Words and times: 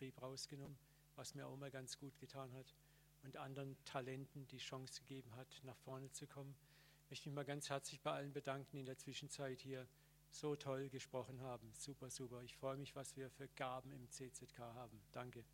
Trieb 0.00 0.22
rausgenommen, 0.22 0.78
was 1.14 1.34
mir 1.34 1.46
auch 1.46 1.58
mal 1.58 1.70
ganz 1.70 1.98
gut 1.98 2.18
getan 2.18 2.50
hat 2.54 2.74
und 3.22 3.36
anderen 3.36 3.76
Talenten 3.84 4.46
die 4.48 4.56
Chance 4.56 5.02
gegeben 5.02 5.36
hat, 5.36 5.60
nach 5.62 5.76
vorne 5.76 6.10
zu 6.10 6.26
kommen. 6.26 6.56
Ich 7.04 7.10
möchte 7.10 7.28
mich 7.28 7.36
mal 7.36 7.44
ganz 7.44 7.68
herzlich 7.68 8.00
bei 8.00 8.12
allen 8.12 8.32
bedanken, 8.32 8.70
die 8.72 8.80
in 8.80 8.86
der 8.86 8.96
Zwischenzeit 8.96 9.60
hier 9.60 9.86
so 10.30 10.56
toll 10.56 10.88
gesprochen 10.88 11.42
haben. 11.42 11.70
Super, 11.74 12.08
super. 12.08 12.42
Ich 12.42 12.56
freue 12.56 12.78
mich, 12.78 12.96
was 12.96 13.14
wir 13.14 13.28
für 13.28 13.46
Gaben 13.48 13.92
im 13.92 14.08
CZK 14.08 14.58
haben. 14.60 15.02
Danke. 15.12 15.44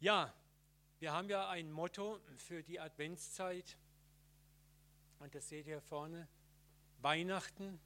Ja, 0.00 0.34
wir 0.98 1.12
haben 1.12 1.28
ja 1.28 1.48
ein 1.48 1.70
Motto 1.70 2.18
für 2.38 2.64
die 2.64 2.80
Adventszeit 2.80 3.78
und 5.20 5.32
das 5.32 5.48
seht 5.48 5.68
ihr 5.68 5.80
vorne. 5.80 6.26
Weihnachten 6.98 7.78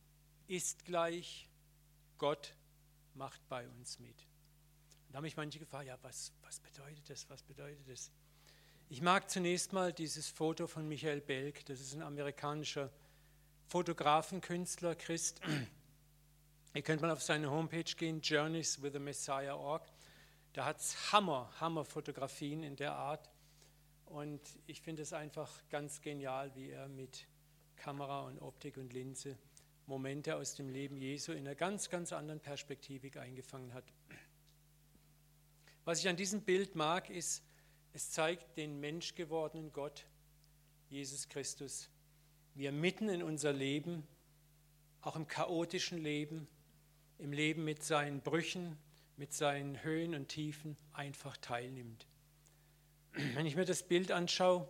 ist 0.47 0.87
gleich, 0.87 1.51
Gott 2.17 2.57
macht 3.13 3.47
bei 3.51 3.69
uns 3.69 3.99
mit. 3.99 4.28
Da 5.11 5.17
haben 5.17 5.25
mich 5.25 5.37
manche 5.37 5.59
gefragt, 5.59 5.87
ja, 5.87 5.99
was, 6.03 6.33
was 6.43 6.61
bedeutet 6.61 7.09
das, 7.09 7.29
was 7.31 7.43
bedeutet 7.43 7.89
das? 7.89 8.11
Ich 8.91 9.03
mag 9.03 9.31
zunächst 9.31 9.73
mal 9.73 9.93
dieses 9.93 10.29
Foto 10.29 10.67
von 10.67 10.87
Michael 10.87 11.21
Belk, 11.21 11.65
das 11.67 11.81
ist 11.81 11.95
ein 11.95 12.03
amerikanischer 12.03 12.91
Fotografenkünstler, 13.67 14.95
Christ. 14.95 15.41
Ihr 16.75 16.83
könnt 16.83 17.03
mal 17.03 17.11
auf 17.11 17.23
seine 17.23 17.51
Homepage 17.51 17.85
gehen, 17.85 18.21
Journeys 18.21 18.83
with 18.83 18.93
the 18.93 18.99
Messiah.org. 18.99 19.83
Da 20.53 20.65
hat 20.65 20.81
es 20.81 21.13
Hammer, 21.13 21.51
Hammer-Fotografien 21.61 22.63
in 22.63 22.77
der 22.77 22.95
Art. 22.95 23.31
Und 24.07 24.41
ich 24.67 24.81
finde 24.81 25.03
es 25.03 25.13
einfach 25.13 25.51
ganz 25.69 26.01
genial, 26.01 26.55
wie 26.55 26.71
er 26.71 26.89
mit 26.89 27.27
Kamera 27.77 28.23
und 28.23 28.41
Optik 28.41 28.77
und 28.77 28.93
Linse 28.93 29.39
Momente 29.87 30.37
aus 30.37 30.55
dem 30.55 30.69
Leben 30.69 30.97
Jesu 30.97 31.33
in 31.33 31.47
einer 31.47 31.55
ganz, 31.55 31.89
ganz 31.91 32.13
anderen 32.13 32.41
Perspektive 32.41 33.21
eingefangen 33.21 33.73
hat. 33.73 33.85
Was 35.89 36.01
ich 36.01 36.09
an 36.11 36.17
diesem 36.17 36.43
Bild 36.43 36.75
mag, 36.75 37.09
ist, 37.09 37.43
es 37.95 38.11
zeigt 38.11 38.59
den 38.59 38.79
menschgewordenen 38.79 39.73
Gott, 39.73 40.05
Jesus 40.91 41.31
Christus, 41.31 41.89
wie 42.55 42.67
er 42.67 42.73
mitten 42.73 43.09
in 43.09 43.23
unser 43.23 43.55
Leben, 43.55 44.07
auch 45.01 45.17
im 45.17 45.27
chaotischen 45.27 45.97
Leben, 45.97 46.47
im 47.17 47.33
Leben 47.33 47.65
mit 47.65 47.83
seinen 47.83 48.21
Brüchen, 48.21 48.77
mit 49.17 49.33
seinen 49.33 49.83
Höhen 49.83 50.15
und 50.15 50.29
Tiefen 50.29 50.77
einfach 50.93 51.39
teilnimmt. 51.39 52.07
Wenn 53.13 53.47
ich 53.47 53.57
mir 53.57 53.65
das 53.65 53.83
Bild 53.83 54.13
anschaue, 54.13 54.69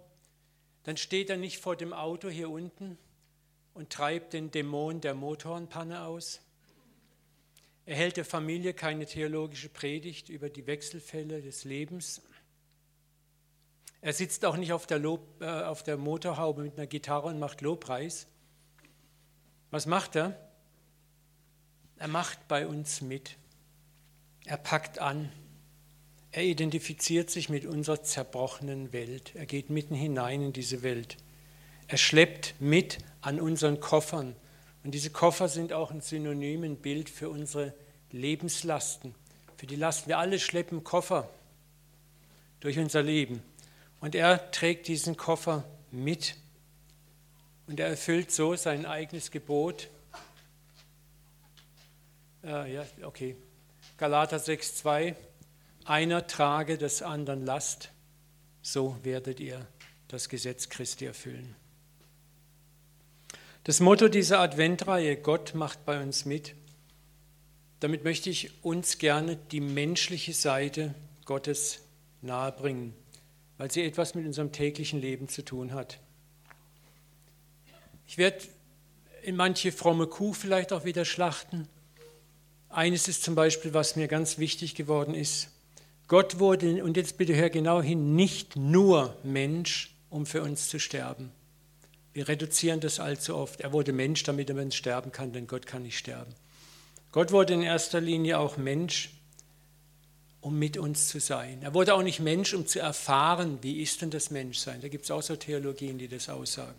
dann 0.84 0.96
steht 0.96 1.30
er 1.30 1.36
nicht 1.36 1.58
vor 1.58 1.74
dem 1.74 1.92
Auto 1.92 2.28
hier 2.28 2.48
unten 2.48 2.96
und 3.74 3.90
treibt 3.90 4.34
den 4.34 4.52
Dämon 4.52 5.00
der 5.00 5.16
Motorenpanne 5.16 6.04
aus. 6.04 6.42
Er 7.88 7.96
hält 7.96 8.18
der 8.18 8.26
Familie 8.26 8.74
keine 8.74 9.06
theologische 9.06 9.70
Predigt 9.70 10.28
über 10.28 10.50
die 10.50 10.66
Wechselfälle 10.66 11.40
des 11.40 11.64
Lebens. 11.64 12.20
Er 14.02 14.12
sitzt 14.12 14.44
auch 14.44 14.58
nicht 14.58 14.74
auf 14.74 14.86
der, 14.86 14.98
Lob, 14.98 15.22
äh, 15.40 15.46
auf 15.46 15.84
der 15.84 15.96
Motorhaube 15.96 16.60
mit 16.60 16.76
einer 16.76 16.86
Gitarre 16.86 17.28
und 17.28 17.38
macht 17.38 17.62
Lobpreis. 17.62 18.26
Was 19.70 19.86
macht 19.86 20.16
er? 20.16 20.38
Er 21.96 22.08
macht 22.08 22.46
bei 22.46 22.66
uns 22.66 23.00
mit. 23.00 23.38
Er 24.44 24.58
packt 24.58 24.98
an. 24.98 25.32
Er 26.30 26.44
identifiziert 26.44 27.30
sich 27.30 27.48
mit 27.48 27.64
unserer 27.64 28.02
zerbrochenen 28.02 28.92
Welt. 28.92 29.32
Er 29.34 29.46
geht 29.46 29.70
mitten 29.70 29.94
hinein 29.94 30.42
in 30.42 30.52
diese 30.52 30.82
Welt. 30.82 31.16
Er 31.86 31.96
schleppt 31.96 32.54
mit 32.60 32.98
an 33.22 33.40
unseren 33.40 33.80
Koffern. 33.80 34.36
Und 34.88 34.92
diese 34.92 35.10
Koffer 35.10 35.48
sind 35.48 35.74
auch 35.74 35.90
ein 35.90 36.00
Synonym, 36.00 36.64
ein 36.64 36.76
Bild 36.78 37.10
für 37.10 37.28
unsere 37.28 37.74
Lebenslasten, 38.10 39.14
für 39.58 39.66
die 39.66 39.76
Lasten. 39.76 40.08
Wir 40.08 40.16
alle 40.16 40.38
schleppen 40.38 40.82
Koffer 40.82 41.28
durch 42.60 42.78
unser 42.78 43.02
Leben. 43.02 43.42
Und 44.00 44.14
er 44.14 44.50
trägt 44.50 44.88
diesen 44.88 45.18
Koffer 45.18 45.64
mit 45.90 46.36
und 47.66 47.78
er 47.80 47.88
erfüllt 47.88 48.30
so 48.32 48.56
sein 48.56 48.86
eigenes 48.86 49.30
Gebot. 49.30 49.90
Äh, 52.42 52.72
ja, 52.72 52.86
okay. 53.02 53.36
Galater 53.98 54.38
6,2. 54.38 55.14
Einer 55.84 56.26
trage 56.26 56.78
des 56.78 57.02
anderen 57.02 57.44
Last, 57.44 57.90
so 58.62 58.96
werdet 59.02 59.38
ihr 59.38 59.66
das 60.08 60.30
Gesetz 60.30 60.70
Christi 60.70 61.04
erfüllen. 61.04 61.54
Das 63.68 63.80
Motto 63.80 64.08
dieser 64.08 64.40
Adventreihe, 64.40 65.18
Gott 65.18 65.54
macht 65.54 65.84
bei 65.84 66.02
uns 66.02 66.24
mit, 66.24 66.54
damit 67.80 68.02
möchte 68.02 68.30
ich 68.30 68.64
uns 68.64 68.96
gerne 68.96 69.36
die 69.36 69.60
menschliche 69.60 70.32
Seite 70.32 70.94
Gottes 71.26 71.80
nahebringen 72.22 72.94
weil 73.58 73.70
sie 73.70 73.82
etwas 73.82 74.14
mit 74.14 74.24
unserem 74.24 74.52
täglichen 74.52 75.00
Leben 75.00 75.28
zu 75.28 75.44
tun 75.44 75.74
hat. 75.74 75.98
Ich 78.06 78.16
werde 78.16 78.38
in 79.22 79.36
manche 79.36 79.72
fromme 79.72 80.06
Kuh 80.06 80.32
vielleicht 80.32 80.72
auch 80.72 80.84
wieder 80.84 81.04
schlachten. 81.04 81.68
Eines 82.70 83.08
ist 83.08 83.22
zum 83.22 83.34
Beispiel, 83.34 83.74
was 83.74 83.96
mir 83.96 84.08
ganz 84.08 84.38
wichtig 84.38 84.76
geworden 84.76 85.12
ist. 85.12 85.50
Gott 86.06 86.38
wurde, 86.38 86.82
und 86.84 86.96
jetzt 86.96 87.18
bitte 87.18 87.34
hör 87.34 87.50
genau 87.50 87.82
hin, 87.82 88.14
nicht 88.14 88.56
nur 88.56 89.16
Mensch, 89.24 89.94
um 90.08 90.24
für 90.24 90.42
uns 90.42 90.68
zu 90.68 90.78
sterben. 90.78 91.32
Wir 92.18 92.26
reduzieren 92.26 92.80
das 92.80 92.98
allzu 92.98 93.36
oft. 93.36 93.60
Er 93.60 93.72
wurde 93.72 93.92
Mensch, 93.92 94.24
damit 94.24 94.50
er 94.50 94.56
uns 94.56 94.74
sterben 94.74 95.12
kann, 95.12 95.32
denn 95.32 95.46
Gott 95.46 95.66
kann 95.66 95.84
nicht 95.84 95.96
sterben. 95.96 96.34
Gott 97.12 97.30
wurde 97.30 97.54
in 97.54 97.62
erster 97.62 98.00
Linie 98.00 98.40
auch 98.40 98.56
Mensch, 98.56 99.10
um 100.40 100.58
mit 100.58 100.78
uns 100.78 101.06
zu 101.06 101.20
sein. 101.20 101.62
Er 101.62 101.74
wurde 101.74 101.94
auch 101.94 102.02
nicht 102.02 102.18
Mensch, 102.18 102.54
um 102.54 102.66
zu 102.66 102.80
erfahren, 102.80 103.60
wie 103.62 103.80
ist 103.80 104.02
denn 104.02 104.10
das 104.10 104.32
Menschsein. 104.32 104.80
Da 104.80 104.88
gibt 104.88 105.04
es 105.04 105.12
auch 105.12 105.22
so 105.22 105.36
Theologien, 105.36 105.96
die 105.98 106.08
das 106.08 106.28
aussagen. 106.28 106.74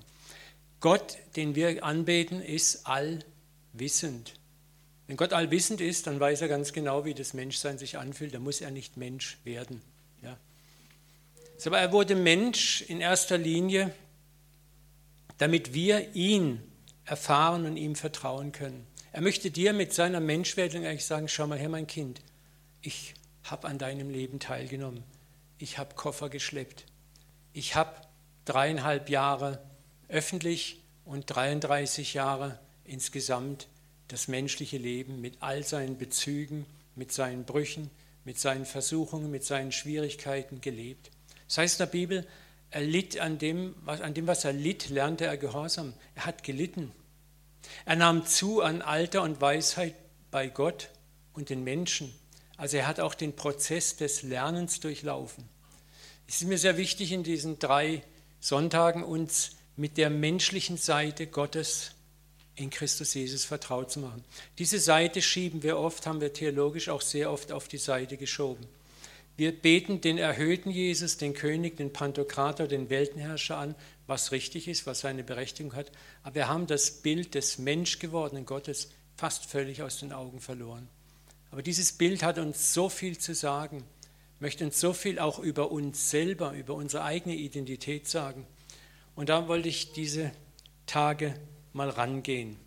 Gott, 0.82 1.16
den 1.38 1.56
wir 1.56 1.86
anbeten, 1.86 2.42
ist 2.42 2.86
allwissend. 2.86 4.34
Wenn 5.08 5.16
Gott 5.16 5.32
allwissend 5.32 5.80
ist, 5.80 6.08
dann 6.08 6.20
weiß 6.20 6.42
er 6.42 6.50
ganz 6.50 6.74
genau, 6.74 7.06
wie 7.06 7.14
das 7.14 7.34
Menschsein 7.34 7.78
sich 7.78 7.98
anfühlt. 7.98 8.34
Da 8.34 8.40
muss 8.40 8.60
er 8.60 8.72
nicht 8.72 8.98
Mensch 8.98 9.38
werden. 9.46 9.82
Ja. 10.22 10.38
Aber 11.66 11.80
er 11.80 11.94
wurde 11.94 12.16
Mensch 12.16 12.82
in 12.82 13.00
erster 13.00 13.38
Linie, 13.38 13.94
damit 15.40 15.74
wir 15.74 16.16
ihn 16.16 16.62
erfahren 17.06 17.66
und 17.66 17.76
ihm 17.76 17.96
vertrauen 17.96 18.52
können. 18.52 18.86
Er 19.12 19.22
möchte 19.22 19.50
dir 19.50 19.74
mit 19.74 19.94
seiner 19.94 20.20
Menschwerdung 20.20 20.86
eigentlich 20.86 21.06
sagen, 21.06 21.28
schau 21.28 21.48
mal 21.48 21.58
her, 21.58 21.70
mein 21.70 21.88
Kind, 21.88 22.22
ich 22.82 23.16
habe 23.44 23.68
an 23.68 23.80
deinem 23.80 24.10
Leben 24.10 24.40
teilgenommen. 24.40 25.04
Ich 25.58 25.78
habe 25.80 25.96
Koffer 25.96 26.30
geschleppt. 26.30 26.86
Ich 27.52 27.76
habe 27.76 27.96
dreieinhalb 28.46 29.10
Jahre 29.10 29.60
öffentlich 30.08 30.84
und 31.04 31.26
33 31.26 32.14
Jahre 32.14 32.60
insgesamt 32.84 33.68
das 34.08 34.28
menschliche 34.28 34.78
Leben 34.78 35.22
mit 35.22 35.38
all 35.42 35.64
seinen 35.64 35.98
Bezügen, 35.98 36.66
mit 36.96 37.12
seinen 37.12 37.46
Brüchen, 37.46 37.90
mit 38.26 38.40
seinen 38.40 38.66
Versuchungen, 38.66 39.32
mit 39.32 39.44
seinen 39.44 39.72
Schwierigkeiten 39.72 40.62
gelebt. 40.62 41.10
Das 41.48 41.58
heißt 41.58 41.80
in 41.80 41.86
der 41.86 41.92
Bibel, 41.92 42.28
er 42.72 42.82
litt 42.82 43.20
an 43.20 43.38
dem, 43.38 43.76
was, 43.82 44.02
an 44.02 44.14
dem, 44.14 44.28
was 44.28 44.46
er 44.46 44.54
litt, 44.54 44.90
lernte 44.90 45.26
er 45.26 45.38
Gehorsam. 45.38 45.94
Er 46.16 46.26
hat 46.26 46.44
gelitten. 46.44 46.92
Er 47.86 47.96
nahm 47.96 48.26
zu 48.26 48.62
an 48.62 48.82
Alter 48.82 49.24
und 49.24 49.42
Weisheit 49.42 49.96
bei 50.32 50.48
Gott 50.48 50.90
und 51.34 51.50
den 51.50 51.64
Menschen. 51.64 52.14
Also 52.58 52.78
er 52.78 52.88
hat 52.88 53.00
auch 53.00 53.16
den 53.16 53.36
Prozess 53.36 53.96
des 53.96 54.22
Lernens 54.22 54.80
durchlaufen. 54.80 55.48
Es 56.28 56.42
ist 56.42 56.48
mir 56.48 56.58
sehr 56.58 56.78
wichtig, 56.78 57.12
in 57.12 57.24
diesen 57.24 57.58
drei 57.58 58.04
Sonntagen 58.40 59.04
uns 59.04 59.52
mit 59.76 59.98
der 59.98 60.10
menschlichen 60.10 60.78
Seite 60.78 61.26
Gottes 61.26 61.92
in 62.56 62.70
Christus 62.70 63.14
Jesus 63.14 63.46
vertraut 63.46 63.92
zu 63.92 64.02
machen. 64.02 64.24
Diese 64.58 64.80
Seite 64.80 65.22
schieben 65.22 65.64
wir 65.64 65.78
oft, 65.78 66.06
haben 66.06 66.22
wir 66.22 66.34
theologisch 66.34 66.90
auch 66.90 67.02
sehr 67.02 67.32
oft 67.32 67.52
auf 67.52 67.68
die 67.68 67.78
Seite 67.78 68.18
geschoben. 68.18 68.68
Wir 69.40 69.54
beten 69.54 70.02
den 70.02 70.18
erhöhten 70.18 70.70
Jesus, 70.70 71.16
den 71.16 71.34
König, 71.34 71.78
den 71.78 71.94
Pantokrator, 71.94 72.68
den 72.68 72.90
Weltenherrscher 72.90 73.58
an, 73.58 73.74
was 74.06 74.34
richtig 74.34 74.68
ist, 74.68 74.86
was 74.86 75.00
seine 75.00 75.24
Berechtigung 75.24 75.76
hat. 75.76 75.94
Aber 76.24 76.36
wir 76.36 76.50
haben 76.50 76.68
das 76.68 76.92
Bild 76.92 77.36
des 77.36 77.58
menschgewordenen 77.58 78.46
Gottes 78.46 78.92
fast 79.16 79.46
völlig 79.46 79.82
aus 79.82 79.98
den 80.02 80.12
Augen 80.12 80.42
verloren. 80.42 80.90
Aber 81.52 81.62
dieses 81.62 81.94
Bild 81.94 82.22
hat 82.22 82.38
uns 82.38 82.74
so 82.74 82.90
viel 82.90 83.18
zu 83.18 83.34
sagen, 83.34 83.86
möchte 84.42 84.66
uns 84.66 84.78
so 84.78 84.92
viel 84.92 85.20
auch 85.20 85.40
über 85.40 85.72
uns 85.72 86.10
selber, 86.10 86.52
über 86.52 86.74
unsere 86.74 87.06
eigene 87.06 87.36
Identität 87.36 88.10
sagen. 88.10 88.46
Und 89.16 89.30
da 89.30 89.48
wollte 89.48 89.70
ich 89.70 89.94
diese 89.94 90.34
Tage 90.86 91.34
mal 91.72 91.90
rangehen. 91.90 92.58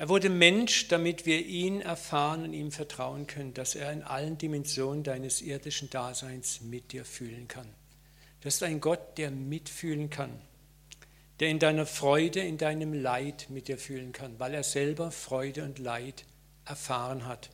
Er 0.00 0.08
wurde 0.08 0.30
Mensch, 0.30 0.88
damit 0.88 1.26
wir 1.26 1.44
ihn 1.44 1.82
erfahren 1.82 2.44
und 2.44 2.54
ihm 2.54 2.72
vertrauen 2.72 3.26
können, 3.26 3.52
dass 3.52 3.74
er 3.74 3.92
in 3.92 4.02
allen 4.02 4.38
Dimensionen 4.38 5.02
deines 5.02 5.42
irdischen 5.42 5.90
Daseins 5.90 6.62
mit 6.62 6.92
dir 6.92 7.04
fühlen 7.04 7.48
kann. 7.48 7.68
Das 8.40 8.54
ist 8.54 8.62
ein 8.62 8.80
Gott, 8.80 9.18
der 9.18 9.30
mitfühlen 9.30 10.08
kann, 10.08 10.30
der 11.38 11.50
in 11.50 11.58
deiner 11.58 11.84
Freude, 11.84 12.40
in 12.40 12.56
deinem 12.56 12.94
Leid 12.94 13.48
mit 13.50 13.68
dir 13.68 13.76
fühlen 13.76 14.12
kann, 14.12 14.40
weil 14.40 14.54
er 14.54 14.62
selber 14.62 15.10
Freude 15.10 15.64
und 15.64 15.78
Leid 15.78 16.24
erfahren 16.64 17.26
hat. 17.26 17.50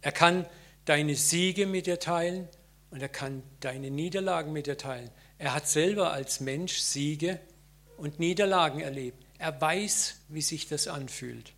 Er 0.00 0.10
kann 0.10 0.44
deine 0.86 1.14
Siege 1.14 1.66
mit 1.66 1.86
dir 1.86 2.00
teilen 2.00 2.48
und 2.90 3.00
er 3.00 3.08
kann 3.08 3.44
deine 3.60 3.92
Niederlagen 3.92 4.52
mit 4.52 4.66
dir 4.66 4.76
teilen. 4.76 5.12
Er 5.38 5.54
hat 5.54 5.68
selber 5.68 6.12
als 6.12 6.40
Mensch 6.40 6.78
Siege 6.78 7.38
und 7.96 8.18
Niederlagen 8.18 8.80
erlebt. 8.80 9.27
Er 9.38 9.60
weiß, 9.60 10.16
wie 10.28 10.42
sich 10.42 10.68
das 10.68 10.88
anfühlt. 10.88 11.52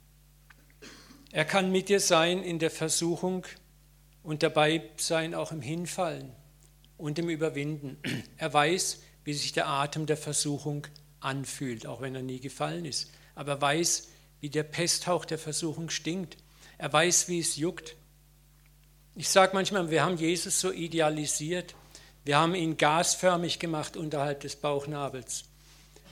Er 1.33 1.45
kann 1.45 1.73
mit 1.73 1.89
dir 1.89 2.01
sein 2.01 2.43
in 2.43 2.59
der 2.59 2.71
Versuchung 2.71 3.47
und 4.23 4.43
dabei 4.43 4.83
sein 4.97 5.35
auch 5.35 5.51
im 5.53 5.63
Hinfallen 5.63 6.33
und 6.99 7.19
im 7.19 7.29
Überwinden. 7.29 7.97
Er 8.37 8.53
weiß, 8.53 9.01
wie 9.25 9.33
sich 9.35 9.53
der 9.53 9.67
Atem 9.67 10.07
der 10.07 10.17
Versuchung 10.17 10.87
anfühlt, 11.21 11.87
auch 11.87 12.01
wenn 12.01 12.15
er 12.15 12.23
nie 12.23 12.41
gefallen 12.41 12.85
ist. 12.85 13.11
Aber 13.35 13.53
er 13.53 13.61
weiß, 13.61 14.09
wie 14.41 14.51
der 14.51 14.63
Pesthauch 14.63 15.25
der 15.25 15.39
Versuchung 15.39 15.91
stinkt. 15.91 16.37
Er 16.79 16.93
weiß, 16.93 17.29
wie 17.29 17.39
es 17.39 17.57
juckt. 17.57 17.97
Ich 19.15 19.29
sage 19.29 19.55
manchmal, 19.55 19.91
wir 19.91 20.05
haben 20.05 20.17
Jesus 20.17 20.61
so 20.61 20.73
idealisiert. 20.73 21.75
Wir 22.25 22.39
haben 22.39 22.55
ihn 22.55 22.77
gasförmig 22.77 23.59
gemacht 23.59 23.97
unterhalb 23.97 24.41
des 24.41 24.57
Bauchnabels. 24.57 25.45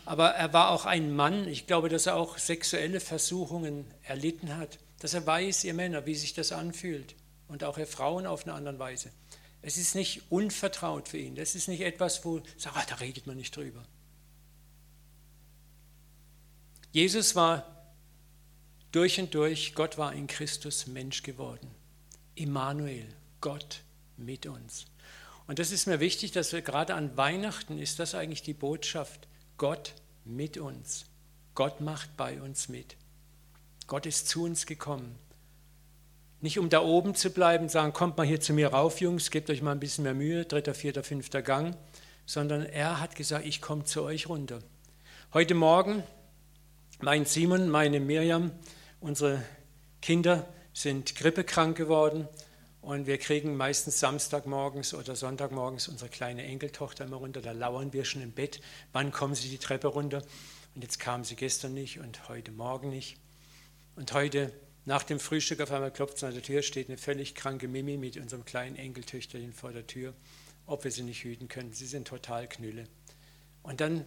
Aber 0.09 0.31
er 0.31 0.55
war 0.55 0.71
auch 0.71 0.87
ein 0.87 1.15
Mann. 1.15 1.47
Ich 1.49 1.67
glaube, 1.67 1.91
dass 1.91 2.07
er 2.07 2.17
auch 2.17 2.39
sexuelle 2.39 2.99
Versuchungen 2.99 3.85
erlitten 4.05 4.57
hat. 4.57 4.79
Dass 5.01 5.13
er 5.13 5.27
weiß, 5.27 5.65
ihr 5.65 5.75
Männer, 5.75 6.07
wie 6.07 6.15
sich 6.15 6.33
das 6.33 6.51
anfühlt. 6.51 7.15
Und 7.47 7.63
auch 7.63 7.77
ihr 7.77 7.87
Frauen 7.87 8.27
auf 8.27 8.47
eine 8.47 8.55
andere 8.55 8.79
Weise. 8.79 9.11
Es 9.61 9.77
ist 9.77 9.95
nicht 9.95 10.23
unvertraut 10.31 11.09
für 11.09 11.19
ihn. 11.19 11.35
Das 11.35 11.55
ist 11.55 11.69
nicht 11.69 11.83
etwas, 11.83 12.25
wo, 12.25 12.41
sag, 12.57 12.75
ah, 12.75 12.87
da 12.89 12.95
redet 12.95 13.27
man 13.27 13.37
nicht 13.37 13.55
drüber. 13.55 13.85
Jesus 16.91 17.37
war 17.37 17.93
durch 18.93 19.21
und 19.21 19.35
durch, 19.35 19.75
Gott 19.75 19.99
war 19.99 20.15
in 20.15 20.27
Christus 20.27 20.87
Mensch 20.87 21.23
geworden. 21.23 21.71
Immanuel, 22.35 23.15
Gott 23.43 23.83
mit 24.17 24.47
uns. 24.47 24.87
Und 25.47 25.59
das 25.59 25.71
ist 25.71 25.87
mir 25.87 26.01
wichtig, 26.01 26.33
dass 26.33 26.55
wir 26.55 26.63
gerade 26.63 26.95
an 26.95 27.15
Weihnachten 27.19 27.79
ist 27.79 27.99
das 27.99 28.15
eigentlich 28.15 28.43
die 28.43 28.55
Botschaft, 28.55 29.28
Gott 29.59 29.95
mit 30.25 30.57
uns. 30.57 31.07
Gott 31.57 31.81
macht 31.81 32.17
bei 32.17 32.41
uns 32.41 32.69
mit. 32.69 32.97
Gott 33.89 34.07
ist 34.07 34.29
zu 34.29 34.45
uns 34.45 34.67
gekommen. 34.67 35.19
Nicht 36.41 36.61
um 36.61 36.69
da 36.69 36.81
oben 36.81 37.17
zu 37.17 37.31
bleiben 37.31 37.69
sagen, 37.69 37.93
kommt 37.93 38.17
mal 38.17 38.27
hier 38.27 38.41
zu 38.41 38.53
mir 38.53 38.69
rauf, 38.69 39.01
Jungs, 39.01 39.33
gebt 39.33 39.51
euch 39.51 39.61
mal 39.61 39.73
ein 39.73 39.81
bisschen 39.81 40.05
mehr 40.05 40.15
Mühe, 40.15 40.45
dritter, 40.45 40.75
vierter, 40.75 41.03
fünfter 41.03 41.43
Gang, 41.43 41.77
sondern 42.25 42.65
er 42.65 43.01
hat 43.01 43.17
gesagt, 43.17 43.45
ich 43.45 43.61
komme 43.61 43.83
zu 43.83 44.05
euch 44.05 44.29
runter. 44.29 44.61
Heute 45.35 45.57
Morgen, 45.57 46.05
mein 47.01 47.25
Simon, 47.25 47.69
meine 47.69 47.99
Miriam, 47.99 48.53
unsere 49.01 49.43
Kinder 50.01 50.47
sind 50.73 51.17
grippekrank 51.17 51.77
geworden 51.77 52.29
und 52.81 53.07
wir 53.07 53.19
kriegen 53.19 53.57
meistens 53.57 54.01
Samstagmorgens 54.01 54.95
oder 54.95 55.17
Sonntagmorgens 55.17 55.89
unsere 55.89 56.09
kleine 56.11 56.45
Enkeltochter 56.45 57.05
immer 57.05 57.17
runter. 57.17 57.43
Da 57.43 57.53
lauern 57.53 57.93
wir 57.93 58.05
schon 58.05 58.23
im 58.23 58.33
Bett. 58.33 58.61
Wann 58.93 59.11
kommen 59.11 59.35
sie 59.35 59.49
die 59.49 59.59
Treppe 59.59 59.89
runter? 59.89 60.23
Und 60.75 60.83
jetzt 60.83 61.01
kam 61.01 61.25
sie 61.25 61.35
gestern 61.35 61.75
nicht 61.75 61.99
und 61.99 62.29
heute 62.29 62.53
Morgen 62.53 62.91
nicht. 62.91 63.19
Und 63.97 64.13
heute 64.13 64.53
nach 64.85 65.03
dem 65.03 65.19
Frühstück 65.19 65.61
auf 65.61 65.73
einmal 65.73 65.91
klopft 65.91 66.19
es 66.19 66.25
an 66.25 66.33
der 66.33 66.43
Tür, 66.43 66.63
steht 66.63 66.89
eine 66.89 66.97
völlig 66.97 67.35
kranke 67.35 67.69
Mimi 67.69 67.97
mit 67.97 68.17
unserem 68.17 68.45
kleinen 68.45 68.77
Enkeltöchterchen 68.77 69.53
vor 69.53 69.73
der 69.73 69.87
Tür, 69.87 70.15
ob 70.67 70.85
wir 70.85 70.93
sie 70.93 71.03
nicht 71.03 71.25
hüten 71.25 71.49
können. 71.49 71.73
Sie 71.73 71.87
sind 71.87 72.07
total 72.09 72.49
Knülle. 72.49 72.85
Und 73.63 73.81
dann, 73.81 74.05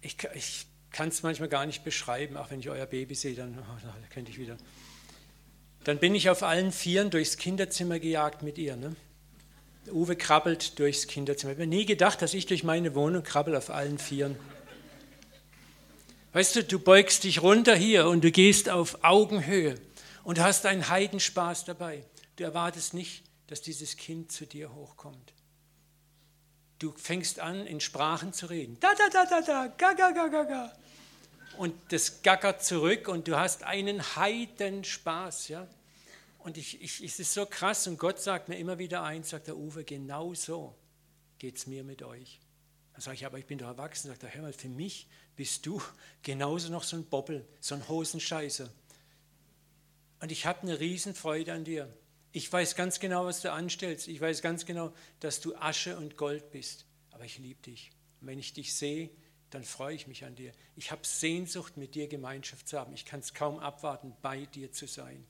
ich, 0.00 0.16
ich 0.34 0.66
kann 0.92 1.08
es 1.08 1.22
manchmal 1.22 1.48
gar 1.48 1.66
nicht 1.66 1.82
beschreiben, 1.82 2.36
auch 2.36 2.50
wenn 2.50 2.60
ich 2.60 2.68
euer 2.68 2.86
Baby 2.86 3.14
sehe, 3.14 3.34
dann 3.34 3.58
oh, 3.58 3.78
da 3.82 3.96
könnte 4.10 4.30
ich 4.30 4.38
wieder 4.38 4.56
dann 5.84 5.98
bin 5.98 6.14
ich 6.14 6.28
auf 6.28 6.42
allen 6.42 6.72
Vieren 6.72 7.10
durchs 7.10 7.36
Kinderzimmer 7.36 7.98
gejagt 7.98 8.42
mit 8.42 8.58
ihr. 8.58 8.76
Ne? 8.76 8.94
Uwe 9.90 10.16
krabbelt 10.16 10.78
durchs 10.78 11.06
Kinderzimmer. 11.06 11.52
Ich 11.52 11.58
habe 11.58 11.66
nie 11.66 11.86
gedacht, 11.86 12.20
dass 12.22 12.34
ich 12.34 12.46
durch 12.46 12.64
meine 12.64 12.94
Wohnung 12.94 13.22
krabbel 13.22 13.56
auf 13.56 13.70
allen 13.70 13.98
Vieren. 13.98 14.36
Weißt 16.32 16.54
du, 16.54 16.64
du 16.64 16.78
beugst 16.78 17.24
dich 17.24 17.42
runter 17.42 17.74
hier 17.74 18.06
und 18.06 18.22
du 18.22 18.30
gehst 18.30 18.68
auf 18.68 19.02
Augenhöhe 19.02 19.74
und 20.22 20.38
hast 20.38 20.66
einen 20.66 20.88
Heidenspaß 20.88 21.64
dabei. 21.64 22.04
Du 22.36 22.44
erwartest 22.44 22.94
nicht, 22.94 23.24
dass 23.48 23.62
dieses 23.62 23.96
Kind 23.96 24.30
zu 24.30 24.46
dir 24.46 24.72
hochkommt. 24.74 25.32
Du 26.78 26.92
fängst 26.96 27.40
an, 27.40 27.66
in 27.66 27.80
Sprachen 27.80 28.32
zu 28.32 28.46
reden. 28.46 28.76
Da, 28.80 28.92
da, 28.96 29.08
da, 29.12 29.26
da, 29.26 29.40
da, 29.40 29.66
ga, 29.76 29.92
ga, 29.92 30.10
ga, 30.12 30.28
ga, 30.28 30.44
ga 30.44 30.72
und 31.60 31.74
das 31.92 32.22
gackert 32.22 32.64
zurück 32.64 33.06
und 33.06 33.28
du 33.28 33.36
hast 33.36 33.64
einen 33.64 34.00
Heidenspaß. 34.16 35.48
Ja? 35.48 35.68
Und 36.38 36.56
ich, 36.56 36.80
ich, 36.80 37.02
es 37.02 37.20
ist 37.20 37.34
so 37.34 37.44
krass 37.44 37.86
und 37.86 37.98
Gott 37.98 38.18
sagt 38.18 38.48
mir 38.48 38.56
immer 38.56 38.78
wieder 38.78 39.02
eins, 39.02 39.28
sagt 39.28 39.46
der 39.46 39.58
Uwe, 39.58 39.84
genau 39.84 40.32
so 40.32 40.74
geht 41.38 41.58
es 41.58 41.66
mir 41.66 41.84
mit 41.84 42.02
euch. 42.02 42.40
Dann 42.94 43.02
sage 43.02 43.16
ich, 43.16 43.26
aber 43.26 43.38
ich 43.38 43.44
bin 43.44 43.58
doch 43.58 43.66
erwachsen. 43.66 44.08
Sagt 44.08 44.22
er, 44.22 44.32
hör 44.32 44.40
mal, 44.40 44.54
für 44.54 44.70
mich 44.70 45.06
bist 45.36 45.66
du 45.66 45.82
genauso 46.22 46.72
noch 46.72 46.82
so 46.82 46.96
ein 46.96 47.04
Bobbel, 47.04 47.46
so 47.60 47.74
ein 47.74 47.86
Hosenscheißer. 47.86 48.70
Und 50.20 50.32
ich 50.32 50.46
habe 50.46 50.62
eine 50.62 50.80
Riesenfreude 50.80 51.52
an 51.52 51.64
dir. 51.64 51.94
Ich 52.32 52.50
weiß 52.50 52.74
ganz 52.74 53.00
genau, 53.00 53.26
was 53.26 53.42
du 53.42 53.52
anstellst. 53.52 54.08
Ich 54.08 54.18
weiß 54.18 54.40
ganz 54.40 54.64
genau, 54.64 54.94
dass 55.20 55.42
du 55.42 55.54
Asche 55.56 55.98
und 55.98 56.16
Gold 56.16 56.52
bist. 56.52 56.86
Aber 57.10 57.26
ich 57.26 57.36
liebe 57.36 57.60
dich. 57.60 57.90
Und 58.22 58.28
wenn 58.28 58.38
ich 58.38 58.54
dich 58.54 58.74
sehe, 58.74 59.10
dann 59.50 59.64
freue 59.64 59.94
ich 59.94 60.06
mich 60.06 60.24
an 60.24 60.36
dir. 60.36 60.52
Ich 60.76 60.90
habe 60.90 61.04
Sehnsucht, 61.04 61.76
mit 61.76 61.94
dir 61.94 62.08
Gemeinschaft 62.08 62.68
zu 62.68 62.78
haben. 62.78 62.92
Ich 62.92 63.04
kann 63.04 63.20
es 63.20 63.34
kaum 63.34 63.58
abwarten, 63.58 64.14
bei 64.22 64.46
dir 64.46 64.72
zu 64.72 64.86
sein. 64.86 65.26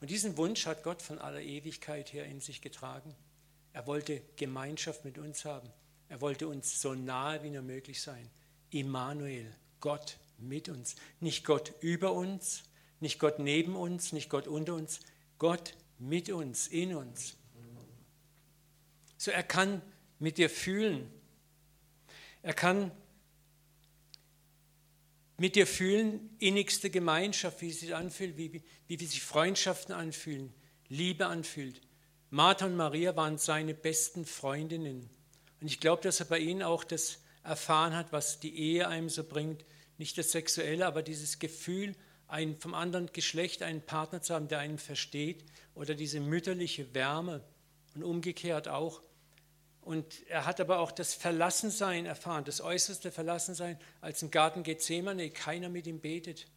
Und 0.00 0.10
diesen 0.10 0.36
Wunsch 0.36 0.66
hat 0.66 0.82
Gott 0.82 1.02
von 1.02 1.18
aller 1.18 1.40
Ewigkeit 1.40 2.12
her 2.12 2.26
in 2.26 2.40
sich 2.40 2.60
getragen. 2.60 3.14
Er 3.72 3.86
wollte 3.86 4.22
Gemeinschaft 4.36 5.04
mit 5.04 5.18
uns 5.18 5.44
haben. 5.44 5.68
Er 6.08 6.20
wollte 6.20 6.48
uns 6.48 6.80
so 6.80 6.94
nahe 6.94 7.42
wie 7.42 7.50
nur 7.50 7.62
möglich 7.62 8.00
sein. 8.00 8.30
Immanuel, 8.70 9.52
Gott 9.80 10.18
mit 10.38 10.68
uns. 10.68 10.96
Nicht 11.20 11.44
Gott 11.44 11.72
über 11.80 12.12
uns, 12.12 12.64
nicht 13.00 13.18
Gott 13.18 13.38
neben 13.38 13.76
uns, 13.76 14.12
nicht 14.12 14.30
Gott 14.30 14.46
unter 14.46 14.74
uns, 14.74 15.00
Gott 15.38 15.74
mit 15.98 16.30
uns, 16.30 16.68
in 16.68 16.94
uns. 16.94 17.36
So 19.18 19.30
er 19.30 19.42
kann 19.42 19.82
mit 20.18 20.38
dir 20.38 20.50
fühlen. 20.50 21.10
Er 22.42 22.54
kann 22.54 22.92
mit 25.38 25.56
dir 25.56 25.66
fühlen, 25.66 26.30
innigste 26.38 26.90
Gemeinschaft, 26.90 27.60
wie 27.60 27.70
es 27.70 27.80
sich 27.80 27.94
anfühlt, 27.94 28.36
wie, 28.36 28.62
wie, 28.88 29.00
wie 29.00 29.06
sich 29.06 29.22
Freundschaften 29.22 29.94
anfühlen, 29.94 30.52
Liebe 30.88 31.26
anfühlt. 31.26 31.82
Martha 32.30 32.66
und 32.66 32.76
Maria 32.76 33.14
waren 33.16 33.38
seine 33.38 33.74
besten 33.74 34.24
Freundinnen. 34.24 35.08
Und 35.60 35.66
ich 35.66 35.80
glaube, 35.80 36.02
dass 36.02 36.20
er 36.20 36.26
bei 36.26 36.38
ihnen 36.38 36.62
auch 36.62 36.84
das 36.84 37.18
erfahren 37.42 37.94
hat, 37.94 38.12
was 38.12 38.40
die 38.40 38.58
Ehe 38.58 38.88
einem 38.88 39.08
so 39.08 39.24
bringt. 39.24 39.64
Nicht 39.98 40.18
das 40.18 40.32
Sexuelle, 40.32 40.86
aber 40.86 41.02
dieses 41.02 41.38
Gefühl, 41.38 41.94
einen, 42.28 42.58
vom 42.58 42.74
anderen 42.74 43.06
Geschlecht 43.12 43.62
einen 43.62 43.82
Partner 43.82 44.20
zu 44.20 44.34
haben, 44.34 44.48
der 44.48 44.58
einen 44.58 44.78
versteht. 44.78 45.44
Oder 45.74 45.94
diese 45.94 46.20
mütterliche 46.20 46.94
Wärme. 46.94 47.44
Und 47.94 48.02
umgekehrt 48.02 48.68
auch. 48.68 49.00
Und 49.86 50.26
er 50.26 50.46
hat 50.46 50.60
aber 50.60 50.80
auch 50.80 50.90
das 50.90 51.14
Verlassensein 51.14 52.06
erfahren, 52.06 52.44
das 52.44 52.60
äußerste 52.60 53.12
Verlassensein, 53.12 53.78
als 54.00 54.20
im 54.20 54.32
Garten 54.32 54.64
Gethsemane 54.64 55.30
keiner 55.30 55.68
mit 55.68 55.86
ihm 55.86 56.00
betet, 56.00 56.48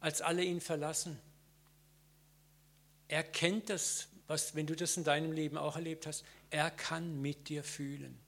als 0.00 0.20
alle 0.20 0.42
ihn 0.42 0.60
verlassen. 0.60 1.16
Er 3.06 3.22
kennt 3.22 3.70
das, 3.70 4.08
was, 4.26 4.56
wenn 4.56 4.66
du 4.66 4.74
das 4.74 4.96
in 4.96 5.04
deinem 5.04 5.30
Leben 5.30 5.58
auch 5.58 5.76
erlebt 5.76 6.08
hast, 6.08 6.24
er 6.50 6.72
kann 6.72 7.22
mit 7.22 7.48
dir 7.48 7.62
fühlen. 7.62 8.18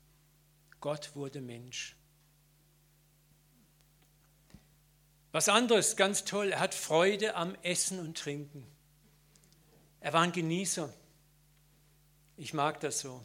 Gott 0.80 1.16
wurde 1.16 1.40
Mensch. 1.40 1.96
Was 5.32 5.49
anderes, 5.49 5.96
ganz 5.96 6.25
toll, 6.25 6.52
er 6.52 6.61
hat 6.61 6.76
Freude 6.76 7.34
am 7.34 7.56
Essen 7.62 7.99
und 7.99 8.16
Trinken. 8.16 8.64
Er 9.99 10.12
war 10.12 10.23
ein 10.23 10.30
Genießer. 10.30 10.94
Ich 12.37 12.54
mag 12.54 12.78
das 12.78 13.00
so. 13.00 13.20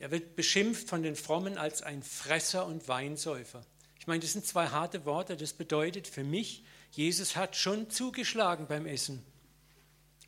Er 0.00 0.10
wird 0.10 0.34
beschimpft 0.34 0.88
von 0.88 1.02
den 1.02 1.14
Frommen 1.14 1.58
als 1.58 1.82
ein 1.82 2.02
Fresser 2.02 2.66
und 2.66 2.88
Weinsäufer. 2.88 3.60
Ich 3.98 4.06
meine, 4.06 4.20
das 4.20 4.32
sind 4.32 4.46
zwei 4.46 4.68
harte 4.68 5.04
Worte. 5.04 5.36
Das 5.36 5.52
bedeutet 5.52 6.08
für 6.08 6.24
mich, 6.24 6.64
Jesus 6.90 7.36
hat 7.36 7.54
schon 7.54 7.90
zugeschlagen 7.90 8.66
beim 8.66 8.86
Essen. 8.86 9.22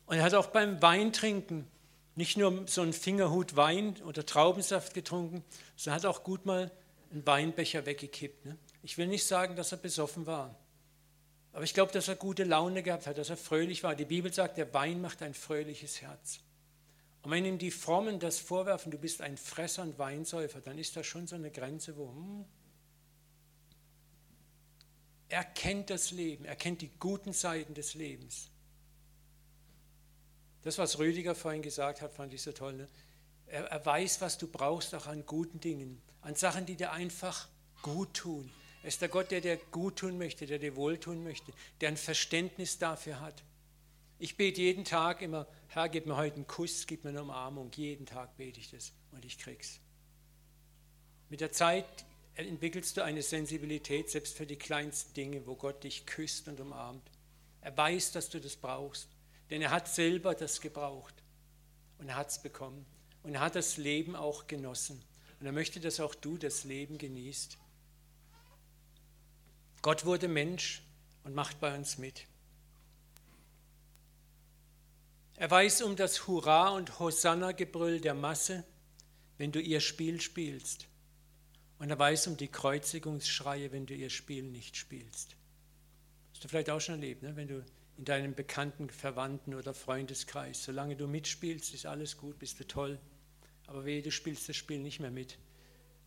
Und 0.05 0.17
er 0.17 0.23
hat 0.23 0.35
auch 0.35 0.47
beim 0.47 0.79
Weintrinken 0.81 1.67
nicht 2.15 2.37
nur 2.37 2.67
so 2.67 2.81
einen 2.81 2.93
Fingerhut 2.93 3.55
Wein 3.55 3.95
oder 4.05 4.23
Traubensaft 4.23 4.93
getrunken, 4.93 5.43
sondern 5.75 6.03
hat 6.03 6.05
auch 6.05 6.23
gut 6.23 6.45
mal 6.45 6.71
einen 7.11 7.25
Weinbecher 7.25 7.87
weggekippt. 7.87 8.45
Ne? 8.45 8.57
Ich 8.83 8.99
will 8.99 9.07
nicht 9.07 9.25
sagen, 9.25 9.55
dass 9.55 9.71
er 9.71 9.79
besoffen 9.79 10.27
war. 10.27 10.55
Aber 11.51 11.63
ich 11.63 11.73
glaube, 11.73 11.91
dass 11.91 12.07
er 12.07 12.15
gute 12.15 12.43
Laune 12.43 12.83
gehabt 12.83 13.07
hat, 13.07 13.17
dass 13.17 13.31
er 13.31 13.37
fröhlich 13.37 13.83
war. 13.83 13.95
Die 13.95 14.05
Bibel 14.05 14.31
sagt, 14.31 14.59
der 14.59 14.71
Wein 14.75 15.01
macht 15.01 15.23
ein 15.23 15.33
fröhliches 15.33 16.01
Herz. 16.01 16.41
Und 17.23 17.31
wenn 17.31 17.45
ihm 17.45 17.57
die 17.57 17.71
Frommen 17.71 18.19
das 18.19 18.37
vorwerfen, 18.39 18.91
du 18.91 18.97
bist 18.97 19.21
ein 19.21 19.37
Fresser 19.37 19.83
und 19.83 19.97
Weinsäufer, 19.97 20.59
dann 20.59 20.77
ist 20.77 20.95
da 20.95 21.03
schon 21.03 21.25
so 21.25 21.35
eine 21.35 21.51
Grenze, 21.51 21.95
wo 21.97 22.09
hm, 22.09 22.45
er 25.29 25.45
kennt 25.45 25.89
das 25.89 26.11
Leben, 26.11 26.45
er 26.45 26.57
kennt 26.57 26.81
die 26.81 26.91
guten 26.99 27.33
Seiten 27.33 27.73
des 27.73 27.95
Lebens. 27.95 28.49
Das, 30.63 30.77
was 30.77 30.99
Rüdiger 30.99 31.33
vorhin 31.33 31.61
gesagt 31.61 32.01
hat, 32.01 32.13
fand 32.13 32.33
ich 32.33 32.41
so 32.41 32.51
toll. 32.51 32.73
Ne? 32.73 32.87
Er, 33.47 33.65
er 33.65 33.85
weiß, 33.85 34.21
was 34.21 34.37
du 34.37 34.47
brauchst, 34.47 34.93
auch 34.93 35.07
an 35.07 35.25
guten 35.25 35.59
Dingen, 35.59 36.01
an 36.21 36.35
Sachen, 36.35 36.65
die 36.65 36.75
dir 36.75 36.91
einfach 36.91 37.47
gut 37.81 38.13
tun. 38.13 38.51
Er 38.81 38.89
ist 38.89 39.01
der 39.01 39.09
Gott, 39.09 39.31
der 39.31 39.39
dir 39.39 39.57
gut 39.71 39.95
tun 39.97 40.17
möchte, 40.17 40.45
der 40.45 40.59
dir 40.59 40.75
wohltun 40.75 41.23
möchte, 41.23 41.53
der 41.79 41.89
ein 41.89 41.97
Verständnis 41.97 42.79
dafür 42.79 43.21
hat. 43.21 43.43
Ich 44.19 44.37
bete 44.37 44.61
jeden 44.61 44.85
Tag 44.85 45.21
immer, 45.21 45.47
Herr, 45.67 45.89
gib 45.89 46.05
mir 46.05 46.15
heute 46.15 46.35
einen 46.35 46.47
Kuss, 46.47 46.85
gib 46.87 47.03
mir 47.03 47.09
eine 47.09 47.23
Umarmung. 47.23 47.71
Jeden 47.75 48.05
Tag 48.05 48.37
bete 48.37 48.59
ich 48.59 48.69
das 48.69 48.93
und 49.11 49.25
ich 49.25 49.37
krieg's. 49.37 49.79
Mit 51.29 51.41
der 51.41 51.51
Zeit 51.51 52.05
entwickelst 52.35 52.97
du 52.97 53.03
eine 53.03 53.21
Sensibilität 53.21 54.09
selbst 54.09 54.37
für 54.37 54.45
die 54.45 54.55
kleinsten 54.55 55.13
Dinge, 55.13 55.45
wo 55.45 55.55
Gott 55.55 55.83
dich 55.83 56.05
küsst 56.05 56.47
und 56.47 56.59
umarmt. 56.59 57.09
Er 57.61 57.75
weiß, 57.75 58.11
dass 58.11 58.29
du 58.29 58.39
das 58.39 58.55
brauchst, 58.55 59.09
denn 59.49 59.61
er 59.61 59.71
hat 59.71 59.87
selber 59.87 60.35
das 60.35 60.61
gebraucht 60.61 61.15
und 61.97 62.09
er 62.09 62.15
hat 62.15 62.29
es 62.29 62.41
bekommen 62.41 62.85
und 63.23 63.35
er 63.35 63.41
hat 63.41 63.55
das 63.55 63.77
Leben 63.77 64.15
auch 64.15 64.47
genossen 64.47 65.03
und 65.39 65.45
er 65.45 65.51
möchte, 65.51 65.79
dass 65.79 65.99
auch 65.99 66.15
du 66.15 66.37
das 66.37 66.63
Leben 66.63 66.97
genießt. 66.97 67.57
Gott 69.81 70.05
wurde 70.05 70.27
Mensch 70.27 70.81
und 71.23 71.35
macht 71.35 71.59
bei 71.59 71.75
uns 71.75 71.97
mit. 71.97 72.25
Er 75.35 75.49
weiß 75.49 75.81
um 75.81 75.95
das 75.95 76.27
Hurra 76.27 76.69
und 76.69 76.99
Hosanna-Gebrüll 76.99 77.99
der 77.99 78.13
Masse, 78.13 78.63
wenn 79.37 79.51
du 79.51 79.59
ihr 79.59 79.79
Spiel 79.79 80.21
spielst. 80.21 80.87
Und 81.79 81.89
er 81.89 81.97
weiß 81.97 82.27
um 82.27 82.37
die 82.37 82.47
Kreuzigungsschreie, 82.47 83.71
wenn 83.71 83.85
du 83.85 83.95
ihr 83.95 84.09
Spiel 84.09 84.43
nicht 84.43 84.77
spielst. 84.77 85.35
Hast 86.31 86.43
du 86.43 86.47
vielleicht 86.47 86.69
auch 86.69 86.79
schon 86.79 86.95
erlebt, 86.95 87.23
ne? 87.23 87.35
wenn 87.35 87.47
du 87.47 87.65
in 87.97 88.05
deinem 88.05 88.35
bekannten 88.35 88.89
Verwandten 88.89 89.53
oder 89.53 89.73
Freundeskreis, 89.73 90.63
solange 90.63 90.95
du 90.95 91.07
mitspielst, 91.07 91.73
ist 91.73 91.85
alles 91.85 92.17
gut, 92.17 92.39
bist 92.39 92.59
du 92.59 92.67
toll. 92.67 92.99
Aber 93.67 93.85
wehe, 93.85 94.01
du 94.01 94.11
spielst 94.11 94.49
das 94.49 94.55
Spiel 94.55 94.79
nicht 94.79 94.99
mehr 94.99 95.11
mit, 95.11 95.37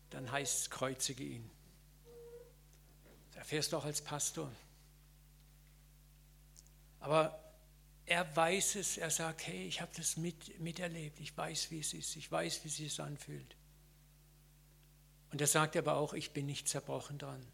dann 0.09 0.31
heißt 0.31 0.61
es, 0.61 0.69
kreuzige 0.69 1.23
ihn. 1.23 1.49
Das 3.29 3.39
erfährst 3.39 3.73
du 3.73 3.77
auch 3.77 3.85
als 3.85 4.01
Pastor. 4.01 4.51
Aber 6.99 7.46
er 8.07 8.35
weiß 8.35 8.75
es, 8.75 8.97
er 8.97 9.11
sagt, 9.11 9.45
hey, 9.47 9.67
ich 9.67 9.81
habe 9.81 9.91
das 9.95 10.15
mit, 10.15 10.59
miterlebt, 10.61 11.19
ich 11.19 11.35
weiß, 11.35 11.71
wie 11.71 11.79
es 11.79 11.93
ist, 11.93 12.15
ich 12.15 12.31
weiß, 12.31 12.63
wie 12.63 12.69
es 12.69 12.77
sich 12.77 12.99
anfühlt. 13.01 13.55
Und 15.31 15.41
er 15.41 15.47
sagt 15.47 15.75
aber 15.75 15.97
auch, 15.97 16.13
ich 16.13 16.31
bin 16.31 16.45
nicht 16.45 16.69
zerbrochen 16.69 17.17
dran. 17.17 17.45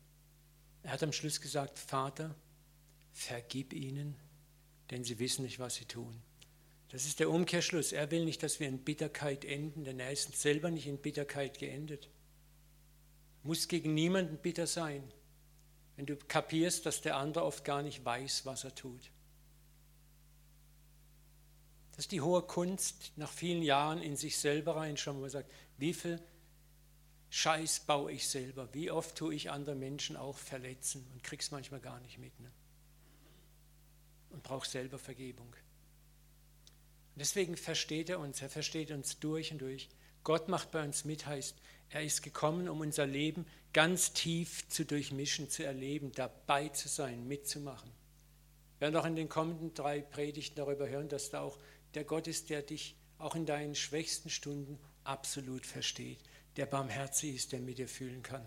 Er 0.83 0.91
hat 0.91 1.01
am 1.01 1.11
Schluss 1.11 1.41
gesagt, 1.41 1.79
Vater, 1.79 2.35
vergib 3.13 3.73
ihnen, 3.73 4.15
denn 4.91 5.03
sie 5.03 5.17
wissen 5.17 5.43
nicht, 5.43 5.57
was 5.57 5.75
sie 5.75 5.85
tun. 5.85 6.21
Das 6.89 7.05
ist 7.05 7.19
der 7.19 7.31
Umkehrschluss. 7.31 7.91
Er 7.91 8.11
will 8.11 8.23
nicht, 8.23 8.43
dass 8.43 8.59
wir 8.59 8.67
in 8.67 8.83
Bitterkeit 8.83 9.45
enden, 9.45 9.83
denn 9.83 9.99
er 9.99 10.11
ist 10.11 10.39
selber 10.39 10.69
nicht 10.69 10.85
in 10.85 10.99
Bitterkeit 10.99 11.57
geendet. 11.57 12.09
Muss 13.41 13.67
gegen 13.67 13.95
niemanden 13.95 14.37
bitter 14.37 14.67
sein, 14.67 15.03
wenn 15.95 16.05
du 16.05 16.15
kapierst, 16.15 16.85
dass 16.85 17.01
der 17.01 17.17
andere 17.17 17.43
oft 17.43 17.65
gar 17.65 17.81
nicht 17.81 18.05
weiß, 18.05 18.45
was 18.45 18.63
er 18.65 18.75
tut. 18.75 19.12
Das 21.95 22.05
ist 22.05 22.11
die 22.11 22.21
hohe 22.21 22.41
Kunst, 22.41 23.11
nach 23.17 23.31
vielen 23.31 23.61
Jahren 23.61 24.01
in 24.01 24.15
sich 24.15 24.37
selber 24.37 24.75
reinschauen, 24.75 25.17
wo 25.17 25.21
man 25.21 25.29
sagt, 25.29 25.51
wie 25.77 25.93
viel 25.93 26.19
Scheiß 27.29 27.81
baue 27.81 28.11
ich 28.11 28.27
selber. 28.27 28.69
Wie 28.73 28.91
oft 28.91 29.15
tue 29.15 29.33
ich 29.33 29.49
andere 29.49 29.75
Menschen 29.75 30.17
auch 30.17 30.37
verletzen 30.37 31.03
und 31.13 31.23
krieg's 31.23 31.49
manchmal 31.49 31.79
gar 31.79 31.99
nicht 32.01 32.19
mit. 32.19 32.39
Ne? 32.39 32.51
Und 34.29 34.43
brauche 34.43 34.67
selber 34.67 34.99
Vergebung. 34.99 35.47
Und 35.47 37.19
deswegen 37.19 37.57
versteht 37.57 38.09
er 38.09 38.19
uns, 38.19 38.41
er 38.41 38.49
versteht 38.49 38.91
uns 38.91 39.19
durch 39.19 39.51
und 39.51 39.59
durch. 39.59 39.89
Gott 40.23 40.47
macht 40.47 40.69
bei 40.69 40.83
uns 40.83 41.05
mit, 41.05 41.25
heißt, 41.25 41.55
er 41.89 42.03
ist 42.03 42.21
gekommen, 42.21 42.69
um 42.69 42.81
unser 42.81 43.05
Leben 43.05 43.47
ganz 43.73 44.13
tief 44.13 44.67
zu 44.69 44.85
durchmischen, 44.85 45.49
zu 45.49 45.63
erleben, 45.63 46.11
dabei 46.11 46.69
zu 46.69 46.87
sein, 46.87 47.27
mitzumachen. 47.27 47.91
Wir 48.77 48.87
werden 48.87 48.95
auch 48.95 49.05
in 49.05 49.15
den 49.15 49.29
kommenden 49.29 49.73
drei 49.73 50.01
Predigten 50.01 50.55
darüber 50.55 50.87
hören, 50.87 51.09
dass 51.09 51.29
da 51.31 51.41
auch 51.41 51.57
der 51.95 52.03
Gott 52.03 52.27
ist, 52.27 52.49
der 52.49 52.61
dich 52.61 52.95
auch 53.17 53.35
in 53.35 53.45
deinen 53.45 53.75
schwächsten 53.75 54.29
Stunden 54.29 54.79
absolut 55.03 55.65
versteht 55.65 56.19
der 56.57 56.65
barmherzig 56.65 57.35
ist, 57.35 57.51
der 57.51 57.59
mit 57.59 57.77
dir 57.77 57.87
fühlen 57.87 58.23
kann. 58.23 58.45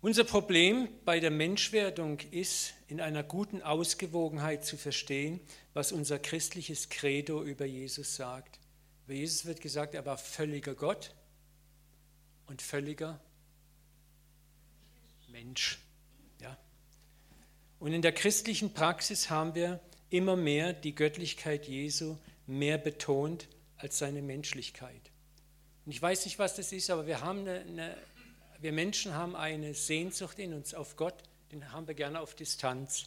Unser 0.00 0.24
Problem 0.24 0.88
bei 1.04 1.18
der 1.18 1.30
Menschwerdung 1.30 2.20
ist, 2.30 2.74
in 2.86 3.00
einer 3.00 3.24
guten 3.24 3.62
Ausgewogenheit 3.62 4.64
zu 4.64 4.76
verstehen, 4.76 5.40
was 5.74 5.90
unser 5.90 6.18
christliches 6.18 6.88
Credo 6.88 7.42
über 7.42 7.66
Jesus 7.66 8.14
sagt. 8.14 8.60
Über 9.06 9.14
Jesus 9.14 9.44
wird 9.44 9.60
gesagt, 9.60 9.94
er 9.94 10.06
war 10.06 10.16
völliger 10.16 10.74
Gott 10.74 11.14
und 12.46 12.62
völliger 12.62 13.20
Mensch. 15.26 15.80
Und 17.78 17.92
in 17.92 18.02
der 18.02 18.12
christlichen 18.12 18.72
Praxis 18.72 19.30
haben 19.30 19.54
wir 19.54 19.80
immer 20.10 20.36
mehr 20.36 20.72
die 20.72 20.94
Göttlichkeit 20.94 21.68
Jesu 21.68 22.16
mehr 22.46 22.78
betont 22.78 23.48
als 23.76 23.98
seine 23.98 24.22
Menschlichkeit. 24.22 25.10
Und 25.84 25.92
ich 25.92 26.02
weiß 26.02 26.24
nicht, 26.24 26.38
was 26.38 26.56
das 26.56 26.72
ist, 26.72 26.90
aber 26.90 27.06
wir, 27.06 27.20
haben 27.20 27.40
eine, 27.40 27.60
eine, 27.60 27.96
wir 28.60 28.72
Menschen 28.72 29.14
haben 29.14 29.36
eine 29.36 29.74
Sehnsucht 29.74 30.38
in 30.38 30.54
uns 30.54 30.74
auf 30.74 30.96
Gott, 30.96 31.14
den 31.52 31.72
haben 31.72 31.86
wir 31.86 31.94
gerne 31.94 32.20
auf 32.20 32.34
Distanz. 32.34 33.06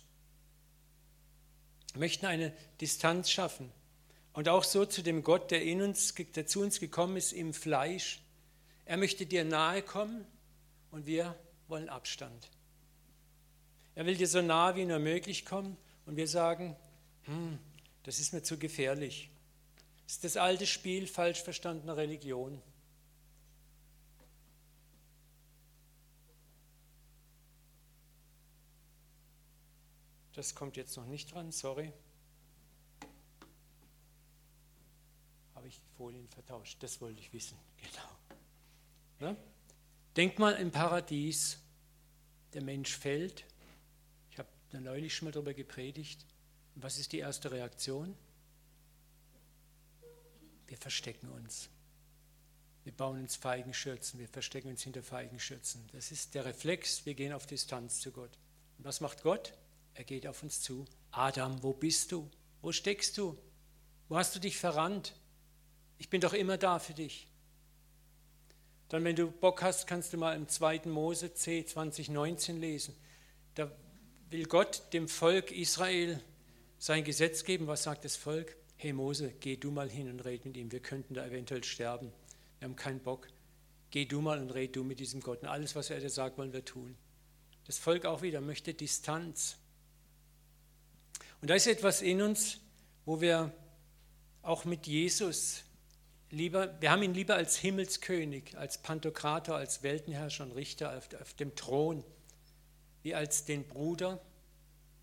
Wir 1.93 1.99
möchten 1.99 2.25
eine 2.25 2.53
Distanz 2.79 3.29
schaffen. 3.29 3.71
Und 4.33 4.47
auch 4.47 4.63
so 4.63 4.85
zu 4.85 5.01
dem 5.01 5.23
Gott, 5.23 5.51
der, 5.51 5.61
in 5.61 5.81
uns, 5.81 6.15
der 6.15 6.47
zu 6.47 6.61
uns 6.61 6.79
gekommen 6.79 7.17
ist 7.17 7.33
im 7.33 7.53
Fleisch. 7.53 8.21
Er 8.85 8.97
möchte 8.97 9.25
dir 9.25 9.43
nahe 9.43 9.81
kommen 9.81 10.25
und 10.89 11.05
wir 11.05 11.35
wollen 11.67 11.89
Abstand. 11.89 12.49
Er 13.95 14.05
will 14.05 14.15
dir 14.15 14.27
so 14.27 14.41
nahe 14.41 14.75
wie 14.75 14.85
nur 14.85 14.99
möglich 14.99 15.45
kommen 15.45 15.77
und 16.05 16.15
wir 16.15 16.27
sagen, 16.27 16.75
hm, 17.23 17.59
das 18.03 18.19
ist 18.19 18.33
mir 18.33 18.41
zu 18.41 18.57
gefährlich. 18.57 19.29
Das 20.05 20.13
ist 20.15 20.23
das 20.23 20.37
alte 20.37 20.65
Spiel 20.65 21.07
falsch 21.07 21.41
verstandener 21.41 21.97
Religion. 21.97 22.61
Das 30.33 30.55
kommt 30.55 30.77
jetzt 30.77 30.95
noch 30.95 31.05
nicht 31.05 31.33
dran, 31.33 31.51
sorry. 31.51 31.91
Habe 35.53 35.67
ich 35.67 35.75
die 35.75 35.95
Folien 35.97 36.27
vertauscht, 36.29 36.81
das 36.81 37.01
wollte 37.01 37.19
ich 37.19 37.31
wissen, 37.33 37.57
genau. 37.77 39.29
Ja? 39.31 39.35
Denk 40.15 40.39
mal 40.39 40.53
im 40.53 40.71
Paradies, 40.71 41.59
der 42.53 42.63
Mensch 42.63 42.97
fällt. 42.97 43.45
Da 44.71 44.79
neulich 44.79 45.13
schon 45.13 45.27
mal 45.27 45.31
darüber 45.31 45.53
gepredigt. 45.53 46.25
was 46.75 46.97
ist 46.97 47.11
die 47.11 47.19
erste 47.19 47.51
Reaktion? 47.51 48.15
Wir 50.67 50.77
verstecken 50.77 51.27
uns. 51.29 51.69
Wir 52.83 52.93
bauen 52.93 53.19
uns 53.19 53.35
Feigenschürzen, 53.35 54.19
wir 54.19 54.29
verstecken 54.29 54.69
uns 54.69 54.81
hinter 54.81 55.03
Feigenschürzen. 55.03 55.87
Das 55.91 56.11
ist 56.11 56.33
der 56.33 56.45
Reflex, 56.45 57.05
wir 57.05 57.13
gehen 57.13 57.33
auf 57.33 57.45
Distanz 57.45 57.99
zu 57.99 58.11
Gott. 58.11 58.31
Und 58.77 58.85
was 58.85 59.01
macht 59.01 59.21
Gott? 59.21 59.53
Er 59.93 60.05
geht 60.05 60.25
auf 60.25 60.41
uns 60.41 60.61
zu. 60.61 60.85
Adam, 61.11 61.61
wo 61.61 61.73
bist 61.73 62.11
du? 62.13 62.31
Wo 62.61 62.71
steckst 62.71 63.17
du? 63.17 63.37
Wo 64.07 64.15
hast 64.15 64.33
du 64.35 64.39
dich 64.39 64.57
verrannt? 64.57 65.13
Ich 65.97 66.09
bin 66.09 66.21
doch 66.21 66.33
immer 66.33 66.57
da 66.57 66.79
für 66.79 66.93
dich. 66.93 67.27
Dann, 68.87 69.03
wenn 69.03 69.15
du 69.15 69.29
Bock 69.29 69.61
hast, 69.61 69.87
kannst 69.87 70.13
du 70.13 70.17
mal 70.17 70.35
im 70.35 70.47
2. 70.47 70.83
Mose 70.85 71.33
C 71.33 71.65
2019 71.65 72.59
lesen. 72.59 72.95
Da 73.55 73.71
will 74.31 74.45
Gott 74.45 74.81
dem 74.93 75.07
Volk 75.07 75.51
Israel 75.51 76.21
sein 76.79 77.03
Gesetz 77.03 77.43
geben. 77.43 77.67
Was 77.67 77.83
sagt 77.83 78.05
das 78.05 78.15
Volk? 78.15 78.55
hey 78.81 78.93
Mose, 78.93 79.31
geh 79.39 79.57
du 79.57 79.69
mal 79.69 79.87
hin 79.87 80.09
und 80.09 80.21
red 80.21 80.43
mit 80.43 80.57
ihm, 80.57 80.71
wir 80.71 80.79
könnten 80.79 81.13
da 81.13 81.23
eventuell 81.23 81.63
sterben, 81.63 82.11
wir 82.57 82.67
haben 82.67 82.75
keinen 82.75 82.99
Bock. 82.99 83.27
Geh 83.91 84.05
du 84.05 84.21
mal 84.21 84.39
und 84.39 84.49
red 84.49 84.75
du 84.75 84.83
mit 84.83 84.99
diesem 84.99 85.21
Gott 85.21 85.43
und 85.43 85.49
alles, 85.49 85.75
was 85.75 85.91
er 85.91 85.99
dir 85.99 86.09
sagt, 86.09 86.39
wollen 86.39 86.51
wir 86.51 86.65
tun. 86.65 86.97
Das 87.67 87.77
Volk 87.77 88.05
auch 88.05 88.23
wieder 88.23 88.41
möchte 88.41 88.73
Distanz. 88.73 89.57
Und 91.41 91.51
da 91.51 91.53
ist 91.53 91.67
etwas 91.67 92.01
in 92.01 92.23
uns, 92.23 92.59
wo 93.05 93.21
wir 93.21 93.53
auch 94.41 94.65
mit 94.65 94.87
Jesus 94.87 95.63
lieber, 96.31 96.75
wir 96.81 96.89
haben 96.89 97.03
ihn 97.03 97.13
lieber 97.13 97.35
als 97.35 97.57
Himmelskönig, 97.57 98.57
als 98.57 98.79
Pantokrator, 98.79 99.57
als 99.57 99.83
Weltenherrscher 99.83 100.45
und 100.45 100.53
Richter 100.53 100.97
auf, 100.97 101.07
auf 101.21 101.35
dem 101.35 101.55
Thron, 101.55 102.03
wie 103.03 103.15
als 103.15 103.45
den 103.45 103.67
Bruder, 103.67 104.21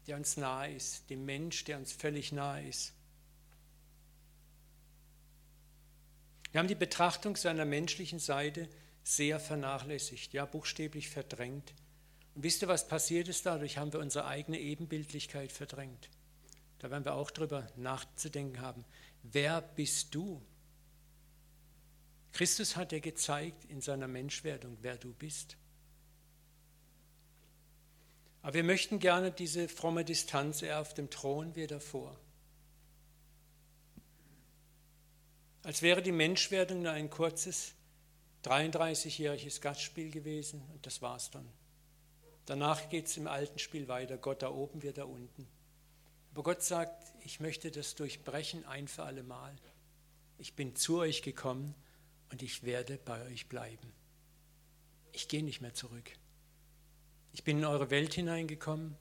der 0.06 0.16
uns 0.16 0.36
nahe 0.36 0.72
ist, 0.72 1.10
den 1.10 1.24
Mensch, 1.24 1.64
der 1.64 1.78
uns 1.78 1.92
völlig 1.92 2.32
nahe 2.32 2.66
ist. 2.68 2.94
Wir 6.50 6.60
haben 6.60 6.68
die 6.68 6.74
Betrachtung 6.74 7.36
seiner 7.36 7.66
menschlichen 7.66 8.18
Seite 8.18 8.68
sehr 9.04 9.38
vernachlässigt, 9.38 10.32
ja 10.32 10.46
buchstäblich 10.46 11.10
verdrängt. 11.10 11.74
Und 12.34 12.42
wisst 12.44 12.62
ihr, 12.62 12.68
was 12.68 12.88
passiert 12.88 13.28
ist 13.28 13.44
dadurch? 13.44 13.76
Haben 13.76 13.92
wir 13.92 14.00
unsere 14.00 14.26
eigene 14.26 14.58
Ebenbildlichkeit 14.58 15.52
verdrängt. 15.52 16.08
Da 16.78 16.90
werden 16.90 17.04
wir 17.04 17.14
auch 17.14 17.30
drüber 17.30 17.66
nachzudenken 17.76 18.60
haben. 18.60 18.84
Wer 19.22 19.60
bist 19.60 20.14
du? 20.14 20.40
Christus 22.32 22.76
hat 22.76 22.92
dir 22.92 23.00
gezeigt 23.00 23.64
in 23.66 23.80
seiner 23.80 24.08
Menschwerdung, 24.08 24.78
wer 24.80 24.96
du 24.96 25.12
bist. 25.12 25.57
Aber 28.48 28.54
wir 28.54 28.64
möchten 28.64 28.98
gerne 28.98 29.30
diese 29.30 29.68
fromme 29.68 30.06
Distanz 30.06 30.62
eher 30.62 30.80
auf 30.80 30.94
dem 30.94 31.10
Thron 31.10 31.54
wie 31.54 31.66
davor. 31.66 32.18
Als 35.64 35.82
wäre 35.82 36.00
die 36.00 36.12
Menschwerdung 36.12 36.80
nur 36.80 36.92
ein 36.92 37.10
kurzes, 37.10 37.74
33-jähriges 38.44 39.60
Gastspiel 39.60 40.10
gewesen 40.10 40.62
und 40.72 40.86
das 40.86 41.02
war's 41.02 41.30
dann. 41.30 41.46
Danach 42.46 42.88
geht 42.88 43.08
es 43.08 43.18
im 43.18 43.26
alten 43.26 43.58
Spiel 43.58 43.86
weiter, 43.86 44.16
Gott 44.16 44.40
da 44.40 44.48
oben, 44.50 44.80
wir 44.80 44.94
da 44.94 45.04
unten. 45.04 45.46
Aber 46.30 46.42
Gott 46.42 46.62
sagt, 46.62 47.04
ich 47.26 47.40
möchte 47.40 47.70
das 47.70 47.96
durchbrechen 47.96 48.64
ein 48.64 48.88
für 48.88 49.02
alle 49.02 49.24
Mal. 49.24 49.54
Ich 50.38 50.54
bin 50.54 50.74
zu 50.74 51.00
euch 51.00 51.20
gekommen 51.20 51.74
und 52.32 52.40
ich 52.42 52.62
werde 52.62 52.96
bei 52.96 53.26
euch 53.26 53.46
bleiben. 53.46 53.92
Ich 55.12 55.28
gehe 55.28 55.42
nicht 55.42 55.60
mehr 55.60 55.74
zurück. 55.74 56.12
Ich 57.38 57.44
bin 57.44 57.58
in 57.58 57.64
eure 57.64 57.88
Welt 57.90 58.14
hineingekommen, 58.14 58.96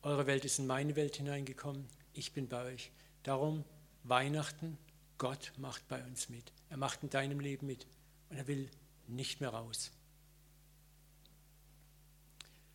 eure 0.00 0.26
Welt 0.26 0.46
ist 0.46 0.58
in 0.58 0.66
meine 0.66 0.96
Welt 0.96 1.16
hineingekommen, 1.16 1.86
ich 2.14 2.32
bin 2.32 2.48
bei 2.48 2.64
euch. 2.64 2.90
Darum 3.24 3.66
Weihnachten, 4.04 4.78
Gott 5.18 5.52
macht 5.58 5.86
bei 5.86 6.02
uns 6.02 6.30
mit. 6.30 6.50
Er 6.70 6.78
macht 6.78 7.02
in 7.02 7.10
deinem 7.10 7.40
Leben 7.40 7.66
mit 7.66 7.86
und 8.30 8.38
er 8.38 8.46
will 8.46 8.70
nicht 9.06 9.42
mehr 9.42 9.50
raus. 9.50 9.90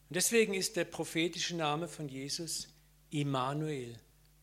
Und 0.09 0.15
deswegen 0.15 0.53
ist 0.53 0.75
der 0.75 0.85
prophetische 0.85 1.55
Name 1.55 1.87
von 1.87 2.07
Jesus 2.07 2.67
Immanuel, 3.09 3.97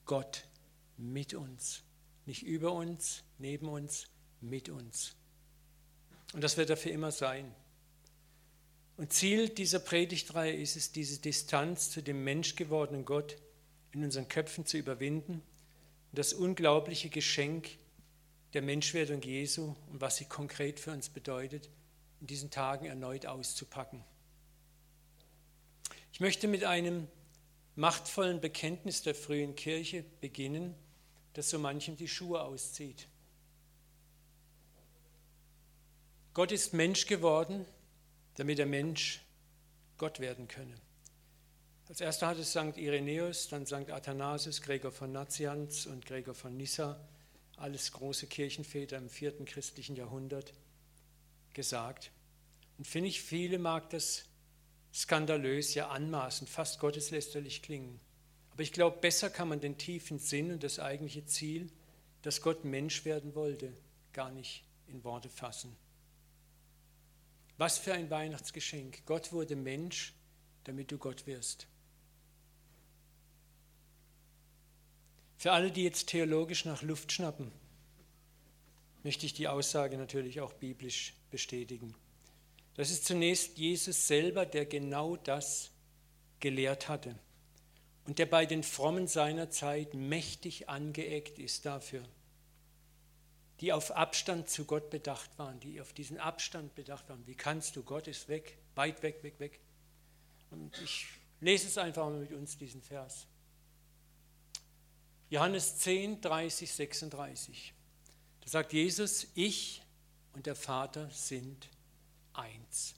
Gott 0.05 0.49
mit 0.97 1.33
uns. 1.35 1.85
Nicht 2.27 2.43
über 2.43 2.73
uns, 2.73 3.23
neben 3.39 3.69
uns, 3.69 4.09
mit 4.41 4.69
uns. 4.69 5.15
Und 6.33 6.43
das 6.43 6.57
wird 6.57 6.71
er 6.71 6.77
für 6.77 6.91
immer 6.91 7.13
sein. 7.13 7.55
Und 8.97 9.13
Ziel 9.13 9.49
dieser 9.49 9.81
Predigtreihe 9.81 10.55
ist 10.55 10.77
es, 10.77 10.93
diese 10.93 11.21
Distanz 11.21 11.91
zu 11.91 12.03
dem 12.03 12.23
menschgewordenen 12.23 13.05
Gott 13.05 13.37
in 13.93 14.05
unseren 14.05 14.29
Köpfen 14.29 14.67
zu 14.67 14.77
überwinden 14.77 15.43
und 16.11 16.19
das 16.19 16.33
unglaubliche 16.33 17.09
Geschenk 17.09 17.71
der 18.53 18.63
Menschwerdung 18.63 19.21
Jesu 19.23 19.75
und 19.91 20.01
was 20.01 20.17
sie 20.17 20.27
konkret 20.27 20.79
für 20.79 20.93
uns 20.93 21.09
bedeutet, 21.09 21.69
in 22.21 22.29
diesen 22.29 22.51
Tagen 22.51 22.87
erneut 22.87 23.27
auszupacken. 23.27 24.05
Ich 26.13 26.21
möchte 26.21 26.47
mit 26.47 26.63
einem 26.63 27.09
machtvollen 27.75 28.41
Bekenntnis 28.41 29.03
der 29.03 29.17
frühen 29.17 29.57
Kirche 29.57 30.05
beginnen, 30.21 30.77
das 31.33 31.51
so 31.51 31.59
manchem 31.59 31.97
die 31.97 32.07
Schuhe 32.07 32.41
auszieht. 32.41 33.09
Gott 36.33 36.53
ist 36.53 36.73
Mensch 36.73 37.07
geworden, 37.07 37.67
damit 38.35 38.59
der 38.59 38.67
Mensch 38.67 39.21
Gott 39.99 40.21
werden 40.21 40.49
könne. 40.49 40.75
Als 41.89 42.01
erster 42.01 42.29
hat 42.29 42.39
es 42.39 42.51
St. 42.51 42.77
Irenäus, 42.77 43.49
dann 43.49 43.67
St. 43.67 43.91
Athanasius, 43.91 44.63
Gregor 44.63 44.91
von 44.91 45.13
Nazianz 45.13 45.87
und 45.87 46.07
Gregor 46.07 46.35
von 46.35 46.57
Nyssa, 46.57 46.99
alles 47.57 47.93
große 47.93 48.27
Kirchenväter 48.27 48.97
im 48.97 49.11
vierten 49.11 49.45
christlichen 49.45 49.95
Jahrhundert, 49.95 50.55
gesagt. 51.53 52.11
Und 52.79 52.87
finde 52.87 53.11
ich, 53.11 53.23
viele 53.23 53.59
mag 53.59 53.91
das 53.91 54.25
skandalös, 54.93 55.75
ja 55.75 55.89
anmaßend, 55.89 56.49
fast 56.49 56.81
gotteslästerlich 56.81 57.63
klingen. 57.63 58.01
Aber 58.51 58.63
ich 58.63 58.73
glaube, 58.73 58.99
besser 59.01 59.31
kann 59.31 59.49
man 59.49 59.61
den 59.61 59.77
tiefen 59.79 60.19
Sinn 60.19 60.53
und 60.53 60.63
das 60.63 60.79
eigentliche 60.79 61.27
Ziel, 61.27 61.71
dass 62.23 62.41
Gott 62.41 62.65
Mensch 62.65 63.05
werden 63.05 63.35
wollte, 63.35 63.77
gar 64.13 64.31
nicht 64.31 64.65
in 64.87 65.05
Worte 65.05 65.29
fassen. 65.29 65.77
Was 67.57 67.79
für 67.79 67.95
ein 67.95 68.11
Weihnachtsgeschenk. 68.11 69.07
Gott 69.07 69.33
wurde 69.33 69.57
Mensch, 69.57 70.15
damit 70.65 70.91
du 70.91 70.99
Gott 70.99 71.27
wirst. 71.27 71.67
Für 75.37 75.53
alle, 75.53 75.71
die 75.71 75.85
jetzt 75.85 76.09
theologisch 76.09 76.65
nach 76.65 76.83
Luft 76.83 77.13
schnappen, 77.13 77.53
möchte 79.03 79.27
ich 79.27 79.35
die 79.35 79.49
Aussage 79.49 79.99
natürlich 79.99 80.41
auch 80.41 80.55
biblisch 80.55 81.15
bestätigen. 81.31 81.95
Das 82.77 82.91
ist 82.91 83.05
zunächst 83.05 83.59
Jesus 83.59 84.09
selber, 84.09 84.47
der 84.47 84.67
genau 84.67 85.17
das 85.17 85.71
gelehrt 86.41 86.89
hatte 86.89 87.15
und 88.07 88.19
der 88.19 88.27
bei 88.27 88.47
den 88.47 88.63
Frommen 88.63 89.07
seiner 89.07 89.51
Zeit 89.51 89.95
mächtig 89.95 90.69
angeeckt 90.69 91.39
ist 91.39 91.67
dafür 91.67 92.03
die 93.61 93.73
auf 93.73 93.93
Abstand 93.93 94.49
zu 94.49 94.65
Gott 94.65 94.91
bedacht 94.91 95.31
waren, 95.39 95.61
die 95.61 95.81
auf 95.81 95.93
diesen 95.93 96.19
Abstand 96.19 96.75
bedacht 96.75 97.09
waren. 97.09 97.27
Wie 97.27 97.35
kannst 97.35 97.77
du? 97.77 97.83
Gott 97.83 98.09
ist 98.09 98.29
weg, 98.29 98.59
weit 98.75 99.03
weg, 99.03 99.23
weg, 99.23 99.39
weg. 99.39 99.61
Und 100.51 100.77
ich 100.83 101.07
lese 101.41 101.69
es 101.69 101.79
einfach 101.79 102.05
mal 102.05 102.19
mit 102.19 102.33
uns, 102.33 102.59
diesen 102.59 102.83
Vers. 102.83 103.27
Johannes 105.31 105.79
10, 105.79 106.21
30, 106.21 106.73
36. 106.73 107.75
Da 108.41 108.49
sagt 108.49 108.73
Jesus, 108.73 109.27
ich 109.35 109.83
und 110.33 110.47
der 110.47 110.55
Vater 110.55 111.09
sind 111.11 111.69
eins. 112.35 112.95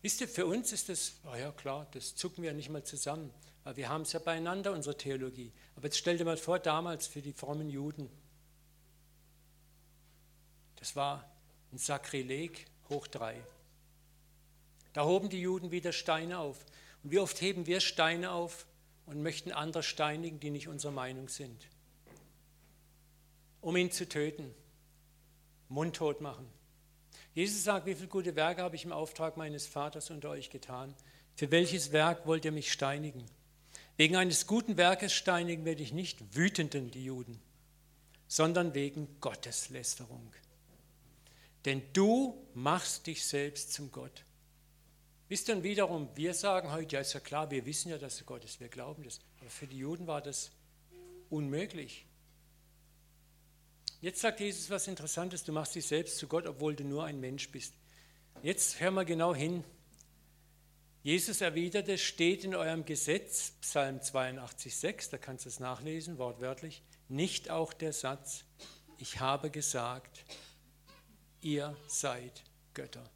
Wisst 0.00 0.20
ihr, 0.20 0.28
für 0.28 0.46
uns 0.46 0.72
ist 0.72 0.88
das, 0.88 1.14
oh 1.30 1.36
ja 1.36 1.52
klar, 1.52 1.86
das 1.92 2.16
zucken 2.16 2.42
wir 2.42 2.50
ja 2.50 2.56
nicht 2.56 2.70
mal 2.70 2.82
zusammen, 2.82 3.32
weil 3.62 3.76
wir 3.76 3.88
haben 3.88 4.02
es 4.02 4.12
ja 4.12 4.18
beieinander, 4.18 4.72
unsere 4.72 4.96
Theologie. 4.96 5.52
Aber 5.76 5.84
jetzt 5.84 5.98
stell 5.98 6.16
dir 6.16 6.24
mal 6.24 6.36
vor, 6.36 6.58
damals 6.58 7.06
für 7.06 7.22
die 7.22 7.32
frommen 7.32 7.70
Juden, 7.70 8.08
das 10.82 10.96
war 10.96 11.24
ein 11.70 11.78
Sakrileg 11.78 12.66
hoch 12.88 13.06
drei. 13.06 13.40
Da 14.92 15.04
hoben 15.04 15.28
die 15.28 15.40
Juden 15.40 15.70
wieder 15.70 15.92
Steine 15.92 16.40
auf. 16.40 16.66
Und 17.04 17.12
wie 17.12 17.20
oft 17.20 17.40
heben 17.40 17.66
wir 17.66 17.78
Steine 17.78 18.32
auf 18.32 18.66
und 19.06 19.22
möchten 19.22 19.52
andere 19.52 19.84
steinigen, 19.84 20.40
die 20.40 20.50
nicht 20.50 20.66
unserer 20.66 20.90
Meinung 20.90 21.28
sind, 21.28 21.68
um 23.60 23.76
ihn 23.76 23.92
zu 23.92 24.08
töten, 24.08 24.52
mundtot 25.68 26.20
machen. 26.20 26.48
Jesus 27.32 27.62
sagt, 27.62 27.86
wie 27.86 27.94
viele 27.94 28.08
gute 28.08 28.34
Werke 28.34 28.62
habe 28.62 28.74
ich 28.74 28.84
im 28.84 28.90
Auftrag 28.90 29.36
meines 29.36 29.68
Vaters 29.68 30.10
unter 30.10 30.30
euch 30.30 30.50
getan? 30.50 30.96
Für 31.36 31.52
welches 31.52 31.92
Werk 31.92 32.26
wollt 32.26 32.44
ihr 32.44 32.50
mich 32.50 32.72
steinigen? 32.72 33.24
Wegen 33.96 34.16
eines 34.16 34.48
guten 34.48 34.76
Werkes 34.76 35.12
steinigen 35.12 35.64
werde 35.64 35.84
ich 35.84 35.92
nicht 35.92 36.34
wütenden 36.34 36.90
die 36.90 37.04
Juden, 37.04 37.40
sondern 38.26 38.74
wegen 38.74 39.20
Gotteslästerung. 39.20 40.32
Denn 41.64 41.82
du 41.92 42.46
machst 42.54 43.06
dich 43.06 43.24
selbst 43.24 43.72
zum 43.72 43.90
Gott. 43.92 44.24
Wisst 45.28 45.48
ihr, 45.48 45.62
wiederum, 45.62 46.08
wir 46.14 46.34
sagen 46.34 46.72
heute, 46.72 46.96
ja 46.96 47.00
ist 47.00 47.14
ja 47.14 47.20
klar, 47.20 47.50
wir 47.50 47.64
wissen 47.64 47.88
ja, 47.88 47.98
dass 47.98 48.24
Gott 48.26 48.44
ist, 48.44 48.60
wir 48.60 48.68
glauben 48.68 49.02
das. 49.02 49.20
Aber 49.40 49.50
für 49.50 49.66
die 49.66 49.78
Juden 49.78 50.06
war 50.06 50.20
das 50.20 50.50
unmöglich. 51.30 52.04
Jetzt 54.00 54.20
sagt 54.20 54.40
Jesus 54.40 54.68
was 54.68 54.88
Interessantes, 54.88 55.44
du 55.44 55.52
machst 55.52 55.74
dich 55.74 55.86
selbst 55.86 56.18
zu 56.18 56.26
Gott, 56.26 56.46
obwohl 56.46 56.74
du 56.74 56.84
nur 56.84 57.04
ein 57.04 57.20
Mensch 57.20 57.50
bist. 57.50 57.74
Jetzt 58.42 58.80
hör 58.80 58.90
mal 58.90 59.04
genau 59.04 59.34
hin. 59.34 59.62
Jesus 61.04 61.40
erwiderte, 61.40 61.98
steht 61.98 62.44
in 62.44 62.54
eurem 62.54 62.84
Gesetz, 62.84 63.52
Psalm 63.60 63.98
82,6, 63.98 65.10
da 65.10 65.18
kannst 65.18 65.44
du 65.44 65.48
es 65.48 65.60
nachlesen, 65.60 66.18
wortwörtlich, 66.18 66.82
nicht 67.08 67.50
auch 67.50 67.72
der 67.72 67.92
Satz, 67.92 68.44
ich 68.98 69.18
habe 69.18 69.50
gesagt, 69.50 70.24
ihr 71.42 71.76
seid 71.86 72.42
Götter, 72.74 73.08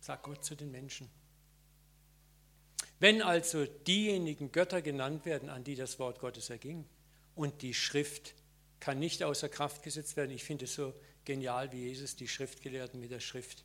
sagt 0.00 0.22
Gott 0.22 0.44
zu 0.44 0.54
den 0.54 0.70
Menschen. 0.70 1.10
Wenn 2.98 3.22
also 3.22 3.66
diejenigen 3.66 4.52
Götter 4.52 4.82
genannt 4.82 5.24
werden, 5.24 5.48
an 5.48 5.64
die 5.64 5.74
das 5.74 5.98
Wort 5.98 6.20
Gottes 6.20 6.50
erging, 6.50 6.86
und 7.34 7.62
die 7.62 7.74
Schrift 7.74 8.34
kann 8.80 8.98
nicht 8.98 9.22
außer 9.22 9.48
Kraft 9.48 9.82
gesetzt 9.82 10.16
werden, 10.16 10.30
ich 10.30 10.44
finde 10.44 10.64
es 10.64 10.74
so 10.74 10.94
genial, 11.24 11.72
wie 11.72 11.88
Jesus 11.88 12.16
die 12.16 12.28
Schriftgelehrten 12.28 13.00
mit 13.00 13.10
der 13.10 13.20
Schrift 13.20 13.64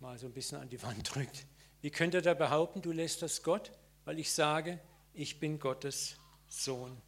mal 0.00 0.18
so 0.18 0.26
ein 0.26 0.32
bisschen 0.32 0.58
an 0.58 0.68
die 0.68 0.82
Wand 0.82 1.14
drückt. 1.14 1.46
Wie 1.80 1.90
könnt 1.90 2.14
ihr 2.14 2.22
da 2.22 2.34
behaupten, 2.34 2.82
du 2.82 2.92
lässt 2.92 3.22
das 3.22 3.42
Gott? 3.42 3.72
Weil 4.04 4.18
ich 4.18 4.32
sage, 4.32 4.80
ich 5.12 5.40
bin 5.40 5.58
Gottes 5.58 6.16
Sohn. 6.48 7.00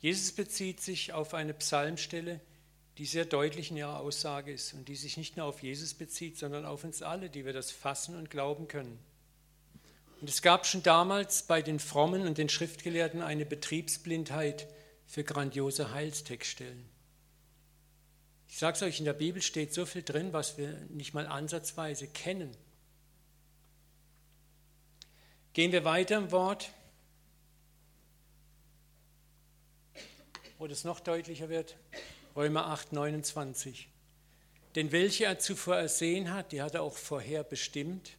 Jesus 0.00 0.32
bezieht 0.32 0.80
sich 0.80 1.12
auf 1.12 1.34
eine 1.34 1.54
Psalmstelle, 1.54 2.40
die 2.98 3.06
sehr 3.06 3.24
deutlich 3.24 3.70
in 3.70 3.76
ihrer 3.76 4.00
Aussage 4.00 4.52
ist 4.52 4.74
und 4.74 4.88
die 4.88 4.96
sich 4.96 5.16
nicht 5.16 5.36
nur 5.36 5.46
auf 5.46 5.62
Jesus 5.62 5.94
bezieht, 5.94 6.36
sondern 6.36 6.64
auf 6.64 6.84
uns 6.84 7.02
alle, 7.02 7.30
die 7.30 7.44
wir 7.44 7.52
das 7.52 7.70
fassen 7.70 8.16
und 8.16 8.30
glauben 8.30 8.68
können. 8.68 8.98
Und 10.20 10.28
es 10.28 10.42
gab 10.42 10.66
schon 10.66 10.82
damals 10.82 11.44
bei 11.44 11.62
den 11.62 11.78
Frommen 11.78 12.26
und 12.26 12.38
den 12.38 12.48
Schriftgelehrten 12.48 13.22
eine 13.22 13.46
Betriebsblindheit 13.46 14.66
für 15.06 15.22
grandiose 15.22 15.92
Heilstextstellen. 15.92 16.84
Ich 18.48 18.58
sage 18.58 18.76
es 18.76 18.82
euch, 18.82 18.98
in 18.98 19.04
der 19.04 19.12
Bibel 19.12 19.42
steht 19.42 19.72
so 19.72 19.86
viel 19.86 20.02
drin, 20.02 20.32
was 20.32 20.58
wir 20.58 20.72
nicht 20.88 21.14
mal 21.14 21.26
ansatzweise 21.26 22.08
kennen. 22.08 22.50
Gehen 25.52 25.70
wir 25.70 25.84
weiter 25.84 26.16
im 26.16 26.32
Wort, 26.32 26.72
wo 30.58 30.66
das 30.66 30.84
noch 30.84 31.00
deutlicher 31.00 31.48
wird. 31.48 31.76
Römer 32.36 32.66
8, 32.66 32.92
29. 32.92 33.88
Denn 34.74 34.92
welche 34.92 35.24
er 35.24 35.38
zuvor 35.38 35.76
ersehen 35.76 36.32
hat, 36.32 36.52
die 36.52 36.62
hat 36.62 36.74
er 36.74 36.82
auch 36.82 36.96
vorher 36.96 37.42
bestimmt. 37.44 38.16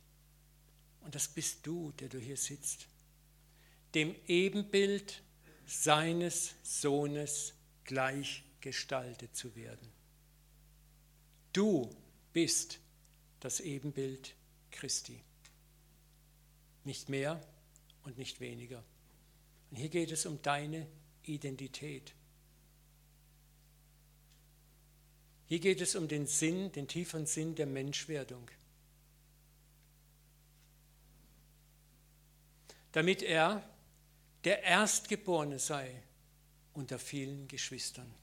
Und 1.02 1.16
das 1.16 1.28
bist 1.28 1.66
du, 1.66 1.92
der 1.94 2.10
du 2.10 2.18
hier 2.18 2.38
sitzt. 2.38 2.88
Dem 3.96 4.16
Ebenbild 4.28 5.22
seines 5.66 6.56
Sohnes 6.64 7.54
gleichgestaltet 7.84 9.36
zu 9.36 9.56
werden. 9.56 9.92
Du 11.54 11.90
bist 12.34 12.80
das 13.40 13.60
Ebenbild 13.60 14.36
Christi. 14.72 15.22
Nicht 16.84 17.10
mehr 17.10 17.42
und 18.04 18.18
nicht 18.18 18.40
weniger. 18.40 18.84
Und 19.70 19.78
hier 19.78 19.90
geht 19.90 20.12
es 20.12 20.26
um 20.26 20.42
deine 20.42 20.88
Identität. 21.24 22.14
Hier 25.50 25.60
geht 25.60 25.82
es 25.82 25.96
um 25.96 26.08
den 26.08 26.28
Sinn, 26.28 26.72
den 26.74 26.88
tieferen 26.88 27.26
Sinn 27.26 27.56
der 27.56 27.66
Menschwerdung. 27.66 28.48
Damit 32.92 33.24
er 33.24 33.68
der 34.44 34.62
Erstgeborene 34.62 35.58
sei 35.58 36.04
unter 36.74 37.00
vielen 37.00 37.48
Geschwistern. 37.48 38.14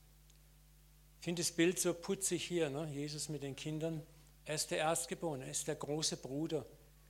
Ich 1.18 1.24
finde 1.24 1.42
das 1.42 1.50
Bild 1.50 1.80
so 1.80 1.92
putzig 1.94 2.44
hier, 2.44 2.70
ne? 2.70 2.88
Jesus 2.92 3.28
mit 3.28 3.42
den 3.42 3.56
Kindern. 3.56 4.06
Er 4.44 4.54
ist 4.54 4.70
der 4.70 4.78
Erstgeborene, 4.78 5.46
er 5.46 5.50
ist 5.50 5.66
der 5.66 5.74
große 5.74 6.18
Bruder. 6.18 6.64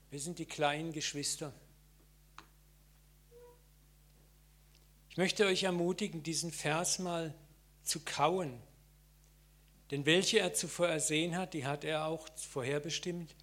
Wir 0.08 0.18
sind 0.18 0.38
die 0.38 0.46
kleinen 0.46 0.92
Geschwister. 0.92 1.52
Ich 5.10 5.18
möchte 5.18 5.44
euch 5.44 5.64
ermutigen, 5.64 6.22
diesen 6.22 6.52
Vers 6.52 7.00
mal 7.00 7.34
zu 7.82 8.00
kauen 8.00 8.62
denn 9.90 10.06
welche 10.06 10.40
er 10.40 10.54
zuvor 10.54 10.88
ersehen 10.88 11.36
hat, 11.36 11.54
die 11.54 11.66
hat 11.66 11.84
er 11.84 12.06
auch 12.06 12.28
vorherbestimmt, 12.36 13.34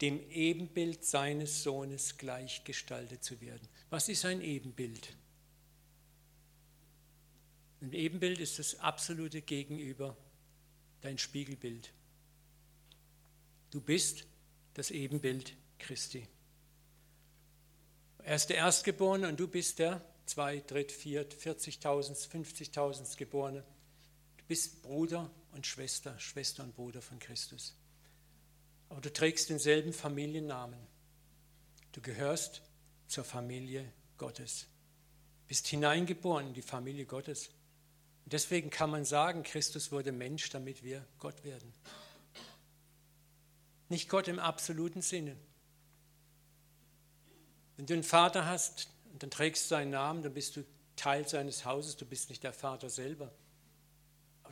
dem 0.00 0.20
Ebenbild 0.30 1.04
seines 1.04 1.62
Sohnes 1.62 2.18
gleichgestaltet 2.18 3.24
zu 3.24 3.40
werden. 3.40 3.68
Was 3.90 4.08
ist 4.08 4.24
ein 4.24 4.40
Ebenbild? 4.40 5.16
Ein 7.80 7.92
Ebenbild 7.92 8.38
ist 8.38 8.58
das 8.58 8.78
absolute 8.80 9.42
Gegenüber, 9.42 10.16
dein 11.00 11.18
Spiegelbild. 11.18 11.92
Du 13.70 13.80
bist 13.80 14.24
das 14.74 14.90
Ebenbild 14.90 15.54
Christi. 15.78 16.26
Er 18.18 18.36
ist 18.36 18.50
der 18.50 18.58
Erstgeborene 18.58 19.28
und 19.28 19.38
du 19.38 19.48
bist 19.48 19.78
der 19.78 20.04
zwei, 20.26 20.58
dritt, 20.60 20.92
viert, 20.92 21.34
40.000, 21.34 22.28
50.000 22.28 23.16
Geborene. 23.16 23.64
Du 24.36 24.44
bist 24.46 24.82
Bruder 24.82 25.30
und 25.52 25.66
Schwester, 25.66 26.18
Schwester 26.18 26.62
und 26.62 26.74
Bruder 26.74 27.02
von 27.02 27.18
Christus. 27.18 27.74
Aber 28.88 29.00
du 29.00 29.12
trägst 29.12 29.50
denselben 29.50 29.92
Familiennamen. 29.92 30.78
Du 31.92 32.00
gehörst 32.00 32.62
zur 33.06 33.24
Familie 33.24 33.90
Gottes. 34.16 34.66
Bist 35.46 35.66
hineingeboren 35.66 36.48
in 36.48 36.54
die 36.54 36.62
Familie 36.62 37.06
Gottes. 37.06 37.48
Und 38.24 38.32
deswegen 38.32 38.70
kann 38.70 38.90
man 38.90 39.04
sagen, 39.04 39.42
Christus 39.42 39.90
wurde 39.90 40.12
Mensch, 40.12 40.50
damit 40.50 40.82
wir 40.82 41.04
Gott 41.18 41.44
werden. 41.44 41.72
Nicht 43.88 44.08
Gott 44.08 44.28
im 44.28 44.38
absoluten 44.38 45.00
Sinne. 45.00 45.36
Wenn 47.76 47.86
du 47.86 47.94
einen 47.94 48.02
Vater 48.02 48.44
hast 48.44 48.90
und 49.12 49.22
dann 49.22 49.30
trägst 49.30 49.68
seinen 49.68 49.90
Namen, 49.90 50.22
dann 50.22 50.34
bist 50.34 50.56
du 50.56 50.64
Teil 50.96 51.26
seines 51.26 51.64
Hauses, 51.64 51.96
du 51.96 52.04
bist 52.04 52.28
nicht 52.28 52.42
der 52.42 52.52
Vater 52.52 52.90
selber. 52.90 53.32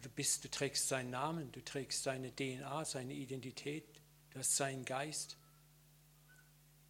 Du 0.02 0.10
bist, 0.10 0.44
du 0.44 0.50
trägst 0.50 0.88
seinen 0.88 1.10
Namen, 1.10 1.50
du 1.52 1.64
trägst 1.64 2.02
seine 2.02 2.34
DNA, 2.34 2.84
seine 2.84 3.14
Identität, 3.14 3.84
du 4.30 4.38
hast 4.38 4.56
seinen 4.56 4.84
Geist. 4.84 5.36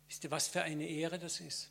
Wisst 0.08 0.24
ihr, 0.24 0.30
was 0.30 0.48
für 0.48 0.62
eine 0.62 0.86
Ehre 0.86 1.18
das 1.18 1.40
ist? 1.40 1.70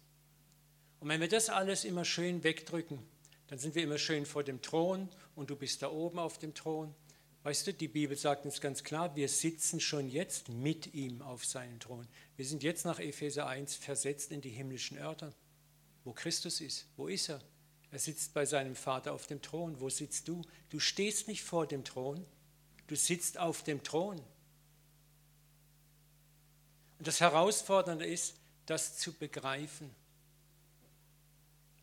Und 0.99 1.09
wenn 1.09 1.21
wir 1.21 1.29
das 1.29 1.49
alles 1.49 1.85
immer 1.85 2.05
schön 2.05 2.43
wegdrücken, 2.43 2.99
dann 3.47 3.59
sind 3.59 3.75
wir 3.75 3.83
immer 3.83 3.97
schön 3.97 4.25
vor 4.25 4.43
dem 4.43 4.61
Thron 4.61 5.09
und 5.35 5.49
du 5.49 5.55
bist 5.55 5.81
da 5.81 5.91
oben 5.91 6.19
auf 6.19 6.39
dem 6.39 6.53
Thron. 6.53 6.95
Weißt 7.43 7.67
du, 7.67 7.73
die 7.73 7.87
Bibel 7.87 8.17
sagt 8.17 8.45
uns 8.45 8.59
ganz 8.59 8.83
klar, 8.83 9.15
wir 9.15 9.29
sitzen 9.29 9.79
schon 9.79 10.09
jetzt 10.09 10.49
mit 10.49 10.95
ihm 10.95 11.21
auf 11.21 11.45
seinem 11.45 11.79
Thron. 11.79 12.07
Wir 12.37 12.45
sind 12.45 12.63
jetzt 12.63 12.85
nach 12.85 12.99
Epheser 12.99 13.45
1 13.45 13.75
versetzt 13.75 14.31
in 14.31 14.41
die 14.41 14.49
himmlischen 14.49 14.97
Örter, 14.97 15.31
wo 16.03 16.11
Christus 16.11 16.59
ist. 16.59 16.87
Wo 16.97 17.07
ist 17.07 17.29
er? 17.29 17.39
Er 17.95 17.99
sitzt 17.99 18.33
bei 18.33 18.45
seinem 18.45 18.75
Vater 18.75 19.13
auf 19.13 19.25
dem 19.25 19.41
Thron. 19.41 19.79
Wo 19.79 19.87
sitzt 19.87 20.27
du? 20.27 20.41
Du 20.69 20.81
stehst 20.81 21.29
nicht 21.29 21.45
vor 21.45 21.65
dem 21.65 21.85
Thron, 21.85 22.25
du 22.87 22.95
sitzt 22.97 23.37
auf 23.37 23.63
dem 23.63 23.83
Thron. 23.83 24.19
Und 26.99 27.07
das 27.07 27.21
Herausfordernde 27.21 28.05
ist, 28.05 28.35
das 28.65 28.97
zu 28.97 29.13
begreifen. 29.13 29.89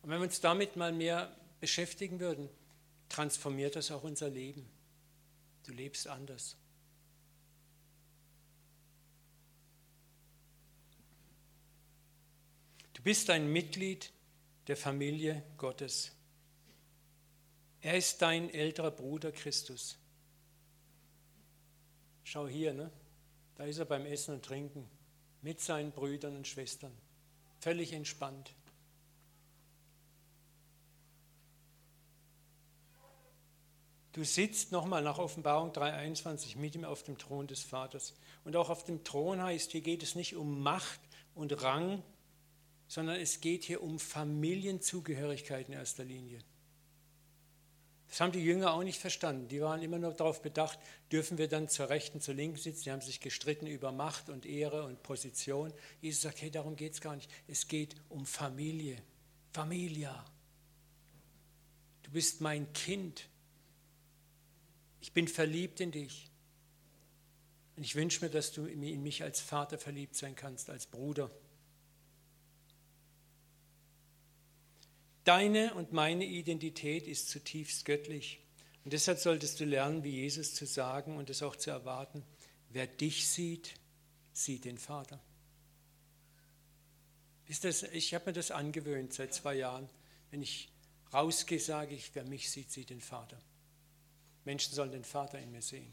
Und 0.02 0.10
wenn 0.10 0.18
wir 0.18 0.24
uns 0.24 0.42
damit 0.42 0.76
mal 0.76 0.92
mehr 0.92 1.34
beschäftigen 1.60 2.20
würden, 2.20 2.50
transformiert 3.08 3.74
das 3.74 3.90
auch 3.90 4.02
unser 4.02 4.28
Leben. 4.28 4.68
Du 5.64 5.72
lebst 5.72 6.08
anders. 6.08 6.58
Du 12.92 13.02
bist 13.02 13.30
ein 13.30 13.50
Mitglied 13.50 14.11
der 14.66 14.76
Familie 14.76 15.42
Gottes. 15.58 16.12
Er 17.80 17.96
ist 17.96 18.22
dein 18.22 18.48
älterer 18.50 18.90
Bruder 18.90 19.32
Christus. 19.32 19.98
Schau 22.24 22.46
hier, 22.46 22.72
ne? 22.72 22.90
da 23.56 23.64
ist 23.64 23.78
er 23.78 23.84
beim 23.84 24.06
Essen 24.06 24.34
und 24.34 24.44
Trinken 24.44 24.88
mit 25.42 25.60
seinen 25.60 25.90
Brüdern 25.90 26.36
und 26.36 26.46
Schwestern, 26.46 26.96
völlig 27.60 27.92
entspannt. 27.92 28.54
Du 34.12 34.24
sitzt 34.24 34.72
nochmal 34.72 35.02
nach 35.02 35.18
Offenbarung 35.18 35.70
3.21 35.72 36.58
mit 36.58 36.74
ihm 36.74 36.84
auf 36.84 37.02
dem 37.02 37.16
Thron 37.16 37.46
des 37.46 37.62
Vaters. 37.62 38.14
Und 38.44 38.56
auch 38.56 38.68
auf 38.68 38.84
dem 38.84 39.04
Thron 39.04 39.42
heißt, 39.42 39.72
hier 39.72 39.80
geht 39.80 40.02
es 40.02 40.14
nicht 40.14 40.36
um 40.36 40.62
Macht 40.62 41.00
und 41.34 41.62
Rang 41.62 42.02
sondern 42.92 43.18
es 43.18 43.40
geht 43.40 43.64
hier 43.64 43.82
um 43.82 43.98
Familienzugehörigkeit 43.98 45.66
in 45.66 45.72
erster 45.72 46.04
Linie. 46.04 46.40
Das 48.10 48.20
haben 48.20 48.32
die 48.32 48.44
Jünger 48.44 48.74
auch 48.74 48.82
nicht 48.82 48.98
verstanden. 48.98 49.48
Die 49.48 49.62
waren 49.62 49.80
immer 49.80 49.98
nur 49.98 50.12
darauf 50.12 50.42
bedacht, 50.42 50.78
dürfen 51.10 51.38
wir 51.38 51.48
dann 51.48 51.70
zur 51.70 51.88
Rechten, 51.88 52.20
zur 52.20 52.34
Linken 52.34 52.58
sitzen. 52.58 52.82
Die 52.84 52.90
haben 52.90 53.00
sich 53.00 53.20
gestritten 53.20 53.66
über 53.66 53.92
Macht 53.92 54.28
und 54.28 54.44
Ehre 54.44 54.84
und 54.84 55.02
Position. 55.02 55.72
Jesus 56.02 56.20
sagt, 56.20 56.42
hey, 56.42 56.50
darum 56.50 56.76
geht 56.76 56.92
es 56.92 57.00
gar 57.00 57.16
nicht. 57.16 57.30
Es 57.48 57.66
geht 57.66 57.96
um 58.10 58.26
Familie. 58.26 59.02
Familia. 59.54 60.26
Du 62.02 62.10
bist 62.10 62.42
mein 62.42 62.70
Kind. 62.74 63.26
Ich 65.00 65.14
bin 65.14 65.28
verliebt 65.28 65.80
in 65.80 65.92
dich. 65.92 66.28
Und 67.74 67.84
ich 67.84 67.94
wünsche 67.94 68.22
mir, 68.22 68.30
dass 68.30 68.52
du 68.52 68.66
in 68.66 69.02
mich 69.02 69.22
als 69.22 69.40
Vater 69.40 69.78
verliebt 69.78 70.14
sein 70.14 70.36
kannst, 70.36 70.68
als 70.68 70.84
Bruder. 70.84 71.30
Deine 75.24 75.74
und 75.74 75.92
meine 75.92 76.24
Identität 76.24 77.06
ist 77.06 77.28
zutiefst 77.28 77.84
göttlich. 77.84 78.40
Und 78.84 78.92
deshalb 78.92 79.18
solltest 79.18 79.60
du 79.60 79.64
lernen, 79.64 80.02
wie 80.02 80.10
Jesus 80.10 80.54
zu 80.54 80.66
sagen 80.66 81.16
und 81.16 81.30
es 81.30 81.42
auch 81.42 81.54
zu 81.54 81.70
erwarten. 81.70 82.24
Wer 82.70 82.86
dich 82.86 83.28
sieht, 83.28 83.74
sieht 84.32 84.64
den 84.64 84.78
Vater. 84.78 85.20
ich 87.46 88.14
habe 88.14 88.26
mir 88.26 88.32
das 88.32 88.50
angewöhnt 88.50 89.12
seit 89.12 89.32
zwei 89.34 89.54
Jahren. 89.54 89.88
Wenn 90.30 90.42
ich 90.42 90.72
rausgehe, 91.12 91.60
sage 91.60 91.94
ich, 91.94 92.14
wer 92.14 92.24
mich 92.24 92.50
sieht, 92.50 92.72
sieht 92.72 92.90
den 92.90 93.00
Vater. 93.00 93.38
Menschen 94.44 94.74
sollen 94.74 94.90
den 94.90 95.04
Vater 95.04 95.38
in 95.38 95.52
mir 95.52 95.62
sehen. 95.62 95.92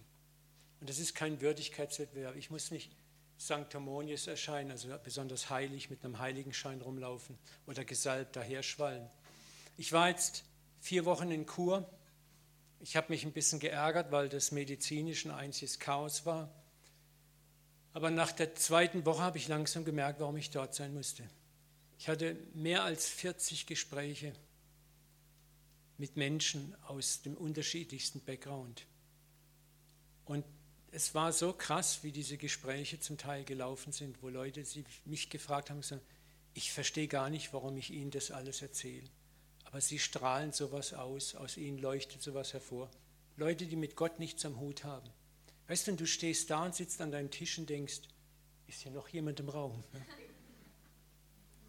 Und 0.79 0.89
das 0.89 0.97
ist 0.97 1.13
kein 1.13 1.41
Würdigkeitswettbewerb. 1.41 2.35
Ich 2.35 2.49
muss 2.49 2.71
nicht 2.71 2.91
Sanctimonious 3.37 4.27
erscheinen, 4.27 4.71
also 4.71 4.89
besonders 5.03 5.49
heilig 5.49 5.89
mit 5.89 6.03
einem 6.03 6.19
Heiligenschein 6.19 6.81
rumlaufen 6.81 7.37
oder 7.67 7.85
gesalbt 7.85 8.35
daherschwallen. 8.35 9.09
Ich 9.79 9.93
war 9.93 10.09
jetzt 10.09 10.43
vier 10.81 11.05
Wochen 11.05 11.31
in 11.31 11.45
Kur. 11.45 11.89
Ich 12.81 12.97
habe 12.97 13.13
mich 13.13 13.23
ein 13.23 13.31
bisschen 13.31 13.61
geärgert, 13.61 14.11
weil 14.11 14.27
das 14.27 14.51
medizinisch 14.51 15.25
ein 15.25 15.31
einziges 15.31 15.79
Chaos 15.79 16.25
war. 16.25 16.53
Aber 17.93 18.09
nach 18.09 18.33
der 18.33 18.55
zweiten 18.55 19.05
Woche 19.05 19.21
habe 19.21 19.37
ich 19.37 19.47
langsam 19.47 19.85
gemerkt, 19.85 20.19
warum 20.19 20.35
ich 20.35 20.49
dort 20.49 20.75
sein 20.75 20.93
musste. 20.93 21.23
Ich 21.97 22.09
hatte 22.09 22.35
mehr 22.53 22.83
als 22.83 23.07
40 23.07 23.67
Gespräche 23.67 24.33
mit 25.97 26.17
Menschen 26.17 26.75
aus 26.83 27.21
dem 27.21 27.37
unterschiedlichsten 27.37 28.19
Background. 28.19 28.85
Und 30.25 30.43
es 30.91 31.15
war 31.15 31.31
so 31.31 31.53
krass, 31.53 32.03
wie 32.03 32.11
diese 32.11 32.35
Gespräche 32.35 32.99
zum 32.99 33.17
Teil 33.17 33.45
gelaufen 33.45 33.93
sind, 33.93 34.21
wo 34.21 34.27
Leute 34.27 34.61
mich 35.05 35.29
gefragt 35.29 35.69
haben, 35.69 35.79
ich 36.53 36.73
verstehe 36.73 37.07
gar 37.07 37.29
nicht, 37.29 37.53
warum 37.53 37.77
ich 37.77 37.91
Ihnen 37.91 38.11
das 38.11 38.29
alles 38.29 38.61
erzähle. 38.61 39.09
Aber 39.69 39.81
Sie 39.81 39.99
strahlen 39.99 40.51
sowas 40.51 40.93
aus, 40.93 41.35
aus 41.35 41.55
Ihnen 41.57 41.77
leuchtet 41.77 42.23
sowas 42.23 42.53
hervor. 42.53 42.89
Leute, 43.37 43.67
die 43.67 43.75
mit 43.75 43.95
Gott 43.95 44.17
nichts 44.19 44.43
am 44.45 44.59
Hut 44.59 44.83
haben. 44.83 45.07
Weißt 45.67 45.87
du, 45.87 45.95
du 45.95 46.07
stehst 46.07 46.49
da 46.49 46.65
und 46.65 46.73
sitzt 46.73 46.99
an 47.01 47.11
deinem 47.11 47.29
Tisch 47.29 47.59
und 47.59 47.69
denkst, 47.69 48.01
ist 48.65 48.81
hier 48.81 48.91
noch 48.91 49.07
jemand 49.09 49.39
im 49.39 49.49
Raum? 49.49 49.83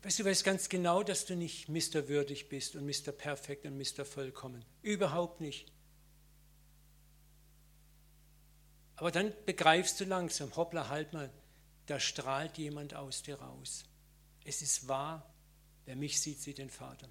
Weißt 0.03 0.19
du, 0.19 0.25
weißt 0.25 0.45
ganz 0.45 0.71
genau, 0.71 1.03
dass 1.03 1.27
du 1.27 1.37
nicht 1.37 1.69
Mr. 1.69 2.09
Würdig 2.09 2.49
bist 2.49 2.75
und 2.75 2.87
Mr. 2.87 3.13
Perfekt 3.13 3.67
und 3.67 3.77
Mr. 3.77 4.07
Vollkommen. 4.07 4.65
Überhaupt 4.81 5.43
nicht. 5.43 5.71
Aber 8.97 9.11
dann 9.11 9.33
begreifst 9.45 10.01
du 10.01 10.05
langsam, 10.05 10.57
hoppla, 10.57 10.89
halt 10.89 11.13
mal, 11.13 11.31
da 11.85 12.01
strahlt 12.01 12.57
jemand 12.57 12.95
aus 12.95 13.23
dir 13.23 13.39
raus. 13.41 13.85
Es 14.45 14.63
ist 14.63 14.89
wahr, 14.89 15.35
wer 15.85 15.97
mich 15.97 16.19
sieht, 16.21 16.41
sieht 16.41 16.57
den 16.57 16.71
Vater. 16.71 17.09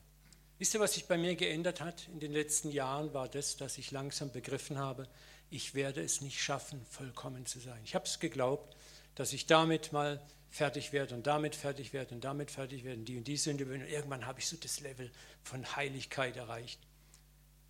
Wisst 0.60 0.74
ihr, 0.74 0.82
was 0.82 0.94
sich 0.94 1.06
bei 1.06 1.18
mir 1.18 1.36
geändert 1.36 1.80
hat 1.80 2.08
in 2.10 2.20
den 2.20 2.34
letzten 2.34 2.70
Jahren, 2.70 3.14
war 3.14 3.30
das, 3.30 3.56
dass 3.56 3.78
ich 3.78 3.92
langsam 3.92 4.32
begriffen 4.32 4.78
habe, 4.78 5.08
ich 5.50 5.74
werde 5.74 6.02
es 6.02 6.20
nicht 6.20 6.42
schaffen, 6.42 6.86
vollkommen 6.90 7.46
zu 7.46 7.60
sein. 7.60 7.80
Ich 7.86 7.96
habe 7.96 8.06
es 8.06 8.20
geglaubt, 8.20 8.76
dass 9.16 9.32
ich 9.32 9.48
damit 9.48 9.94
mal 9.94 10.22
fertig 10.50 10.92
werde 10.92 11.16
und 11.16 11.26
damit 11.26 11.56
fertig 11.56 11.94
werde 11.94 12.14
und 12.14 12.24
damit 12.24 12.52
fertig 12.52 12.84
werde 12.84 13.00
und 13.00 13.06
die 13.06 13.18
und 13.18 13.24
die 13.24 13.38
Sünde 13.38 13.66
bin. 13.66 13.82
Und 13.82 13.88
irgendwann 13.88 14.26
habe 14.26 14.40
ich 14.40 14.48
so 14.48 14.58
das 14.58 14.82
Level 14.82 15.10
von 15.44 15.76
Heiligkeit 15.76 16.36
erreicht. 16.36 16.80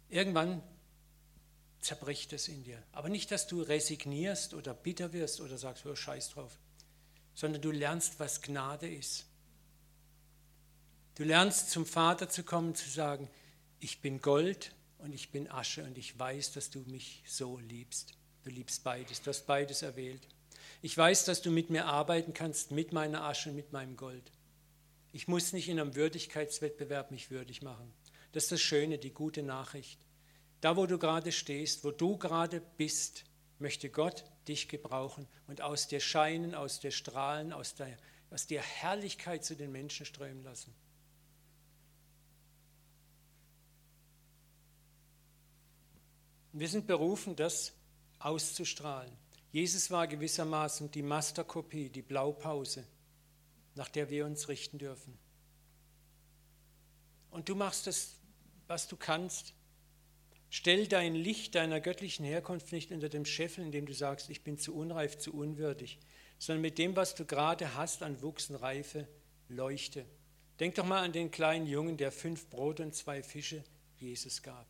Irgendwann 0.10 0.64
zerbricht 1.82 2.34
es 2.34 2.48
in 2.48 2.64
dir. 2.64 2.82
Aber 2.92 3.10
nicht, 3.10 3.32
dass 3.32 3.46
du 3.46 3.62
resignierst 3.62 4.56
oder 4.56 4.74
bitter 4.74 5.14
wirst 5.14 5.42
oder 5.42 5.60
sagst, 5.60 5.86
oh, 5.86 5.96
scheiß 5.96 6.32
drauf, 6.32 6.58
sondern 7.36 7.62
du 7.62 7.70
lernst, 7.72 8.20
was 8.20 8.42
Gnade 8.42 8.90
ist. 8.90 9.29
Du 11.20 11.26
lernst 11.26 11.70
zum 11.70 11.86
Vater 11.86 12.30
zu 12.30 12.44
kommen, 12.44 12.76
zu 12.76 12.90
sagen, 12.90 13.30
ich 13.82 14.00
bin 14.00 14.22
Gold 14.22 14.74
und 15.00 15.12
ich 15.12 15.32
bin 15.32 15.52
Asche 15.52 15.84
und 15.84 15.98
ich 15.98 16.18
weiß, 16.18 16.54
dass 16.54 16.70
du 16.70 16.80
mich 16.88 17.24
so 17.28 17.58
liebst. 17.58 18.14
Du 18.46 18.50
liebst 18.50 18.86
beides, 18.86 19.22
du 19.22 19.28
hast 19.28 19.46
beides 19.46 19.82
erwählt. 19.82 20.26
Ich 20.82 20.98
weiß, 20.98 21.26
dass 21.26 21.42
du 21.42 21.52
mit 21.52 21.72
mir 21.72 21.88
arbeiten 21.88 22.34
kannst, 22.34 22.72
mit 22.72 22.94
meiner 22.94 23.26
Asche 23.26 23.50
und 23.50 23.58
mit 23.58 23.74
meinem 23.74 23.98
Gold. 23.98 24.32
Ich 25.12 25.28
muss 25.28 25.52
nicht 25.52 25.68
in 25.68 25.78
einem 25.78 25.94
Würdigkeitswettbewerb 25.94 27.12
mich 27.12 27.30
würdig 27.32 27.64
machen. 27.64 27.92
Das 28.32 28.44
ist 28.44 28.54
das 28.54 28.62
Schöne, 28.62 28.98
die 28.98 29.12
gute 29.12 29.44
Nachricht. 29.44 30.00
Da, 30.62 30.78
wo 30.78 30.86
du 30.86 30.98
gerade 30.98 31.34
stehst, 31.34 31.84
wo 31.84 31.92
du 31.92 32.18
gerade 32.18 32.62
bist, 32.78 33.26
möchte 33.58 33.90
Gott 33.90 34.24
dich 34.48 34.70
gebrauchen 34.70 35.28
und 35.48 35.60
aus 35.60 35.90
dir 35.90 36.00
scheinen, 36.00 36.56
aus 36.56 36.80
dir 36.80 36.92
strahlen, 36.92 37.52
aus, 37.52 37.76
der, 37.76 37.98
aus 38.30 38.48
dir 38.48 38.62
Herrlichkeit 38.62 39.44
zu 39.44 39.58
den 39.58 39.74
Menschen 39.74 40.06
strömen 40.06 40.46
lassen. 40.46 40.74
Wir 46.52 46.68
sind 46.68 46.88
berufen, 46.88 47.36
das 47.36 47.74
auszustrahlen. 48.20 49.12
Jesus 49.52 49.90
war 49.90 50.08
gewissermaßen 50.08 50.92
die 50.92 51.02
Masterkopie, 51.02 51.90
die 51.90 52.02
Blaupause, 52.02 52.86
nach 53.76 53.90
der 53.90 54.10
wir 54.10 54.26
uns 54.26 54.48
richten 54.48 54.78
dürfen. 54.78 55.18
Und 57.32 57.50
du 57.50 57.56
machst 57.56 57.88
das, 57.88 58.16
was 58.68 58.88
du 58.88 58.98
kannst. 58.98 59.54
Stell 60.50 60.88
dein 60.88 61.16
Licht 61.16 61.56
deiner 61.56 61.80
göttlichen 61.80 62.26
Herkunft 62.26 62.72
nicht 62.72 62.92
unter 62.92 63.10
dem 63.10 63.26
Scheffel, 63.26 63.64
indem 63.64 63.86
du 63.86 63.94
sagst, 63.94 64.30
ich 64.30 64.44
bin 64.44 64.58
zu 64.58 64.76
unreif, 64.76 65.18
zu 65.18 65.34
unwürdig, 65.34 66.00
sondern 66.40 66.62
mit 66.62 66.78
dem, 66.78 66.96
was 66.96 67.16
du 67.16 67.26
gerade 67.26 67.76
hast 67.76 68.02
an 68.02 68.22
Wuchs 68.22 68.50
und 68.50 68.56
Reife, 68.56 69.08
leuchte. 69.48 70.06
Denk 70.60 70.76
doch 70.76 70.86
mal 70.86 71.04
an 71.04 71.14
den 71.14 71.32
kleinen 71.32 71.68
Jungen, 71.68 71.98
der 71.98 72.12
fünf 72.12 72.50
Brote 72.50 72.84
und 72.84 72.96
zwei 72.96 73.24
Fische 73.24 73.64
Jesus 73.98 74.42
gab. 74.42 74.68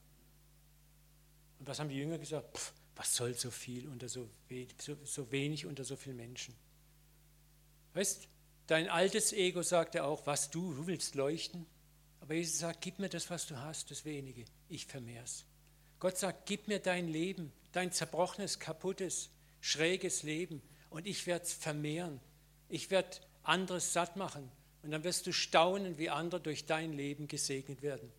Und 1.59 1.67
was 1.67 1.79
haben 1.79 1.89
die 1.89 1.97
Jünger 1.97 2.17
gesagt? 2.17 2.57
Pff, 2.57 2.73
was 2.95 3.15
soll 3.15 3.33
so 3.33 3.51
viel 3.51 3.87
unter 3.87 4.09
so, 4.09 4.29
so, 4.77 4.97
so 5.03 5.31
wenig 5.31 5.65
unter 5.65 5.83
so 5.83 5.95
vielen 5.95 6.17
Menschen? 6.17 6.53
Weißt, 7.93 8.27
dein 8.67 8.89
altes 8.89 9.33
Ego 9.33 9.61
sagt 9.61 9.95
ja 9.95 10.03
auch, 10.03 10.25
was 10.25 10.49
du, 10.49 10.73
du 10.73 10.87
willst 10.87 11.15
leuchten. 11.15 11.65
Aber 12.21 12.33
Jesus 12.33 12.59
sagt, 12.59 12.81
gib 12.81 12.99
mir 12.99 13.09
das, 13.09 13.29
was 13.29 13.47
du 13.47 13.57
hast, 13.57 13.91
das 13.91 14.05
wenige, 14.05 14.45
ich 14.67 14.85
vermehr's. 14.85 15.45
Gott 15.99 16.17
sagt, 16.17 16.45
gib 16.45 16.67
mir 16.67 16.79
dein 16.79 17.07
Leben, 17.07 17.51
dein 17.71 17.91
zerbrochenes, 17.91 18.59
kaputtes, 18.59 19.29
schräges 19.61 20.23
Leben 20.23 20.61
und 20.89 21.07
ich 21.07 21.27
werde 21.27 21.45
es 21.45 21.53
vermehren. 21.53 22.19
Ich 22.69 22.89
werde 22.91 23.17
anderes 23.43 23.93
satt 23.93 24.15
machen 24.15 24.49
und 24.83 24.91
dann 24.91 25.03
wirst 25.03 25.27
du 25.27 25.33
staunen, 25.33 25.97
wie 25.97 26.09
andere 26.09 26.39
durch 26.39 26.65
dein 26.65 26.93
Leben 26.93 27.27
gesegnet 27.27 27.81
werden. 27.81 28.11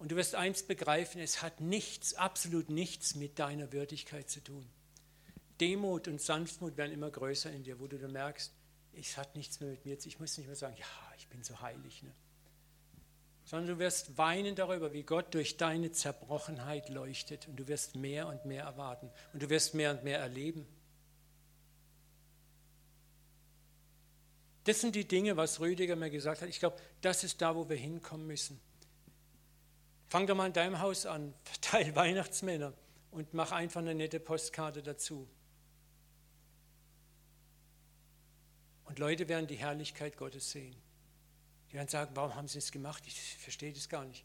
Und 0.00 0.10
du 0.10 0.16
wirst 0.16 0.34
eins 0.34 0.62
begreifen, 0.62 1.20
es 1.20 1.42
hat 1.42 1.60
nichts, 1.60 2.14
absolut 2.14 2.70
nichts 2.70 3.14
mit 3.16 3.38
deiner 3.38 3.70
Würdigkeit 3.70 4.30
zu 4.30 4.42
tun. 4.42 4.66
Demut 5.60 6.08
und 6.08 6.22
Sanftmut 6.22 6.78
werden 6.78 6.92
immer 6.92 7.10
größer 7.10 7.52
in 7.52 7.64
dir, 7.64 7.78
wo 7.80 7.86
du 7.86 7.98
dann 7.98 8.12
merkst, 8.12 8.50
es 8.94 9.18
hat 9.18 9.36
nichts 9.36 9.60
mehr 9.60 9.68
mit 9.68 9.84
mir 9.84 9.98
zu 9.98 10.08
Ich 10.08 10.18
muss 10.18 10.38
nicht 10.38 10.46
mehr 10.46 10.56
sagen, 10.56 10.74
ja, 10.78 10.86
ich 11.18 11.28
bin 11.28 11.44
so 11.44 11.60
heilig. 11.60 12.02
Ne? 12.02 12.14
Sondern 13.44 13.74
du 13.74 13.78
wirst 13.78 14.16
weinen 14.16 14.54
darüber, 14.54 14.94
wie 14.94 15.02
Gott 15.02 15.34
durch 15.34 15.58
deine 15.58 15.92
Zerbrochenheit 15.92 16.88
leuchtet. 16.88 17.46
Und 17.46 17.56
du 17.56 17.68
wirst 17.68 17.94
mehr 17.94 18.26
und 18.26 18.46
mehr 18.46 18.64
erwarten. 18.64 19.10
Und 19.34 19.42
du 19.42 19.50
wirst 19.50 19.74
mehr 19.74 19.90
und 19.90 20.02
mehr 20.02 20.18
erleben. 20.18 20.66
Das 24.64 24.80
sind 24.80 24.94
die 24.94 25.06
Dinge, 25.06 25.36
was 25.36 25.60
Rüdiger 25.60 25.94
mir 25.94 26.08
gesagt 26.08 26.40
hat. 26.40 26.48
Ich 26.48 26.58
glaube, 26.58 26.78
das 27.02 27.22
ist 27.22 27.42
da, 27.42 27.54
wo 27.54 27.68
wir 27.68 27.76
hinkommen 27.76 28.26
müssen. 28.26 28.58
Fang 30.10 30.26
doch 30.26 30.34
mal 30.34 30.48
in 30.48 30.52
deinem 30.52 30.80
Haus 30.80 31.06
an, 31.06 31.32
verteil 31.44 31.94
Weihnachtsmänner 31.94 32.74
und 33.12 33.32
mach 33.32 33.52
einfach 33.52 33.80
eine 33.80 33.94
nette 33.94 34.18
Postkarte 34.18 34.82
dazu. 34.82 35.28
Und 38.84 38.98
Leute 38.98 39.28
werden 39.28 39.46
die 39.46 39.54
Herrlichkeit 39.54 40.16
Gottes 40.16 40.50
sehen. 40.50 40.74
Die 41.70 41.74
werden 41.74 41.86
sagen, 41.86 42.10
warum 42.14 42.34
haben 42.34 42.48
sie 42.48 42.58
es 42.58 42.72
gemacht? 42.72 43.04
Ich 43.06 43.20
verstehe 43.36 43.72
das 43.72 43.88
gar 43.88 44.04
nicht. 44.04 44.24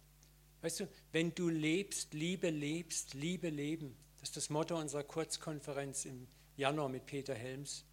Weißt 0.63 0.79
du, 0.79 0.87
wenn 1.11 1.35
du 1.35 1.49
lebst, 1.49 2.15
Liebe 2.15 2.49
lebst, 2.49 3.13
Liebe 3.13 3.49
leben, 3.49 3.95
das 4.19 4.29
ist 4.29 4.37
das 4.37 4.49
Motto 4.49 4.75
unserer 4.79 5.03
Kurzkonferenz 5.03 6.05
im 6.05 6.27
Januar 6.57 6.89
mit 6.89 7.05
Peter 7.05 7.35
Helms, 7.35 7.85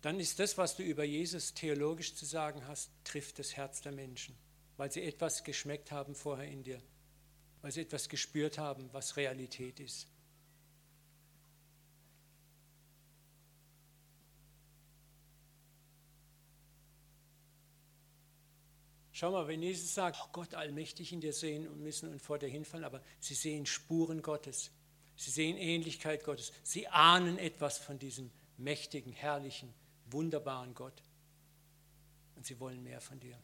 dann 0.00 0.18
ist 0.18 0.38
das, 0.38 0.56
was 0.56 0.76
du 0.76 0.82
über 0.82 1.04
Jesus 1.04 1.52
theologisch 1.52 2.14
zu 2.14 2.24
sagen 2.24 2.66
hast, 2.66 2.90
trifft 3.04 3.38
das 3.38 3.54
Herz 3.54 3.82
der 3.82 3.92
Menschen 3.92 4.34
weil 4.76 4.90
sie 4.90 5.02
etwas 5.02 5.44
geschmeckt 5.44 5.92
haben 5.92 6.14
vorher 6.14 6.48
in 6.48 6.62
dir, 6.62 6.80
weil 7.62 7.72
sie 7.72 7.82
etwas 7.82 8.08
gespürt 8.08 8.58
haben, 8.58 8.88
was 8.92 9.16
Realität 9.16 9.80
ist. 9.80 10.08
Schau 19.16 19.30
mal, 19.30 19.46
wenn 19.46 19.62
Jesus 19.62 19.94
sagt, 19.94 20.18
oh 20.20 20.28
Gott 20.32 20.54
allmächtig 20.54 21.12
in 21.12 21.20
dir 21.20 21.32
sehen 21.32 21.68
und 21.68 21.80
müssen 21.80 22.10
und 22.10 22.20
vor 22.20 22.36
dir 22.40 22.48
hinfallen, 22.48 22.84
aber 22.84 23.00
sie 23.20 23.34
sehen 23.34 23.64
Spuren 23.64 24.22
Gottes, 24.22 24.72
sie 25.14 25.30
sehen 25.30 25.56
Ähnlichkeit 25.56 26.24
Gottes, 26.24 26.52
sie 26.64 26.88
ahnen 26.88 27.38
etwas 27.38 27.78
von 27.78 27.96
diesem 28.00 28.32
mächtigen, 28.56 29.12
herrlichen, 29.12 29.72
wunderbaren 30.06 30.74
Gott 30.74 31.00
und 32.34 32.44
sie 32.44 32.58
wollen 32.58 32.82
mehr 32.82 33.00
von 33.00 33.20
dir. 33.20 33.38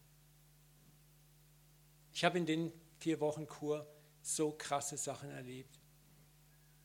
Ich 2.21 2.25
habe 2.27 2.37
in 2.37 2.45
den 2.45 2.71
vier 2.99 3.19
Wochen 3.21 3.47
Kur 3.47 3.91
so 4.21 4.53
krasse 4.53 4.99
Sachen 4.99 5.31
erlebt. 5.31 5.81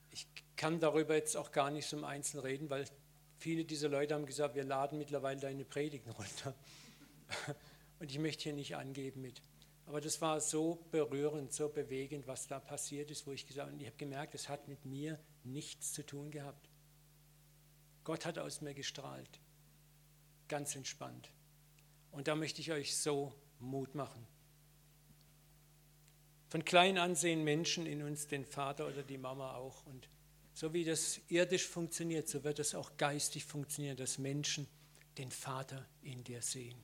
Ich 0.10 0.26
kann 0.56 0.80
darüber 0.80 1.14
jetzt 1.14 1.36
auch 1.36 1.52
gar 1.52 1.72
nicht 1.72 1.88
so 1.88 1.98
im 1.98 2.06
Einzelnen 2.06 2.46
reden, 2.46 2.70
weil 2.70 2.86
viele 3.38 3.66
dieser 3.66 3.90
Leute 3.90 4.14
haben 4.14 4.26
gesagt, 4.26 4.56
wir 4.56 4.64
laden 4.64 4.98
mittlerweile 4.98 5.38
deine 5.42 5.66
Predigten 5.66 6.12
runter. 6.12 6.56
Und 8.00 8.10
ich 8.12 8.18
möchte 8.18 8.44
hier 8.44 8.54
nicht 8.54 8.78
angeben 8.78 9.20
mit. 9.20 9.42
Aber 9.88 10.00
das 10.00 10.22
war 10.22 10.40
so 10.40 10.86
berührend, 10.92 11.52
so 11.52 11.68
bewegend, 11.68 12.28
was 12.28 12.48
da 12.48 12.62
passiert 12.62 13.12
ist, 13.12 13.28
wo 13.28 13.34
ich 13.34 13.46
gesagt 13.46 13.70
habe, 13.70 13.78
ich 13.78 13.88
habe 13.88 13.98
gemerkt, 13.98 14.36
es 14.36 14.48
hat 14.48 14.70
mit 14.70 14.86
mir 14.86 15.20
nichts 15.44 15.92
zu 15.92 16.06
tun 16.06 16.32
gehabt. 16.32 16.70
Gott 18.06 18.26
hat 18.26 18.40
aus 18.40 18.62
mir 18.62 18.74
gestrahlt. 18.74 19.42
Ganz 20.48 20.78
entspannt. 20.78 21.30
Und 22.12 22.30
da 22.30 22.36
möchte 22.36 22.62
ich 22.62 22.72
euch 22.72 22.96
so 22.96 23.34
Mut 23.60 23.96
machen. 23.96 24.26
Von 26.56 26.64
klein 26.64 26.98
an 26.98 27.16
sehen 27.16 27.44
Menschen 27.44 27.86
in 27.86 28.02
uns 28.02 28.28
den 28.28 28.46
Vater 28.46 28.88
oder 28.88 29.04
die 29.04 29.18
Mama 29.18 29.56
auch. 29.56 29.86
Und 29.88 30.08
so 30.54 30.72
wie 30.72 30.86
das 30.86 31.20
irdisch 31.28 31.68
funktioniert, 31.68 32.30
so 32.30 32.46
wird 32.46 32.60
es 32.60 32.76
auch 32.76 32.96
geistig 32.96 33.44
funktionieren, 33.44 33.98
dass 33.98 34.20
Menschen 34.20 34.66
den 35.18 35.32
Vater 35.32 35.86
in 36.02 36.24
dir 36.24 36.42
sehen. 36.42 36.82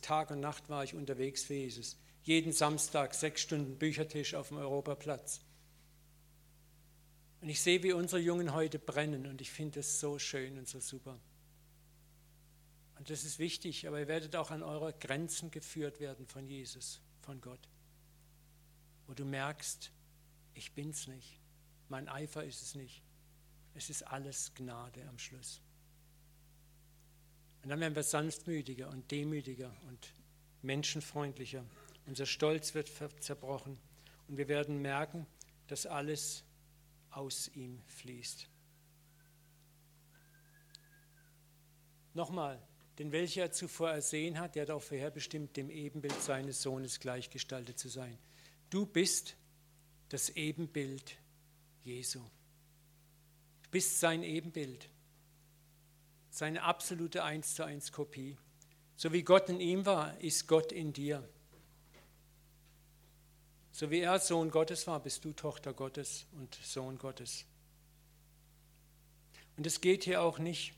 Tag 0.00 0.30
und 0.30 0.38
Nacht 0.38 0.68
war 0.68 0.84
ich 0.84 0.94
unterwegs 0.94 1.42
für 1.42 1.54
Jesus. 1.54 1.98
Jeden 2.22 2.52
Samstag 2.52 3.12
sechs 3.14 3.40
Stunden 3.40 3.76
Büchertisch 3.80 4.34
auf 4.34 4.50
dem 4.50 4.58
Europaplatz. 4.58 5.40
Und 7.40 7.48
ich 7.48 7.60
sehe, 7.60 7.82
wie 7.82 7.94
unsere 7.94 8.20
Jungen 8.20 8.54
heute 8.54 8.78
brennen 8.78 9.26
und 9.26 9.40
ich 9.40 9.50
finde 9.50 9.80
das 9.80 9.98
so 9.98 10.20
schön 10.20 10.56
und 10.56 10.68
so 10.68 10.78
super. 10.78 11.18
Und 12.96 13.10
das 13.10 13.24
ist 13.24 13.40
wichtig, 13.40 13.88
aber 13.88 13.98
ihr 13.98 14.06
werdet 14.06 14.36
auch 14.36 14.52
an 14.52 14.62
eure 14.62 14.92
Grenzen 14.92 15.50
geführt 15.50 15.98
werden 15.98 16.24
von 16.24 16.46
Jesus, 16.46 17.00
von 17.28 17.42
Gott. 17.42 17.68
Wo 19.06 19.12
du 19.12 19.26
merkst, 19.26 19.92
ich 20.54 20.72
bin's 20.72 21.08
nicht, 21.08 21.38
mein 21.90 22.08
Eifer 22.08 22.42
ist 22.42 22.62
es 22.62 22.74
nicht. 22.74 23.02
Es 23.74 23.90
ist 23.90 24.02
alles 24.02 24.54
Gnade 24.54 25.06
am 25.06 25.18
Schluss. 25.18 25.60
Und 27.62 27.68
dann 27.68 27.80
werden 27.80 27.94
wir 27.94 28.02
sanftmütiger 28.02 28.88
und 28.88 29.10
demütiger 29.10 29.76
und 29.88 30.14
menschenfreundlicher. 30.62 31.66
Unser 32.06 32.24
Stolz 32.24 32.74
wird 32.74 32.90
zerbrochen 33.22 33.78
und 34.26 34.38
wir 34.38 34.48
werden 34.48 34.80
merken, 34.80 35.26
dass 35.66 35.84
alles 35.84 36.44
aus 37.10 37.48
ihm 37.48 37.82
fließt. 37.88 38.48
Nochmal, 42.14 42.58
denn 42.98 43.12
welcher 43.12 43.42
er 43.42 43.52
zuvor 43.52 43.90
ersehen 43.90 44.40
hat, 44.40 44.56
der 44.56 44.62
hat 44.62 44.70
auch 44.70 44.82
vorherbestimmt, 44.82 45.56
dem 45.56 45.70
Ebenbild 45.70 46.20
seines 46.20 46.62
Sohnes 46.62 46.98
gleichgestaltet 46.98 47.78
zu 47.78 47.88
sein. 47.88 48.18
Du 48.70 48.86
bist 48.86 49.36
das 50.08 50.30
Ebenbild 50.30 51.16
Jesu. 51.84 52.20
Du 53.62 53.70
bist 53.70 54.00
sein 54.00 54.22
Ebenbild, 54.22 54.88
seine 56.30 56.62
absolute 56.62 57.22
Eins 57.22 57.54
zu 57.54 57.64
eins 57.64 57.92
Kopie. 57.92 58.36
So 58.96 59.12
wie 59.12 59.22
Gott 59.22 59.48
in 59.48 59.60
ihm 59.60 59.86
war, 59.86 60.18
ist 60.20 60.48
Gott 60.48 60.72
in 60.72 60.92
dir. 60.92 61.28
So 63.70 63.92
wie 63.92 64.00
er 64.00 64.18
Sohn 64.18 64.50
Gottes 64.50 64.88
war, 64.88 64.98
bist 65.00 65.24
du 65.24 65.32
Tochter 65.32 65.72
Gottes 65.72 66.26
und 66.32 66.56
Sohn 66.56 66.98
Gottes. 66.98 67.44
Und 69.56 69.66
es 69.66 69.80
geht 69.80 70.02
hier 70.02 70.22
auch 70.22 70.40
nicht 70.40 70.74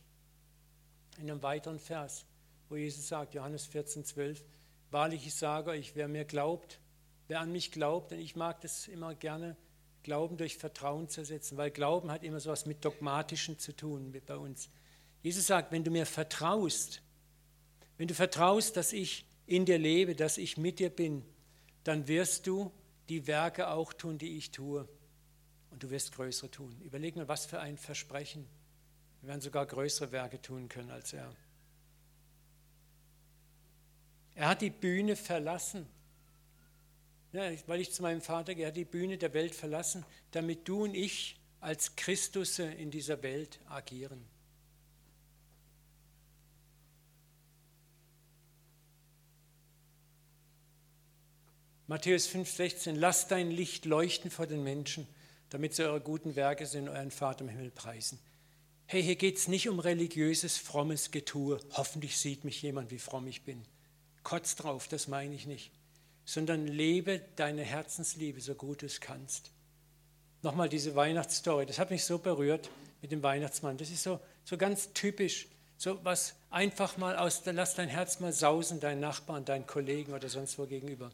in 1.21 1.31
einem 1.31 1.43
weiteren 1.43 1.79
Vers, 1.79 2.25
wo 2.69 2.77
Jesus 2.77 3.09
sagt, 3.09 3.35
Johannes 3.35 3.67
14, 3.67 4.05
12, 4.05 4.45
wahrlich 4.91 5.27
ich 5.27 5.35
sage 5.35 5.71
euch, 5.71 5.95
wer 5.95 6.09
mir 6.09 6.25
glaubt, 6.25 6.81
wer 7.29 7.41
an 7.41 7.53
mich 7.53 7.71
glaubt, 7.73 8.13
und 8.13 8.19
ich 8.19 8.37
mag 8.37 8.61
das 8.61 8.89
immer 8.89 9.15
gerne, 9.15 9.57
Glauben 10.03 10.39
durch 10.39 10.57
Vertrauen 10.57 11.09
zu 11.09 11.21
ersetzen, 11.21 11.59
weil 11.59 11.71
Glauben 11.71 12.11
hat 12.11 12.23
immer 12.23 12.41
so 12.41 12.49
etwas 12.49 12.65
mit 12.65 12.85
Dogmatischen 12.85 13.59
zu 13.59 13.77
tun 13.77 14.19
bei 14.25 14.37
uns. 14.37 14.71
Jesus 15.23 15.47
sagt, 15.47 15.73
wenn 15.73 15.85
du 15.85 15.91
mir 15.91 16.07
vertraust, 16.07 17.03
wenn 17.99 18.09
du 18.09 18.15
vertraust, 18.15 18.79
dass 18.79 18.95
ich 18.95 19.27
in 19.47 19.67
dir 19.67 19.79
lebe, 19.79 20.15
dass 20.15 20.39
ich 20.39 20.57
mit 20.57 20.79
dir 20.79 20.89
bin, 20.89 21.23
dann 21.85 22.09
wirst 22.09 22.47
du 22.47 22.73
die 23.11 23.27
Werke 23.27 23.69
auch 23.69 23.93
tun, 23.93 24.17
die 24.17 24.39
ich 24.39 24.53
tue. 24.53 24.89
Und 25.71 25.83
du 25.83 25.91
wirst 25.91 26.13
größere 26.13 26.51
tun. 26.51 26.81
Überleg 26.81 27.17
mal, 27.17 27.29
was 27.29 27.45
für 27.45 27.61
ein 27.61 27.77
Versprechen. 27.77 28.47
Wir 29.21 29.29
werden 29.29 29.41
sogar 29.41 29.67
größere 29.67 30.13
Werke 30.13 30.41
tun 30.41 30.69
können 30.69 30.91
als 30.91 31.13
er. 31.13 31.35
Er 34.35 34.49
hat 34.49 34.63
die 34.63 34.71
Bühne 34.71 35.17
verlassen. 35.17 35.87
Ja, 37.33 37.43
weil 37.67 37.81
ich 37.81 37.93
zu 37.93 38.03
meinem 38.03 38.23
Vater 38.23 38.55
gehe, 38.55 38.65
er 38.65 38.69
hat 38.69 38.77
die 38.77 38.85
Bühne 38.85 39.19
der 39.19 39.35
Welt 39.35 39.55
verlassen, 39.55 40.05
damit 40.31 40.67
du 40.67 40.85
und 40.85 40.95
ich 40.95 41.39
als 41.61 41.95
Christusse 41.95 42.65
in 42.65 42.91
dieser 42.91 43.23
Welt 43.23 43.61
agieren. 43.69 44.25
Matthäus 51.87 52.29
5,16, 52.29 52.95
lasst 52.95 53.33
dein 53.33 53.51
Licht 53.51 53.85
leuchten 53.85 54.31
vor 54.31 54.47
den 54.47 54.63
Menschen, 54.63 55.07
damit 55.51 55.75
sie 55.75 55.85
eure 55.85 56.01
guten 56.01 56.37
Werke 56.37 56.67
sind, 56.67 56.89
euren 56.89 57.11
Vater 57.11 57.43
im 57.43 57.49
Himmel 57.49 57.73
preisen. 57.73 58.19
Hey, 58.93 59.05
hier 59.05 59.15
geht 59.15 59.37
es 59.37 59.47
nicht 59.47 59.69
um 59.69 59.79
religiöses, 59.79 60.59
frommes 60.59 61.13
Getue. 61.13 61.61
Hoffentlich 61.75 62.17
sieht 62.17 62.43
mich 62.43 62.61
jemand, 62.61 62.91
wie 62.91 62.99
fromm 62.99 63.29
ich 63.29 63.43
bin. 63.43 63.63
Kotz 64.25 64.57
drauf, 64.57 64.89
das 64.89 65.07
meine 65.07 65.33
ich 65.33 65.47
nicht. 65.47 65.71
Sondern 66.25 66.67
lebe 66.67 67.21
deine 67.37 67.63
Herzensliebe 67.63 68.41
so 68.41 68.57
gut 68.57 68.83
du 68.83 68.87
es 68.87 69.01
kannst. 69.01 69.53
Nochmal 70.43 70.69
diese 70.69 70.97
Weihnachtsstory, 70.97 71.67
das 71.67 71.79
hat 71.79 71.93
mich 71.93 72.03
so 72.05 72.19
berührt 72.19 72.69
mit 73.01 73.13
dem 73.13 73.23
Weihnachtsmann. 73.23 73.79
Das 73.79 73.91
ist 73.91 74.03
so, 74.03 74.19
so 74.43 74.57
ganz 74.57 74.93
typisch. 74.93 75.47
So 75.79 76.05
was 76.05 76.35
einfach 76.51 76.97
mal 76.97 77.17
aus, 77.17 77.43
lass 77.45 77.77
dein 77.77 77.89
Herz 77.89 78.19
mal 78.19 78.33
sausen, 78.33 78.81
deinen 78.81 79.01
Nachbarn, 79.01 79.45
deinen 79.45 79.69
Kollegen 79.69 80.15
oder 80.15 80.29
sonst 80.29 80.59
wo 80.59 80.67
gegenüber. 80.67 81.13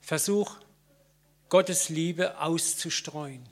Versuch, 0.00 0.56
Gottes 1.50 1.88
Liebe 1.88 2.40
auszustreuen. 2.40 3.48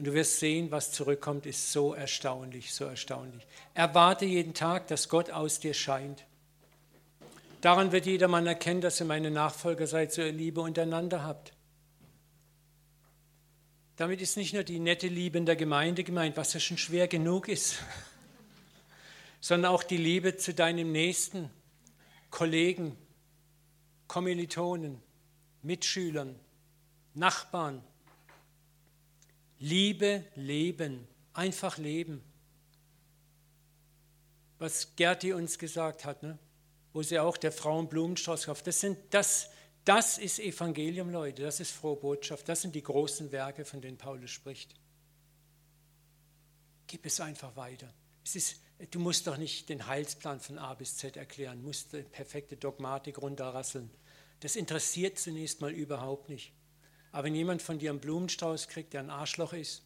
Und 0.00 0.06
du 0.06 0.14
wirst 0.14 0.38
sehen, 0.38 0.70
was 0.70 0.92
zurückkommt, 0.92 1.44
ist 1.44 1.72
so 1.72 1.92
erstaunlich, 1.92 2.72
so 2.72 2.86
erstaunlich. 2.86 3.46
Erwarte 3.74 4.24
jeden 4.24 4.54
Tag, 4.54 4.86
dass 4.86 5.10
Gott 5.10 5.30
aus 5.30 5.60
dir 5.60 5.74
scheint. 5.74 6.24
Daran 7.60 7.92
wird 7.92 8.06
jedermann 8.06 8.46
erkennen, 8.46 8.80
dass 8.80 8.98
ihr 8.98 9.04
meine 9.04 9.30
Nachfolger 9.30 9.86
seid, 9.86 10.10
so 10.10 10.22
ihr 10.22 10.32
Liebe 10.32 10.62
untereinander 10.62 11.22
habt. 11.22 11.52
Damit 13.96 14.22
ist 14.22 14.38
nicht 14.38 14.54
nur 14.54 14.64
die 14.64 14.78
nette 14.78 15.06
Liebe 15.06 15.36
in 15.36 15.44
der 15.44 15.56
Gemeinde 15.56 16.02
gemeint, 16.02 16.38
was 16.38 16.54
ja 16.54 16.60
schon 16.60 16.78
schwer 16.78 17.06
genug 17.06 17.46
ist, 17.48 17.74
sondern 19.42 19.70
auch 19.70 19.82
die 19.82 19.98
Liebe 19.98 20.34
zu 20.38 20.54
deinem 20.54 20.92
Nächsten, 20.92 21.50
Kollegen, 22.30 22.96
Kommilitonen, 24.08 25.02
Mitschülern, 25.60 26.40
Nachbarn. 27.12 27.82
Liebe, 29.60 30.24
leben, 30.36 31.06
einfach 31.34 31.76
leben. 31.76 32.22
Was 34.58 34.96
Gerti 34.96 35.34
uns 35.34 35.58
gesagt 35.58 36.04
hat, 36.04 36.22
ne? 36.22 36.38
wo 36.92 37.02
sie 37.02 37.18
auch 37.18 37.36
der 37.36 37.52
Frau 37.52 37.78
einen 37.78 37.88
Blumenstrauß 37.88 38.46
kauft. 38.46 38.66
Das, 38.66 38.80
sind, 38.80 38.98
das, 39.10 39.50
das 39.84 40.18
ist 40.18 40.38
Evangelium, 40.38 41.10
Leute, 41.10 41.42
das 41.42 41.60
ist 41.60 41.72
frohe 41.72 41.96
Botschaft, 41.96 42.48
das 42.48 42.62
sind 42.62 42.74
die 42.74 42.82
großen 42.82 43.32
Werke, 43.32 43.64
von 43.64 43.80
denen 43.80 43.98
Paulus 43.98 44.30
spricht. 44.30 44.74
Gib 46.86 47.06
es 47.06 47.20
einfach 47.20 47.54
weiter. 47.54 47.92
Es 48.24 48.36
ist, 48.36 48.60
du 48.90 48.98
musst 48.98 49.26
doch 49.26 49.36
nicht 49.36 49.68
den 49.68 49.86
Heilsplan 49.86 50.40
von 50.40 50.58
A 50.58 50.74
bis 50.74 50.96
Z 50.96 51.16
erklären, 51.16 51.62
musst 51.62 51.92
die 51.92 52.02
perfekte 52.02 52.56
Dogmatik 52.56 53.18
runterrasseln. 53.18 53.90
Das 54.40 54.56
interessiert 54.56 55.18
zunächst 55.18 55.60
mal 55.60 55.70
überhaupt 55.70 56.30
nicht. 56.30 56.52
Aber 57.12 57.24
wenn 57.24 57.34
jemand 57.34 57.62
von 57.62 57.78
dir 57.78 57.90
einen 57.90 58.00
Blumenstrauß 58.00 58.68
kriegt, 58.68 58.92
der 58.92 59.00
ein 59.00 59.10
Arschloch 59.10 59.52
ist, 59.52 59.82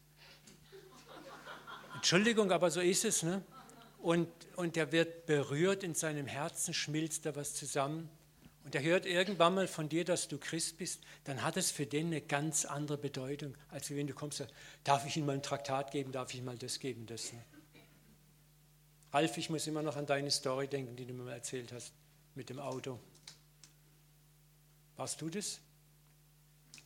Entschuldigung, 1.95 2.53
aber 2.53 2.71
so 2.71 2.81
ist 2.81 3.05
es, 3.05 3.23
ne? 3.23 3.43
Und, 3.99 4.29
und 4.57 4.77
der 4.77 4.93
wird 4.93 5.25
berührt 5.25 5.83
in 5.83 5.95
seinem 5.95 6.27
Herzen, 6.27 6.75
schmilzt 6.75 7.25
da 7.25 7.35
was 7.35 7.55
zusammen. 7.55 8.11
Und 8.63 8.75
er 8.75 8.83
hört 8.83 9.07
irgendwann 9.07 9.55
mal 9.55 9.67
von 9.67 9.89
dir, 9.89 10.05
dass 10.05 10.29
du 10.29 10.37
Christ 10.37 10.77
bist, 10.77 11.03
dann 11.25 11.43
hat 11.43 11.57
es 11.57 11.71
für 11.71 11.87
den 11.87 12.09
eine 12.09 12.21
ganz 12.21 12.67
andere 12.67 12.99
Bedeutung, 12.99 13.55
als 13.71 13.91
wenn 13.91 14.07
du 14.07 14.13
kommst, 14.13 14.47
darf 14.85 15.07
ich 15.07 15.17
ihm 15.17 15.25
mal 15.25 15.33
ein 15.33 15.43
Traktat 15.43 15.91
geben, 15.91 16.13
darf 16.13 16.35
ich 16.35 16.41
ihm 16.41 16.45
mal 16.45 16.59
das 16.59 16.79
geben, 16.79 17.07
das. 17.07 17.33
Ne? 17.33 17.43
Ralf, 19.13 19.39
ich 19.39 19.49
muss 19.49 19.67
immer 19.67 19.81
noch 19.81 19.97
an 19.97 20.07
deine 20.07 20.31
Story 20.31 20.69
denken, 20.69 20.97
die 20.97 21.07
du 21.07 21.15
mir 21.15 21.33
erzählt 21.33 21.73
hast 21.73 21.93
mit 22.35 22.51
dem 22.51 22.59
Auto. 22.59 22.99
Warst 24.97 25.21
du 25.23 25.31
das? 25.31 25.61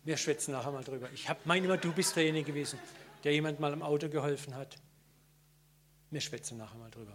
Wir 0.08 0.16
schwätzen 0.16 0.52
nachher 0.52 0.70
mal 0.70 0.82
drüber. 0.82 1.10
Ich 1.12 1.28
meine 1.44 1.66
immer, 1.66 1.76
du 1.76 1.92
bist 1.92 2.16
derjenige 2.16 2.46
gewesen, 2.46 2.78
der 3.24 3.34
jemand 3.34 3.60
mal 3.60 3.74
im 3.74 3.82
Auto 3.82 4.08
geholfen 4.08 4.54
hat. 4.54 4.78
Wir 6.10 6.22
schwätzen 6.22 6.56
nachher 6.56 6.78
mal 6.78 6.90
drüber. 6.90 7.14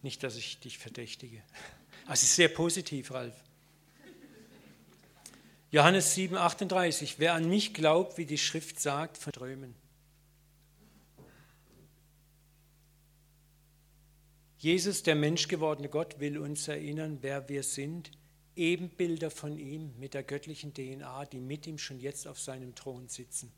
Nicht, 0.00 0.22
dass 0.22 0.36
ich 0.36 0.58
dich 0.58 0.78
verdächtige. 0.78 1.42
Es 2.10 2.22
ist 2.22 2.34
sehr 2.34 2.48
positiv, 2.48 3.10
Ralf. 3.12 3.34
Johannes 5.70 6.14
7, 6.14 6.34
38. 6.34 7.18
Wer 7.18 7.34
an 7.34 7.46
mich 7.46 7.74
glaubt, 7.74 8.16
wie 8.16 8.24
die 8.24 8.38
Schrift 8.38 8.80
sagt, 8.80 9.18
verträumen. 9.18 9.74
Jesus, 14.56 15.02
der 15.02 15.14
menschgewordene 15.14 15.90
Gott, 15.90 16.20
will 16.20 16.38
uns 16.38 16.68
erinnern, 16.68 17.18
wer 17.20 17.50
wir 17.50 17.62
sind 17.62 18.12
Ebenbilder 18.56 19.30
von 19.30 19.58
ihm 19.58 19.94
mit 19.98 20.14
der 20.14 20.22
göttlichen 20.22 20.74
DNA, 20.74 21.24
die 21.26 21.40
mit 21.40 21.66
ihm 21.66 21.78
schon 21.78 22.00
jetzt 22.00 22.26
auf 22.26 22.38
seinem 22.38 22.74
Thron 22.74 23.08
sitzen. 23.08 23.52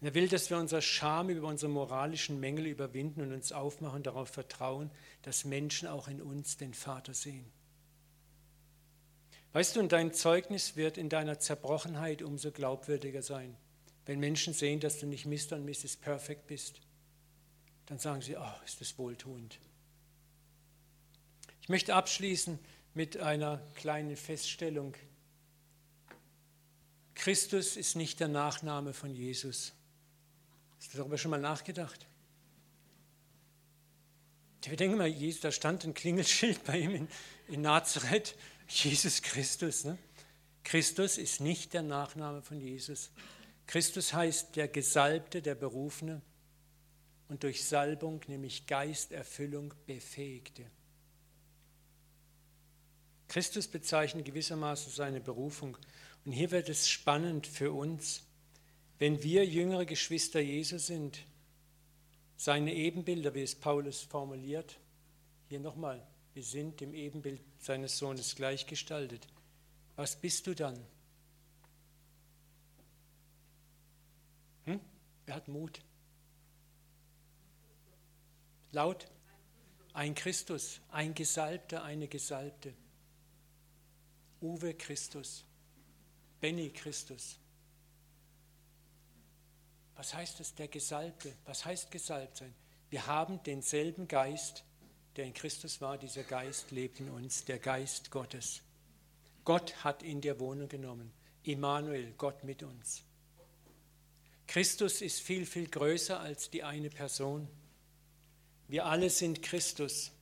Er 0.00 0.14
will, 0.14 0.28
dass 0.28 0.48
wir 0.48 0.58
unsere 0.58 0.80
Scham 0.80 1.28
über 1.28 1.48
unsere 1.48 1.70
moralischen 1.70 2.38
Mängel 2.38 2.66
überwinden 2.66 3.20
und 3.20 3.32
uns 3.32 3.50
aufmachen 3.50 4.04
darauf 4.04 4.28
vertrauen, 4.28 4.90
dass 5.22 5.44
Menschen 5.44 5.88
auch 5.88 6.06
in 6.06 6.22
uns 6.22 6.56
den 6.56 6.72
Vater 6.72 7.14
sehen. 7.14 7.50
Weißt 9.52 9.74
du, 9.74 9.80
und 9.80 9.92
dein 9.92 10.12
Zeugnis 10.12 10.76
wird 10.76 10.98
in 10.98 11.08
deiner 11.08 11.40
Zerbrochenheit 11.40 12.22
umso 12.22 12.52
glaubwürdiger 12.52 13.22
sein. 13.22 13.56
Wenn 14.06 14.20
Menschen 14.20 14.54
sehen, 14.54 14.78
dass 14.78 15.00
du 15.00 15.06
nicht 15.06 15.26
Mr. 15.26 15.56
und 15.56 15.64
Mrs. 15.64 15.96
Perfect 15.96 16.46
bist, 16.46 16.80
dann 17.86 17.98
sagen 17.98 18.22
sie, 18.22 18.36
oh, 18.36 18.64
ist 18.64 18.80
das 18.80 18.96
wohltuend. 18.98 19.58
Ich 21.68 21.70
möchte 21.70 21.94
abschließen 21.94 22.58
mit 22.94 23.18
einer 23.18 23.58
kleinen 23.74 24.16
Feststellung. 24.16 24.94
Christus 27.14 27.76
ist 27.76 27.94
nicht 27.94 28.20
der 28.20 28.28
Nachname 28.28 28.94
von 28.94 29.14
Jesus. 29.14 29.74
Hast 30.78 30.94
du 30.94 30.96
darüber 30.96 31.18
schon 31.18 31.30
mal 31.30 31.42
nachgedacht? 31.42 32.06
Wir 34.62 34.78
denken 34.78 34.96
mal, 34.96 35.12
da 35.42 35.52
stand 35.52 35.84
ein 35.84 35.92
Klingelschild 35.92 36.64
bei 36.64 36.78
ihm 36.78 36.94
in, 36.94 37.08
in 37.48 37.60
Nazareth, 37.60 38.34
Jesus 38.66 39.20
Christus. 39.20 39.84
Ne? 39.84 39.98
Christus 40.64 41.18
ist 41.18 41.42
nicht 41.42 41.74
der 41.74 41.82
Nachname 41.82 42.40
von 42.40 42.62
Jesus. 42.62 43.10
Christus 43.66 44.14
heißt 44.14 44.56
der 44.56 44.68
Gesalbte, 44.68 45.42
der 45.42 45.54
Berufene 45.54 46.22
und 47.28 47.42
durch 47.42 47.62
Salbung, 47.66 48.22
nämlich 48.26 48.66
Geisterfüllung, 48.66 49.74
Befähigte. 49.84 50.64
Christus 53.28 53.68
bezeichnet 53.68 54.24
gewissermaßen 54.24 54.90
seine 54.90 55.20
Berufung. 55.20 55.76
Und 56.24 56.32
hier 56.32 56.50
wird 56.50 56.68
es 56.68 56.88
spannend 56.88 57.46
für 57.46 57.72
uns, 57.72 58.22
wenn 58.98 59.22
wir 59.22 59.46
jüngere 59.46 59.84
Geschwister 59.84 60.40
Jesu 60.40 60.78
sind, 60.78 61.20
seine 62.36 62.74
Ebenbilder, 62.74 63.34
wie 63.34 63.42
es 63.42 63.54
Paulus 63.54 64.02
formuliert, 64.02 64.78
hier 65.48 65.60
nochmal, 65.60 66.06
wir 66.34 66.42
sind 66.42 66.80
dem 66.80 66.94
Ebenbild 66.94 67.40
seines 67.58 67.98
Sohnes 67.98 68.34
gleichgestaltet. 68.34 69.26
Was 69.96 70.16
bist 70.16 70.46
du 70.46 70.54
dann? 70.54 70.78
Hm? 74.66 74.80
Wer 75.26 75.34
hat 75.34 75.48
Mut? 75.48 75.80
Laut? 78.72 79.06
Ein 79.92 80.14
Christus, 80.14 80.80
ein 80.90 81.14
Gesalbter, 81.14 81.82
eine 81.82 82.06
Gesalbte. 82.06 82.74
Uwe 84.40 84.74
Christus, 84.74 85.44
Benny 86.40 86.70
Christus. 86.70 87.38
Was 89.96 90.14
heißt 90.14 90.38
das, 90.38 90.54
der 90.54 90.68
Gesalbte? 90.68 91.32
Was 91.44 91.64
heißt 91.64 91.90
gesalbt 91.90 92.36
sein? 92.36 92.54
Wir 92.90 93.06
haben 93.06 93.42
denselben 93.42 94.06
Geist, 94.06 94.64
der 95.16 95.24
in 95.26 95.34
Christus 95.34 95.80
war. 95.80 95.98
Dieser 95.98 96.22
Geist 96.22 96.70
lebt 96.70 97.00
in 97.00 97.10
uns, 97.10 97.44
der 97.44 97.58
Geist 97.58 98.10
Gottes. 98.10 98.62
Gott 99.44 99.82
hat 99.82 100.02
in 100.02 100.20
dir 100.20 100.38
Wohnung 100.38 100.68
genommen. 100.68 101.10
Immanuel, 101.42 102.12
Gott 102.16 102.44
mit 102.44 102.62
uns. 102.62 103.02
Christus 104.46 105.02
ist 105.02 105.20
viel, 105.20 105.46
viel 105.46 105.68
größer 105.68 106.20
als 106.20 106.50
die 106.50 106.62
eine 106.62 106.90
Person. 106.90 107.48
Wir 108.68 108.86
alle 108.86 109.10
sind 109.10 109.42
Christus. 109.42 110.12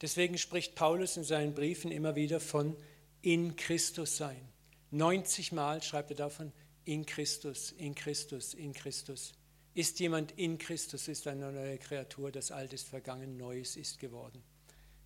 Deswegen 0.00 0.38
spricht 0.38 0.74
Paulus 0.74 1.16
in 1.16 1.24
seinen 1.24 1.54
Briefen 1.54 1.90
immer 1.90 2.14
wieder 2.14 2.40
von 2.40 2.76
in 3.22 3.56
Christus 3.56 4.16
sein. 4.16 4.40
90 4.90 5.52
Mal 5.52 5.82
schreibt 5.82 6.10
er 6.10 6.16
davon 6.16 6.52
in 6.84 7.04
Christus, 7.04 7.72
in 7.72 7.94
Christus, 7.94 8.54
in 8.54 8.72
Christus. 8.72 9.32
Ist 9.74 10.00
jemand 10.00 10.32
in 10.38 10.58
Christus, 10.58 11.08
ist 11.08 11.26
eine 11.26 11.52
neue 11.52 11.78
Kreatur, 11.78 12.32
das 12.32 12.50
Alte 12.50 12.74
ist 12.74 12.88
vergangen, 12.88 13.36
Neues 13.36 13.76
ist 13.76 13.98
geworden. 13.98 14.42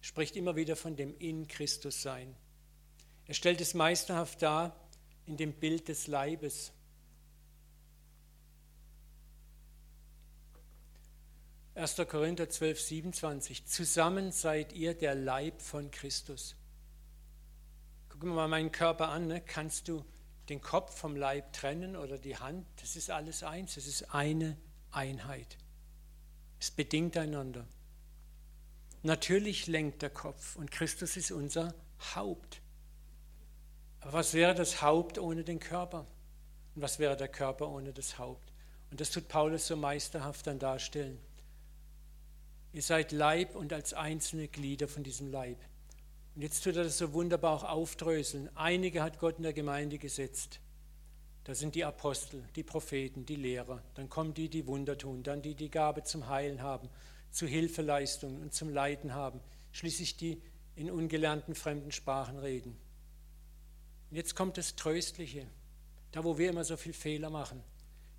Er 0.01 0.05
spricht 0.05 0.37
immer 0.37 0.57
wieder 0.57 0.77
von 0.77 0.97
dem 0.97 1.15
in 1.19 1.49
Christus 1.49 2.03
sein. 2.03 2.35
Er 3.27 3.35
stellt 3.35 3.61
es 3.61 3.75
meisterhaft 3.75 4.43
dar 4.43 4.77
in 5.27 5.37
dem 5.37 5.53
Bild 5.53 5.89
des 5.89 6.07
Leibes. 6.07 6.73
1. 11.75 11.97
Korinther 12.07 12.51
12, 12.51 12.81
27. 12.81 13.67
Zusammen 13.67 14.31
seid 14.31 14.75
ihr 14.75 14.93
der 14.93 15.15
Leib 15.15 15.63
von 15.63 15.91
Christus. 15.91 16.55
Gucken 18.11 18.29
wir 18.29 18.35
mal 18.35 18.49
meinen 18.49 18.71
Körper 18.71 19.09
an. 19.09 19.27
Ne? 19.27 19.41
Kannst 19.41 19.89
du 19.89 20.05
den 20.51 20.61
Kopf 20.61 20.95
vom 20.95 21.17
Leib 21.17 21.55
trennen 21.55 21.97
oder 21.97 22.19
die 22.19 22.37
Hand? 22.37 22.67
Das 22.83 22.95
ist 22.95 23.11
alles 23.11 23.43
eins. 23.43 23.79
Es 23.79 23.87
ist 23.87 24.15
eine 24.15 24.59
Einheit. 24.91 25.57
Es 26.61 26.71
bedingt 26.71 27.17
einander. 27.17 27.67
Natürlich 29.03 29.67
lenkt 29.67 30.03
der 30.03 30.11
Kopf 30.11 30.57
und 30.57 30.71
Christus 30.71 31.17
ist 31.17 31.33
unser 31.33 31.75
Haupt. 32.15 32.61
Aber 34.01 34.13
was 34.13 34.35
wäre 34.35 34.55
das 34.55 34.83
Haupt 34.83 35.19
ohne 35.19 35.43
den 35.43 35.59
Körper? 35.59 36.07
Und 36.75 36.83
was 36.83 36.99
wäre 36.99 37.17
der 37.17 37.29
Körper 37.29 37.71
ohne 37.71 37.95
das 37.95 38.19
Haupt? 38.19 38.53
Und 38.91 39.01
das 39.01 39.11
tut 39.11 39.27
Paulus 39.29 39.67
so 39.67 39.77
meisterhaft 39.77 40.47
dann 40.47 40.59
darstellen. 40.59 41.19
Ihr 42.73 42.83
seid 42.83 43.13
Leib 43.13 43.55
und 43.55 43.73
als 43.73 43.93
einzelne 43.93 44.49
Glieder 44.49 44.89
von 44.89 45.03
diesem 45.03 45.31
Leib. 45.31 45.59
Und 46.35 46.43
jetzt 46.43 46.65
tut 46.65 46.77
er 46.77 46.85
das 46.85 46.97
so 46.97 47.13
wunderbar 47.13 47.57
auch 47.57 47.65
aufdröseln. 47.65 48.49
Einige 48.57 49.03
hat 49.03 49.19
Gott 49.19 49.37
in 49.37 49.43
der 49.43 49.53
Gemeinde 49.53 49.99
gesetzt. 49.99 50.61
Das 51.45 51.59
sind 51.59 51.75
die 51.75 51.85
Apostel, 51.85 52.43
die 52.57 52.63
Propheten, 52.63 53.27
die 53.27 53.37
Lehrer. 53.37 53.83
Dann 53.95 54.09
kommen 54.09 54.33
die, 54.33 54.49
die 54.49 54.67
Wunder 54.67 54.97
tun. 54.97 55.23
Dann 55.23 55.43
die, 55.43 55.55
die 55.55 55.71
Gabe 55.71 56.05
zum 56.05 56.29
Heilen 56.29 56.63
haben, 56.63 56.89
zu 57.31 57.47
Hilfeleistungen 57.47 58.41
und 58.41 58.55
zum 58.55 58.71
Leiden 58.71 59.13
haben. 59.13 59.41
Schließlich 59.73 60.17
die 60.17 60.41
in 60.75 60.91
ungelernten 60.91 61.55
fremden 61.55 61.93
Sprachen 61.93 62.39
reden. 62.39 62.79
Und 64.11 64.17
jetzt 64.17 64.35
kommt 64.35 64.57
das 64.57 64.77
Tröstliche. 64.77 65.47
Da, 66.13 66.25
wo 66.25 66.39
wir 66.39 66.51
immer 66.51 66.65
so 66.65 66.77
viel 66.77 66.93
Fehler 66.93 67.29
machen. 67.29 67.63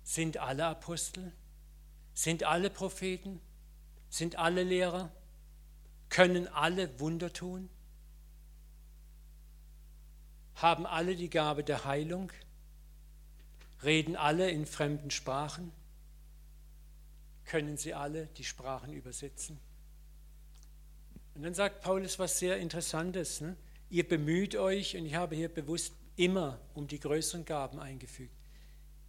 Sind 0.02 0.36
alle 0.36 0.66
Apostel? 0.66 1.32
Sind 2.12 2.44
alle 2.44 2.70
Propheten? 2.70 3.40
Sind 4.14 4.36
alle 4.36 4.62
Lehrer? 4.62 5.10
Können 6.08 6.46
alle 6.46 7.00
Wunder 7.00 7.32
tun? 7.32 7.68
Haben 10.54 10.86
alle 10.86 11.16
die 11.16 11.28
Gabe 11.28 11.64
der 11.64 11.84
Heilung? 11.84 12.30
Reden 13.82 14.14
alle 14.14 14.48
in 14.52 14.66
fremden 14.66 15.10
Sprachen? 15.10 15.72
Können 17.44 17.76
sie 17.76 17.92
alle 17.92 18.28
die 18.36 18.44
Sprachen 18.44 18.92
übersetzen? 18.92 19.58
Und 21.34 21.42
dann 21.42 21.54
sagt 21.54 21.82
Paulus 21.82 22.16
was 22.20 22.38
sehr 22.38 22.58
Interessantes. 22.58 23.40
Ne? 23.40 23.56
Ihr 23.90 24.06
bemüht 24.06 24.54
euch, 24.54 24.96
und 24.96 25.06
ich 25.06 25.16
habe 25.16 25.34
hier 25.34 25.48
bewusst 25.48 25.92
immer 26.14 26.60
um 26.74 26.86
die 26.86 27.00
größeren 27.00 27.44
Gaben 27.44 27.80
eingefügt. 27.80 28.43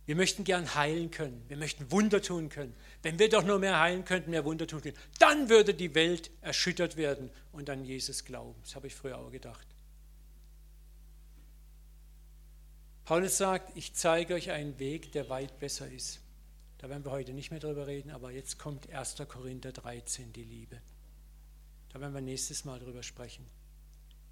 Wir 0.06 0.16
möchten 0.16 0.44
gern 0.44 0.76
heilen 0.76 1.10
können. 1.10 1.44
Wir 1.48 1.58
möchten 1.58 1.92
Wunder 1.92 2.22
tun 2.22 2.50
können. 2.50 2.76
Wenn 3.02 3.18
wir 3.18 3.30
doch 3.30 3.44
nur 3.44 3.60
mehr 3.60 3.80
heilen 3.80 4.06
könnten, 4.06 4.30
mehr 4.30 4.46
Wunder 4.46 4.68
tun 4.68 4.82
können, 4.82 4.98
dann 5.20 5.50
würde 5.50 5.74
die 5.74 5.96
Welt 5.96 6.30
erschüttert 6.42 6.96
werden 6.96 7.32
und 7.52 7.70
an 7.70 7.84
Jesus 7.84 8.24
glauben. 8.24 8.60
Das 8.62 8.76
habe 8.76 8.88
ich 8.88 8.96
früher 8.96 9.18
auch 9.18 9.32
gedacht. 9.32 9.68
Paulus 13.06 13.38
sagt, 13.38 13.76
ich 13.78 13.94
zeige 13.94 14.34
euch 14.34 14.52
einen 14.52 14.80
Weg, 14.80 15.12
der 15.12 15.30
weit 15.30 15.60
besser 15.60 15.90
ist. 15.90 16.22
Da 16.80 16.90
werden 16.90 17.06
wir 17.06 17.12
heute 17.12 17.34
nicht 17.34 17.52
mehr 17.52 17.60
drüber 17.60 17.88
reden, 17.88 18.12
aber 18.12 18.32
jetzt 18.32 18.60
kommt 18.60 18.90
1. 18.90 19.16
Korinther 19.28 19.72
13, 19.72 20.34
die 20.34 20.44
Liebe. 20.44 20.82
Da 21.90 22.02
werden 22.02 22.14
wir 22.14 22.22
nächstes 22.22 22.66
Mal 22.66 22.80
drüber 22.80 23.04
sprechen. 23.04 23.46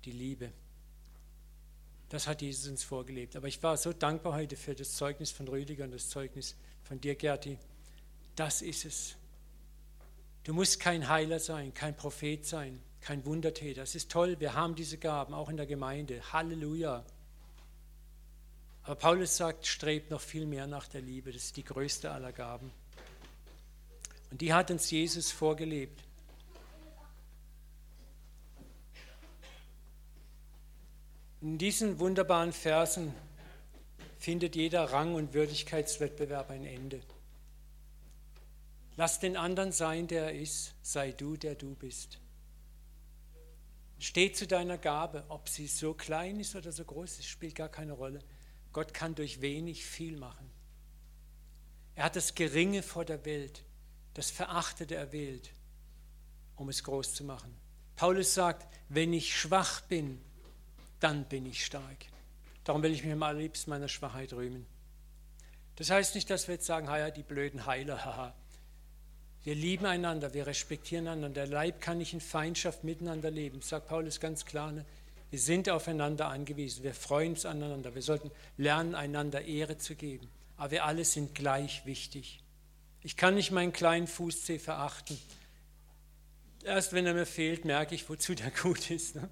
Die 0.06 0.12
Liebe. 0.12 0.52
Das 2.14 2.28
hat 2.28 2.44
Jesus 2.44 2.68
uns 2.70 2.84
vorgelebt. 2.84 3.36
Aber 3.36 3.48
ich 3.48 3.64
war 3.64 3.76
so 3.76 3.92
dankbar 3.92 4.36
heute 4.36 4.56
für 4.56 4.76
das 4.76 4.92
Zeugnis 4.92 5.32
von 5.32 5.48
Rüdiger 5.48 5.86
und 5.86 5.96
das 5.96 6.10
Zeugnis 6.10 6.56
von 6.84 7.02
dir, 7.02 7.16
Gerti. 7.16 7.58
Das 8.36 8.62
ist 8.62 8.86
es. 8.86 9.16
Du 10.44 10.54
musst 10.54 10.80
kein 10.80 11.10
Heiler 11.10 11.40
sein, 11.40 11.74
kein 11.74 11.98
Prophet 11.98 12.46
sein, 12.46 12.80
kein 13.02 13.26
Wundertäter. 13.26 13.82
Es 13.82 13.96
ist 13.96 14.12
toll, 14.12 14.40
wir 14.40 14.54
haben 14.54 14.76
diese 14.76 15.00
Gaben, 15.00 15.34
auch 15.34 15.50
in 15.50 15.58
der 15.58 15.66
Gemeinde. 15.66 16.22
Halleluja. 16.32 17.04
Aber 18.84 18.96
Paulus 18.96 19.36
sagt, 19.36 19.66
strebt 19.66 20.12
noch 20.12 20.22
viel 20.22 20.46
mehr 20.46 20.68
nach 20.68 20.88
der 20.88 21.02
Liebe. 21.02 21.32
Das 21.32 21.46
ist 21.46 21.58
die 21.58 21.64
größte 21.64 22.12
aller 22.12 22.32
Gaben. 22.32 22.72
Und 24.30 24.40
die 24.40 24.54
hat 24.54 24.70
uns 24.70 24.92
Jesus 24.92 25.32
vorgelebt. 25.32 26.00
In 31.44 31.58
diesen 31.58 32.00
wunderbaren 32.00 32.54
Versen 32.54 33.14
findet 34.18 34.56
jeder 34.56 34.94
Rang- 34.94 35.14
und 35.14 35.34
Würdigkeitswettbewerb 35.34 36.50
ein 36.50 36.66
Ende. 36.66 37.02
Lass 38.96 39.20
den 39.20 39.36
anderen 39.36 39.74
sein, 39.74 40.08
der 40.08 40.28
er 40.28 40.40
ist, 40.40 40.74
sei 40.82 41.12
du, 41.12 41.36
der 41.36 41.56
du 41.56 41.76
bist. 41.76 42.22
Steh 44.00 44.32
zu 44.32 44.48
deiner 44.48 44.78
Gabe, 44.78 45.26
ob 45.28 45.50
sie 45.50 45.68
so 45.68 45.94
klein 45.94 46.40
ist 46.40 46.56
oder 46.56 46.72
so 46.72 46.86
groß 46.86 47.20
ist, 47.20 47.28
spielt 47.28 47.56
gar 47.56 47.68
keine 47.68 47.92
Rolle. 47.92 48.20
Gott 48.72 48.94
kann 48.94 49.14
durch 49.14 49.42
wenig 49.42 49.86
viel 49.86 50.16
machen. 50.16 50.50
Er 51.96 52.06
hat 52.06 52.16
das 52.16 52.36
Geringe 52.36 52.84
vor 52.84 53.04
der 53.04 53.26
Welt, 53.26 53.66
das 54.14 54.32
Verachtete 54.32 54.96
erwählt, 54.96 55.52
um 56.56 56.70
es 56.70 56.86
groß 56.86 57.14
zu 57.14 57.26
machen. 57.26 57.54
Paulus 57.98 58.34
sagt, 58.34 58.66
wenn 58.88 59.12
ich 59.12 59.38
schwach 59.38 59.82
bin, 59.82 60.22
dann 61.04 61.26
bin 61.26 61.46
ich 61.46 61.66
stark. 61.66 62.06
Darum 62.64 62.82
will 62.82 62.94
ich 62.94 63.04
mich 63.04 63.12
am 63.12 63.24
allerliebsten 63.24 63.72
meiner 63.72 63.90
Schwachheit 63.90 64.32
rühmen. 64.34 64.66
Das 65.76 65.90
heißt 65.90 66.16
nicht, 66.16 66.30
dass 66.30 66.48
wir 66.48 66.56
jetzt 66.56 66.66
sagen, 66.66 66.88
ja, 66.88 67.12
die 67.12 67.24
blöden 67.24 67.66
Heiler, 67.66 68.06
haha. 68.06 68.34
Wir 69.44 69.56
lieben 69.56 69.86
einander, 69.86 70.34
wir 70.34 70.48
respektieren 70.48 71.08
einander. 71.08 71.46
Der 71.46 71.48
Leib 71.48 71.82
kann 71.82 71.98
nicht 71.98 72.14
in 72.14 72.22
Feindschaft 72.22 72.86
miteinander 72.86 73.30
leben. 73.30 73.62
Sagt 73.62 73.90
Paulus 73.90 74.22
ganz 74.22 74.46
klar. 74.46 74.72
Ne? 74.72 74.86
Wir 75.32 75.40
sind 75.40 75.70
aufeinander 75.70 76.28
angewiesen. 76.28 76.84
Wir 76.84 76.94
freuen 76.94 77.32
uns 77.32 77.46
aneinander. 77.46 77.94
Wir 77.96 78.02
sollten 78.02 78.32
lernen, 78.56 78.96
einander 78.96 79.42
Ehre 79.42 79.78
zu 79.78 79.96
geben. 79.96 80.30
Aber 80.56 80.72
wir 80.72 80.86
alle 80.86 81.04
sind 81.04 81.36
gleich 81.36 81.86
wichtig. 81.86 82.40
Ich 83.02 83.18
kann 83.18 83.36
nicht 83.36 83.52
meinen 83.52 83.74
kleinen 83.74 84.08
Fußzeh 84.08 84.60
verachten. 84.60 85.20
Erst 86.64 86.94
wenn 86.94 87.06
er 87.06 87.14
mir 87.14 87.26
fehlt, 87.26 87.66
merke 87.66 87.96
ich, 87.96 88.08
wozu 88.08 88.36
der 88.36 88.52
gut 88.52 88.90
ist. 88.90 89.16
Ne? 89.16 89.30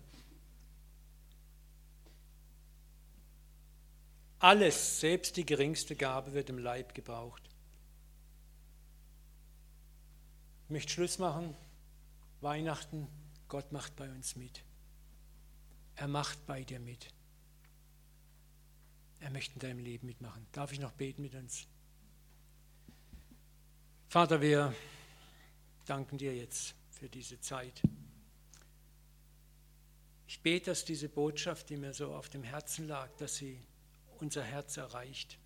Alles, 4.41 4.99
selbst 4.99 5.37
die 5.37 5.45
geringste 5.45 5.95
Gabe, 5.95 6.33
wird 6.33 6.49
im 6.49 6.57
Leib 6.57 6.95
gebraucht. 6.95 7.43
Ich 10.63 10.71
möchte 10.71 10.91
Schluss 10.91 11.19
machen. 11.19 11.55
Weihnachten, 12.39 13.07
Gott 13.47 13.71
macht 13.71 13.95
bei 13.95 14.09
uns 14.09 14.35
mit. 14.35 14.63
Er 15.95 16.07
macht 16.07 16.43
bei 16.47 16.63
dir 16.63 16.79
mit. 16.79 17.13
Er 19.19 19.29
möchte 19.29 19.53
in 19.53 19.59
deinem 19.59 19.77
Leben 19.77 20.07
mitmachen. 20.07 20.47
Darf 20.53 20.71
ich 20.71 20.79
noch 20.79 20.93
beten 20.93 21.21
mit 21.21 21.35
uns? 21.35 21.67
Vater, 24.09 24.41
wir 24.41 24.73
danken 25.85 26.17
dir 26.17 26.35
jetzt 26.35 26.73
für 26.89 27.09
diese 27.09 27.39
Zeit. 27.41 27.83
Ich 30.27 30.41
bete, 30.41 30.71
dass 30.71 30.83
diese 30.83 31.09
Botschaft, 31.09 31.69
die 31.69 31.77
mir 31.77 31.93
so 31.93 32.15
auf 32.15 32.27
dem 32.27 32.41
Herzen 32.41 32.87
lag, 32.87 33.15
dass 33.17 33.35
sie 33.35 33.61
unser 34.21 34.43
Herz 34.43 34.77
erreicht. 34.77 35.37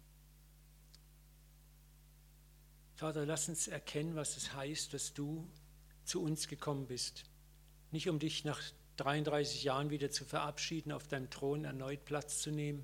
Vater, 2.95 3.25
lass 3.25 3.49
uns 3.49 3.67
erkennen, 3.67 4.15
was 4.15 4.37
es 4.37 4.53
heißt, 4.53 4.93
dass 4.93 5.13
du 5.13 5.49
zu 6.05 6.21
uns 6.21 6.47
gekommen 6.47 6.87
bist. 6.87 7.25
Nicht 7.91 8.09
um 8.09 8.19
dich 8.19 8.45
nach 8.45 8.61
33 8.97 9.63
Jahren 9.63 9.89
wieder 9.89 10.11
zu 10.11 10.23
verabschieden, 10.23 10.91
auf 10.91 11.07
deinem 11.07 11.29
Thron 11.29 11.65
erneut 11.65 12.05
Platz 12.05 12.41
zu 12.41 12.51
nehmen. 12.51 12.83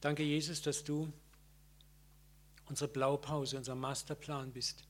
Danke, 0.00 0.22
Jesus, 0.22 0.62
dass 0.62 0.84
du 0.84 1.12
unsere 2.66 2.88
Blaupause, 2.88 3.56
unser 3.56 3.74
Masterplan 3.74 4.52
bist. 4.52 4.84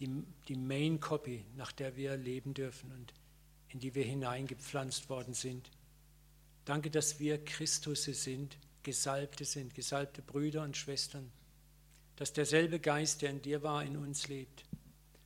Die, 0.00 0.24
die 0.48 0.56
Main 0.56 0.98
Copy, 0.98 1.44
nach 1.56 1.72
der 1.72 1.96
wir 1.96 2.16
leben 2.16 2.54
dürfen 2.54 2.92
und 2.92 3.14
in 3.68 3.78
die 3.78 3.94
wir 3.94 4.04
hineingepflanzt 4.04 5.08
worden 5.08 5.34
sind. 5.34 5.70
Danke, 6.64 6.90
dass 6.90 7.18
wir 7.20 7.44
Christus 7.44 8.04
sind, 8.04 8.56
Gesalbte 8.82 9.44
sind, 9.44 9.74
gesalbte 9.74 10.22
Brüder 10.22 10.62
und 10.62 10.76
Schwestern. 10.76 11.30
Dass 12.16 12.32
derselbe 12.32 12.80
Geist, 12.80 13.22
der 13.22 13.30
in 13.30 13.42
dir 13.42 13.62
war, 13.62 13.84
in 13.84 13.96
uns 13.96 14.28
lebt. 14.28 14.64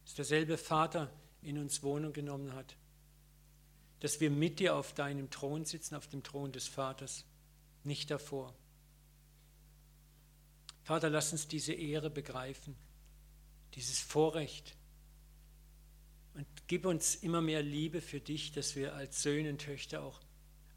Dass 0.05 0.14
derselbe 0.14 0.57
Vater 0.57 1.12
in 1.43 1.59
uns 1.59 1.82
Wohnung 1.82 2.12
genommen 2.12 2.55
hat. 2.55 2.76
Dass 4.01 4.20
wir 4.20 4.30
mit 4.30 4.59
dir 4.59 4.74
auf 4.74 4.95
deinem 4.95 5.30
Thron 5.30 5.64
sitzen, 5.64 5.95
auf 5.95 6.09
dem 6.09 6.22
Thron 6.22 6.53
des 6.53 6.66
Vaters, 6.66 7.24
nicht 7.84 8.11
davor. 8.11 8.55
Vater, 10.82 11.11
lass 11.11 11.32
uns 11.32 11.49
diese 11.49 11.74
Ehre 11.74 12.11
begreifen, 12.11 12.74
dieses 13.74 14.01
Vorrecht. 14.01 14.76
Und 16.34 16.47
gib 16.66 16.86
uns 16.86 17.16
immer 17.16 17.43
mehr 17.43 17.62
Liebe 17.62 18.01
für 18.01 18.20
dich, 18.20 18.53
dass 18.53 18.74
wir 18.74 18.95
als 18.95 19.22
Söhne 19.22 19.51
und 19.51 19.61
Töchter 19.61 20.03
auch 20.03 20.20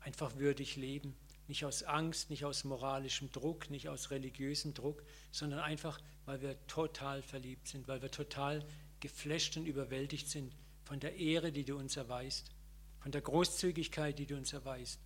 einfach 0.02 0.36
würdig 0.38 0.76
leben. 0.76 1.16
Nicht 1.48 1.66
aus 1.66 1.84
Angst, 1.84 2.30
nicht 2.30 2.46
aus 2.46 2.64
moralischem 2.64 3.32
Druck, 3.32 3.70
nicht 3.70 3.90
aus 3.90 4.12
religiösem 4.12 4.74
Druck, 4.74 5.04
sondern 5.32 5.60
einfach, 5.60 6.00
weil 6.26 6.42
wir 6.42 6.56
total 6.68 7.22
verliebt 7.22 7.68
sind, 7.68 7.88
weil 7.88 8.02
wir 8.02 8.12
total 8.12 8.66
geflasht 9.00 9.58
und 9.58 9.66
überwältigt 9.66 10.30
sind 10.30 10.54
von 10.84 11.00
der 11.00 11.16
Ehre, 11.18 11.52
die 11.52 11.66
du 11.66 11.78
uns 11.78 11.98
erweist, 11.98 12.52
von 13.00 13.12
der 13.12 13.22
Großzügigkeit, 13.22 14.18
die 14.20 14.26
du 14.26 14.38
uns 14.38 14.54
erweist, 14.54 15.00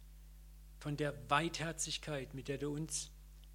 von 0.79 0.97
der 0.97 1.13
Weitherzigkeit, 1.29 2.33
mit 2.33 2.47
der 2.47 2.57
du 2.57 2.73
uns 2.73 3.11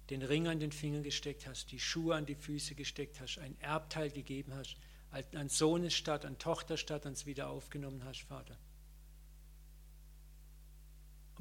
den 0.09 0.21
Ring 0.21 0.47
an 0.47 0.59
den 0.59 0.71
Finger 0.71 1.01
gesteckt 1.01 1.47
hast, 1.47 1.71
die 1.71 1.79
Schuhe 1.79 2.15
an 2.15 2.25
die 2.25 2.35
Füße 2.35 2.75
gesteckt 2.75 3.21
hast, 3.21 3.37
ein 3.37 3.57
Erbteil 3.61 4.11
gegeben 4.11 4.53
hast, 4.53 4.75
an 5.11 5.49
Sohnesstadt, 5.49 6.25
an 6.25 6.37
Tochterstadt 6.37 7.05
uns 7.05 7.25
wieder 7.25 7.49
aufgenommen 7.49 8.03
hast, 8.03 8.21
Vater. 8.21 8.57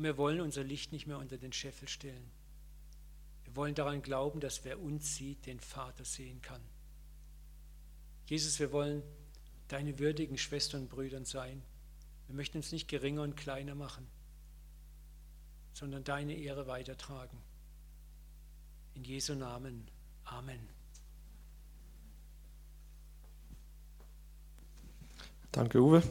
Und 0.00 0.04
wir 0.04 0.16
wollen 0.16 0.40
unser 0.40 0.64
Licht 0.64 0.92
nicht 0.92 1.06
mehr 1.06 1.18
unter 1.18 1.36
den 1.36 1.52
Scheffel 1.52 1.86
stellen. 1.86 2.30
Wir 3.44 3.54
wollen 3.54 3.74
daran 3.74 4.00
glauben, 4.00 4.40
dass 4.40 4.64
wer 4.64 4.80
uns 4.80 5.14
sieht, 5.14 5.44
den 5.44 5.60
Vater 5.60 6.06
sehen 6.06 6.40
kann. 6.40 6.62
Jesus, 8.24 8.58
wir 8.58 8.72
wollen 8.72 9.02
deine 9.68 9.98
würdigen 9.98 10.38
Schwestern 10.38 10.84
und 10.84 10.88
Brüdern 10.88 11.26
sein. 11.26 11.62
Wir 12.28 12.34
möchten 12.34 12.56
uns 12.56 12.72
nicht 12.72 12.88
geringer 12.88 13.20
und 13.20 13.36
kleiner 13.36 13.74
machen, 13.74 14.06
sondern 15.74 16.02
deine 16.02 16.32
Ehre 16.32 16.66
weitertragen. 16.66 17.36
In 18.94 19.04
Jesu 19.04 19.34
Namen. 19.34 19.86
Amen. 20.24 20.66
Danke, 25.52 25.78
Uwe. 25.78 26.02